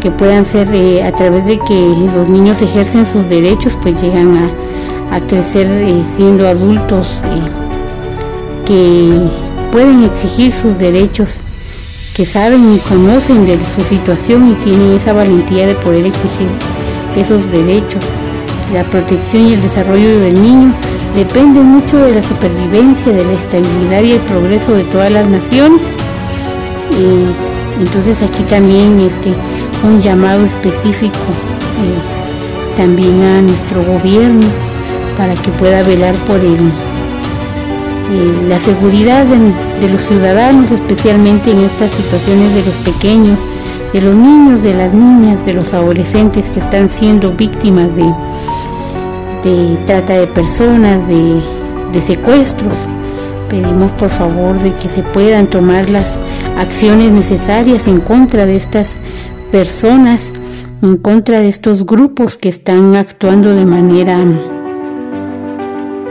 que 0.00 0.10
puedan 0.10 0.44
ser 0.44 0.68
eh, 0.74 1.04
a 1.04 1.12
través 1.12 1.46
de 1.46 1.58
que 1.58 2.10
los 2.14 2.28
niños 2.28 2.60
ejercen 2.62 3.06
sus 3.06 3.28
derechos, 3.28 3.78
pues 3.80 4.00
llegan 4.02 4.34
a, 4.36 5.16
a 5.16 5.20
crecer 5.20 5.68
siendo 6.16 6.48
adultos 6.48 7.22
que 8.64 9.28
pueden 9.70 10.02
exigir 10.02 10.52
sus 10.52 10.78
derechos, 10.78 11.40
que 12.12 12.26
saben 12.26 12.74
y 12.74 12.78
conocen 12.78 13.46
de 13.46 13.56
su 13.72 13.82
situación 13.84 14.50
y 14.50 14.54
tienen 14.64 14.94
esa 14.94 15.12
valentía 15.12 15.66
de 15.66 15.74
poder 15.76 16.06
exigir 16.06 16.48
esos 17.16 17.50
derechos. 17.52 18.02
La 18.72 18.84
protección 18.84 19.44
y 19.44 19.54
el 19.54 19.62
desarrollo 19.62 20.20
del 20.20 20.40
niño 20.42 20.72
depende 21.14 21.60
mucho 21.60 21.98
de 21.98 22.14
la 22.14 22.22
supervivencia, 22.22 23.12
de 23.12 23.24
la 23.24 23.32
estabilidad 23.32 24.02
y 24.02 24.12
el 24.12 24.20
progreso 24.20 24.74
de 24.74 24.84
todas 24.84 25.10
las 25.10 25.26
naciones. 25.28 25.82
entonces 27.80 28.22
aquí 28.22 28.42
también 28.44 29.00
este, 29.00 29.32
un 29.84 30.00
llamado 30.00 30.44
específico 30.44 31.18
eh, 31.82 32.76
también 32.76 33.22
a 33.22 33.42
nuestro 33.42 33.82
gobierno 33.84 34.46
para 35.16 35.34
que 35.34 35.50
pueda 35.52 35.82
velar 35.82 36.14
por 36.26 36.38
el, 36.40 36.54
eh, 38.12 38.48
la 38.48 38.58
seguridad 38.58 39.24
de, 39.24 39.88
los 39.88 40.02
ciudadanos, 40.02 40.70
especialmente 40.70 41.50
en 41.50 41.60
estas 41.60 41.92
situaciones 41.92 42.54
de 42.54 42.64
los 42.64 42.74
pequeños, 42.76 43.38
de 43.92 44.00
los 44.00 44.14
niños, 44.14 44.62
de 44.62 44.74
las 44.74 44.92
niñas, 44.92 45.44
de 45.46 45.54
los 45.54 45.72
adolescentes 45.72 46.50
que 46.50 46.60
están 46.60 46.90
siendo 46.90 47.32
víctimas 47.32 47.94
de, 47.94 48.04
de 49.46 49.76
trata 49.86 50.14
de 50.14 50.26
personas, 50.26 51.06
de, 51.08 52.00
secuestros. 52.00 52.76
Pedimos 53.48 53.92
por 53.92 54.10
favor 54.10 54.58
de 54.58 54.74
que 54.74 54.88
se 54.88 55.02
puedan 55.02 55.46
tomar 55.46 55.88
las 55.88 56.20
acciones 56.58 57.12
necesarias 57.12 57.86
en 57.86 58.00
contra 58.00 58.44
de 58.44 58.56
estas 58.56 58.98
personas, 59.50 60.32
en 60.82 60.96
contra 60.98 61.40
de 61.40 61.48
estos 61.48 61.86
grupos 61.86 62.36
que 62.36 62.48
están 62.48 62.96
actuando 62.96 63.54
de 63.54 63.64
manera 63.64 64.18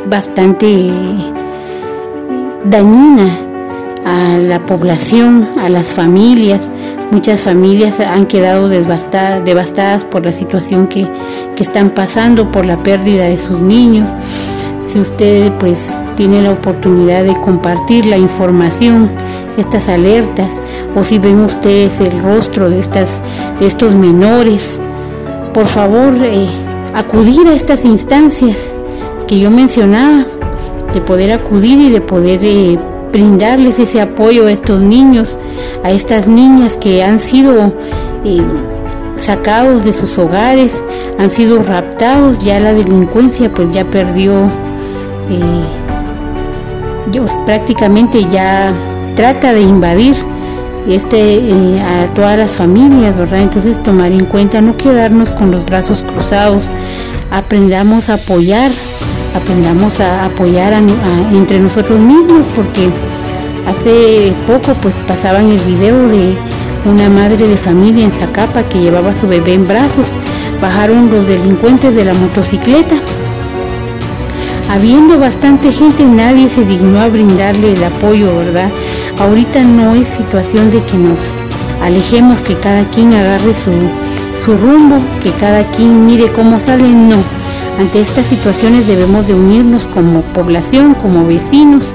bastante 0.09 0.89
dañina 2.63 3.44
a 4.05 4.37
la 4.37 4.65
población, 4.65 5.49
a 5.59 5.67
las 5.67 5.87
familias. 5.87 6.71
Muchas 7.11 7.41
familias 7.41 7.99
han 7.99 8.25
quedado 8.27 8.69
devastadas 8.69 10.05
por 10.05 10.23
la 10.23 10.31
situación 10.31 10.87
que, 10.87 11.07
están 11.57 11.89
pasando, 11.89 12.51
por 12.51 12.65
la 12.65 12.81
pérdida 12.83 13.25
de 13.25 13.37
sus 13.37 13.59
niños. 13.59 14.09
Si 14.85 14.99
usted 14.99 15.51
pues 15.53 15.91
tiene 16.15 16.41
la 16.43 16.51
oportunidad 16.51 17.23
de 17.23 17.35
compartir 17.41 18.05
la 18.05 18.17
información, 18.17 19.09
estas 19.57 19.89
alertas, 19.89 20.61
o 20.95 21.03
si 21.03 21.17
ven 21.17 21.39
ustedes 21.39 21.99
el 21.99 22.21
rostro 22.21 22.69
de, 22.69 22.79
estas, 22.79 23.21
de 23.59 23.65
estos 23.65 23.95
menores, 23.95 24.79
por 25.53 25.65
favor 25.65 26.13
eh, 26.21 26.47
acudir 26.93 27.47
a 27.47 27.53
estas 27.53 27.83
instancias 27.83 28.75
que 29.27 29.39
yo 29.39 29.49
mencionaba, 29.49 30.25
de 30.93 31.01
poder 31.01 31.31
acudir 31.31 31.79
y 31.79 31.89
de 31.89 32.01
poder 32.01 32.39
eh, 32.43 32.77
brindarles 33.15 33.79
ese 33.79 34.01
apoyo 34.01 34.47
a 34.47 34.51
estos 34.51 34.83
niños, 34.83 35.37
a 35.85 35.91
estas 35.91 36.27
niñas 36.27 36.75
que 36.75 37.01
han 37.01 37.21
sido 37.21 37.73
eh, 38.25 38.41
sacados 39.15 39.85
de 39.85 39.93
sus 39.93 40.17
hogares, 40.17 40.83
han 41.17 41.31
sido 41.31 41.63
raptados, 41.63 42.39
ya 42.39 42.59
la 42.59 42.73
delincuencia 42.73 43.49
pues 43.53 43.71
ya 43.71 43.85
perdió, 43.85 44.51
eh, 45.29 45.63
prácticamente 47.45 48.25
ya 48.25 48.73
trata 49.15 49.53
de 49.53 49.61
invadir 49.61 50.17
este 50.85 51.37
eh, 51.37 51.81
a 51.81 52.13
todas 52.13 52.37
las 52.37 52.51
familias, 52.51 53.15
¿verdad? 53.15 53.43
Entonces 53.43 53.81
tomar 53.81 54.11
en 54.11 54.25
cuenta 54.25 54.59
no 54.59 54.75
quedarnos 54.75 55.31
con 55.31 55.51
los 55.51 55.65
brazos 55.65 56.03
cruzados, 56.05 56.69
aprendamos 57.31 58.09
a 58.09 58.15
apoyar 58.15 58.71
aprendamos 59.35 59.99
a 59.99 60.25
apoyar 60.25 60.73
entre 61.31 61.59
nosotros 61.59 61.99
mismos 61.99 62.43
porque 62.55 62.89
hace 63.67 64.33
poco 64.47 64.73
pues 64.81 64.95
pasaban 65.07 65.51
el 65.51 65.59
video 65.59 66.07
de 66.07 66.35
una 66.85 67.09
madre 67.09 67.47
de 67.47 67.57
familia 67.57 68.05
en 68.05 68.11
Zacapa 68.11 68.63
que 68.63 68.79
llevaba 68.79 69.11
a 69.11 69.15
su 69.15 69.27
bebé 69.27 69.53
en 69.53 69.67
brazos. 69.67 70.07
Bajaron 70.61 71.11
los 71.11 71.27
delincuentes 71.27 71.95
de 71.95 72.05
la 72.05 72.13
motocicleta. 72.13 72.95
Habiendo 74.69 75.19
bastante 75.19 75.71
gente, 75.71 76.05
nadie 76.05 76.49
se 76.49 76.65
dignó 76.65 76.99
a 77.01 77.09
brindarle 77.09 77.73
el 77.73 77.83
apoyo, 77.83 78.35
¿verdad? 78.37 78.71
Ahorita 79.19 79.61
no 79.61 79.93
es 79.95 80.07
situación 80.07 80.71
de 80.71 80.81
que 80.83 80.97
nos 80.97 81.19
alejemos, 81.83 82.41
que 82.41 82.55
cada 82.55 82.83
quien 82.89 83.13
agarre 83.13 83.53
su, 83.53 83.71
su 84.43 84.57
rumbo, 84.57 84.97
que 85.21 85.31
cada 85.31 85.63
quien 85.71 86.05
mire 86.05 86.31
cómo 86.31 86.59
sale, 86.59 86.87
no 86.87 87.34
ante 87.77 87.99
estas 87.99 88.27
situaciones 88.27 88.87
debemos 88.87 89.27
de 89.27 89.33
unirnos 89.33 89.85
como 89.87 90.21
población, 90.33 90.93
como 90.95 91.25
vecinos, 91.25 91.93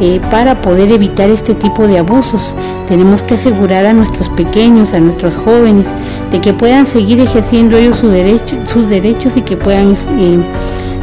eh, 0.00 0.20
para 0.30 0.60
poder 0.60 0.90
evitar 0.90 1.30
este 1.30 1.54
tipo 1.54 1.86
de 1.86 1.98
abusos. 1.98 2.56
Tenemos 2.88 3.22
que 3.22 3.34
asegurar 3.34 3.86
a 3.86 3.92
nuestros 3.92 4.28
pequeños, 4.30 4.94
a 4.94 5.00
nuestros 5.00 5.36
jóvenes, 5.36 5.86
de 6.30 6.40
que 6.40 6.52
puedan 6.52 6.86
seguir 6.86 7.20
ejerciendo 7.20 7.76
ellos 7.76 7.98
sus 7.98 8.88
derechos 8.88 9.36
y 9.36 9.42
que 9.42 9.56
puedan 9.56 9.92
eh, 9.92 10.38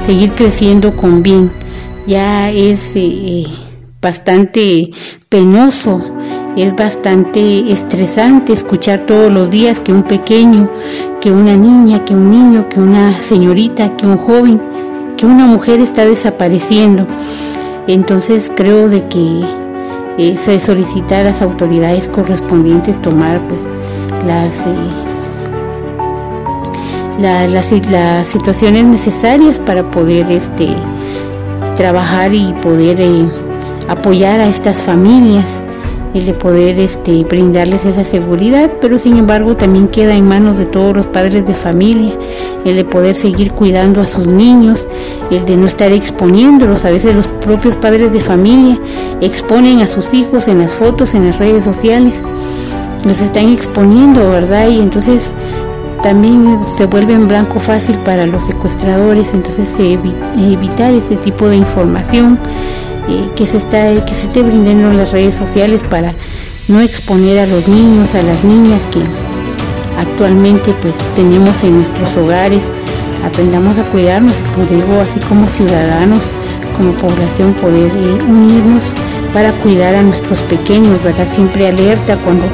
seguir 0.05 0.33
creciendo 0.33 0.95
con 0.95 1.23
bien. 1.23 1.51
Ya 2.05 2.51
es 2.51 2.91
eh, 2.95 3.45
bastante 4.01 4.91
penoso 5.29 6.01
es 6.61 6.75
bastante 6.75 7.71
estresante 7.71 8.53
escuchar 8.53 9.05
todos 9.05 9.31
los 9.31 9.49
días 9.49 9.79
que 9.79 9.93
un 9.93 10.03
pequeño, 10.03 10.69
que 11.21 11.31
una 11.31 11.55
niña, 11.55 12.03
que 12.05 12.13
un 12.13 12.31
niño, 12.31 12.67
que 12.69 12.79
una 12.79 13.13
señorita, 13.13 13.95
que 13.95 14.05
un 14.05 14.17
joven, 14.17 14.61
que 15.15 15.25
una 15.25 15.45
mujer 15.45 15.79
está 15.79 16.05
desapareciendo. 16.05 17.07
Entonces 17.87 18.51
creo 18.55 18.89
de 18.89 19.07
que 19.07 19.41
eh, 20.17 20.37
se 20.37 20.59
solicita 20.59 21.19
a 21.19 21.23
las 21.23 21.41
autoridades 21.41 22.07
correspondientes 22.07 23.01
tomar 23.01 23.47
pues 23.47 23.61
las 24.25 24.65
las, 27.19 28.27
situaciones 28.27 28.85
necesarias 28.85 29.59
para 29.59 29.89
poder 29.91 30.29
este, 30.31 30.75
trabajar 31.75 32.33
y 32.33 32.53
poder 32.61 32.99
eh, 32.99 33.29
apoyar 33.87 34.39
a 34.39 34.47
estas 34.47 34.77
familias, 34.77 35.61
el 36.13 36.25
de 36.25 36.33
poder 36.33 36.79
este, 36.79 37.23
brindarles 37.23 37.85
esa 37.85 38.03
seguridad, 38.03 38.73
pero 38.81 38.97
sin 38.97 39.17
embargo 39.17 39.55
también 39.55 39.87
queda 39.87 40.15
en 40.15 40.27
manos 40.27 40.57
de 40.57 40.65
todos 40.65 40.95
los 40.95 41.07
padres 41.07 41.45
de 41.45 41.53
familia, 41.53 42.13
el 42.65 42.75
de 42.75 42.85
poder 42.85 43.15
seguir 43.15 43.51
cuidando 43.51 44.01
a 44.01 44.05
sus 44.05 44.27
niños, 44.27 44.87
el 45.29 45.45
de 45.45 45.57
no 45.57 45.65
estar 45.65 45.91
exponiéndolos. 45.91 46.85
A 46.85 46.91
veces 46.91 47.15
los 47.15 47.27
propios 47.27 47.77
padres 47.77 48.11
de 48.11 48.21
familia 48.21 48.79
exponen 49.21 49.79
a 49.79 49.87
sus 49.87 50.13
hijos 50.13 50.47
en 50.47 50.59
las 50.59 50.73
fotos, 50.73 51.13
en 51.13 51.27
las 51.27 51.37
redes 51.37 51.63
sociales, 51.63 52.21
los 53.05 53.21
están 53.21 53.49
exponiendo, 53.49 54.29
¿verdad? 54.31 54.67
Y 54.69 54.79
entonces 54.79 55.31
también 56.01 56.59
se 56.77 56.85
vuelve 56.85 57.13
en 57.13 57.27
blanco 57.27 57.59
fácil 57.59 57.97
para 57.99 58.25
los 58.25 58.43
secuestradores, 58.43 59.33
entonces 59.33 59.69
evitar 59.77 60.93
ese 60.93 61.17
tipo 61.17 61.49
de 61.49 61.57
información 61.57 62.39
que 63.35 63.47
se 63.47 63.57
está 63.57 64.05
que 64.05 64.13
se 64.13 64.25
esté 64.25 64.41
brindando 64.41 64.91
en 64.91 64.97
las 64.97 65.11
redes 65.11 65.35
sociales 65.35 65.83
para 65.83 66.13
no 66.67 66.81
exponer 66.81 67.39
a 67.39 67.47
los 67.47 67.67
niños, 67.67 68.13
a 68.15 68.21
las 68.21 68.43
niñas 68.43 68.83
que 68.91 69.01
actualmente 69.99 70.73
pues 70.81 70.95
tenemos 71.15 71.63
en 71.63 71.77
nuestros 71.77 72.15
hogares. 72.17 72.63
Aprendamos 73.25 73.77
a 73.77 73.83
cuidarnos, 73.83 74.35
como 74.55 74.65
digo, 74.67 75.01
así 75.01 75.19
como 75.21 75.49
ciudadanos, 75.49 76.31
como 76.77 76.93
población, 76.93 77.53
poder 77.53 77.91
eh, 77.91 78.23
unirnos 78.23 78.93
para 79.33 79.51
cuidar 79.51 79.95
a 79.95 80.01
nuestros 80.01 80.41
pequeños, 80.43 81.03
¿verdad? 81.03 81.27
Siempre 81.27 81.67
alerta 81.67 82.17
cuando 82.23 82.45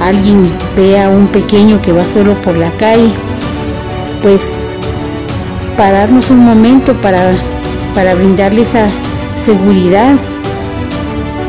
alguien 0.00 0.48
ve 0.76 1.00
a 1.00 1.08
un 1.08 1.26
pequeño 1.28 1.80
que 1.82 1.92
va 1.92 2.06
solo 2.06 2.34
por 2.42 2.56
la 2.56 2.70
calle, 2.72 3.10
pues 4.22 4.52
pararnos 5.76 6.30
un 6.30 6.44
momento 6.44 6.94
para, 6.94 7.32
para 7.94 8.14
brindarle 8.14 8.62
esa 8.62 8.86
seguridad, 9.44 10.16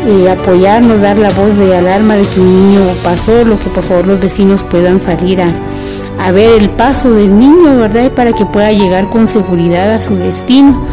y 0.06 0.28
apoyarnos, 0.28 1.02
dar 1.02 1.18
la 1.18 1.32
voz 1.32 1.58
de 1.58 1.76
alarma 1.76 2.16
de 2.16 2.26
que 2.28 2.40
un 2.40 2.70
niño 2.70 2.82
pasó, 3.04 3.44
lo 3.44 3.58
que 3.60 3.70
por 3.70 3.84
favor 3.84 4.08
los 4.08 4.20
vecinos 4.20 4.64
puedan 4.64 5.02
salir 5.02 5.42
a, 5.42 6.32
ver 6.32 6.62
el 6.62 6.70
paso 6.72 7.12
del 7.12 7.38
niño, 7.38 7.78
¿verdad? 7.78 8.12
Para 8.12 8.34
que 8.34 8.46
pueda 8.46 8.72
llegar 8.72 9.10
con 9.10 9.28
seguridad 9.28 9.92
a 9.92 10.02
su 10.02 10.16
destino 10.16 10.86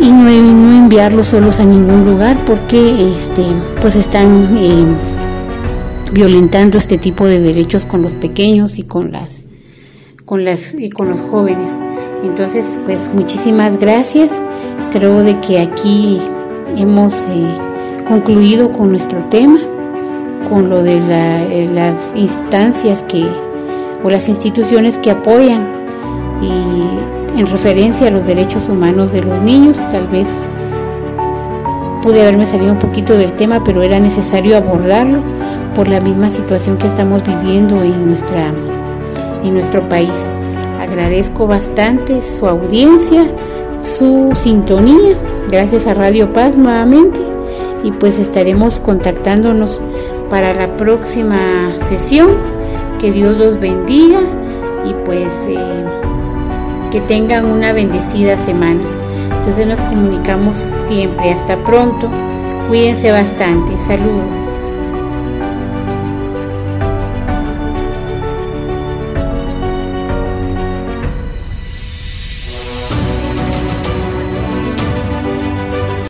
y 0.00 0.10
no, 0.10 0.30
no 0.30 0.78
enviarlos 0.78 1.26
solos 1.26 1.60
a 1.60 1.64
ningún 1.64 2.04
lugar 2.04 2.38
porque 2.44 3.08
este, 3.08 3.44
pues 3.80 3.96
están 3.96 4.56
eh, 4.56 4.84
violentando 6.12 6.78
este 6.78 6.98
tipo 6.98 7.26
de 7.26 7.40
derechos 7.40 7.86
con 7.86 8.02
los 8.02 8.14
pequeños 8.14 8.78
y 8.78 8.82
con 8.82 9.12
las 9.12 9.44
con 10.24 10.44
las 10.44 10.74
y 10.74 10.88
con 10.90 11.08
los 11.08 11.20
jóvenes. 11.20 11.70
Entonces, 12.22 12.66
pues 12.86 13.10
muchísimas 13.12 13.78
gracias. 13.78 14.40
Creo 14.92 15.22
de 15.22 15.40
que 15.40 15.58
aquí 15.58 16.20
hemos 16.76 17.26
eh, 17.30 17.46
concluido 18.06 18.70
con 18.70 18.90
nuestro 18.90 19.24
tema, 19.30 19.58
con 20.50 20.68
lo 20.68 20.82
de 20.82 20.98
eh, 20.98 21.70
las 21.72 22.12
instancias 22.14 23.02
que 23.04 23.26
o 24.04 24.10
las 24.10 24.28
instituciones 24.28 24.98
que 24.98 25.10
apoyan 25.10 25.66
y 26.42 27.38
en 27.38 27.46
referencia 27.46 28.08
a 28.08 28.10
los 28.10 28.26
derechos 28.26 28.68
humanos 28.68 29.12
de 29.12 29.22
los 29.22 29.42
niños, 29.42 29.82
tal 29.90 30.08
vez 30.08 30.44
pude 32.02 32.20
haberme 32.20 32.44
salido 32.44 32.72
un 32.72 32.78
poquito 32.78 33.16
del 33.16 33.32
tema, 33.32 33.64
pero 33.64 33.82
era 33.82 33.98
necesario 33.98 34.58
abordarlo 34.58 35.22
por 35.74 35.88
la 35.88 36.00
misma 36.00 36.28
situación 36.28 36.76
que 36.76 36.86
estamos 36.86 37.22
viviendo 37.22 37.82
en, 37.82 38.08
nuestra, 38.08 38.52
en 39.42 39.54
nuestro 39.54 39.88
país. 39.88 40.12
Agradezco 40.80 41.46
bastante 41.46 42.20
su 42.20 42.46
audiencia, 42.46 43.24
su 43.82 44.30
sintonía. 44.34 45.18
Gracias 45.50 45.86
a 45.86 45.94
Radio 45.94 46.32
Paz 46.32 46.56
nuevamente 46.56 47.20
y 47.82 47.90
pues 47.92 48.18
estaremos 48.18 48.80
contactándonos 48.80 49.82
para 50.30 50.54
la 50.54 50.76
próxima 50.76 51.72
sesión. 51.80 52.36
Que 52.98 53.10
Dios 53.10 53.36
los 53.36 53.58
bendiga 53.58 54.20
y 54.84 54.94
pues 55.04 55.26
eh, 55.48 55.84
que 56.92 57.00
tengan 57.00 57.44
una 57.46 57.72
bendecida 57.72 58.38
semana. 58.38 58.80
Entonces 59.38 59.66
nos 59.66 59.80
comunicamos 59.82 60.56
siempre. 60.88 61.32
Hasta 61.32 61.56
pronto. 61.64 62.08
Cuídense 62.68 63.10
bastante. 63.10 63.72
Saludos. 63.88 64.51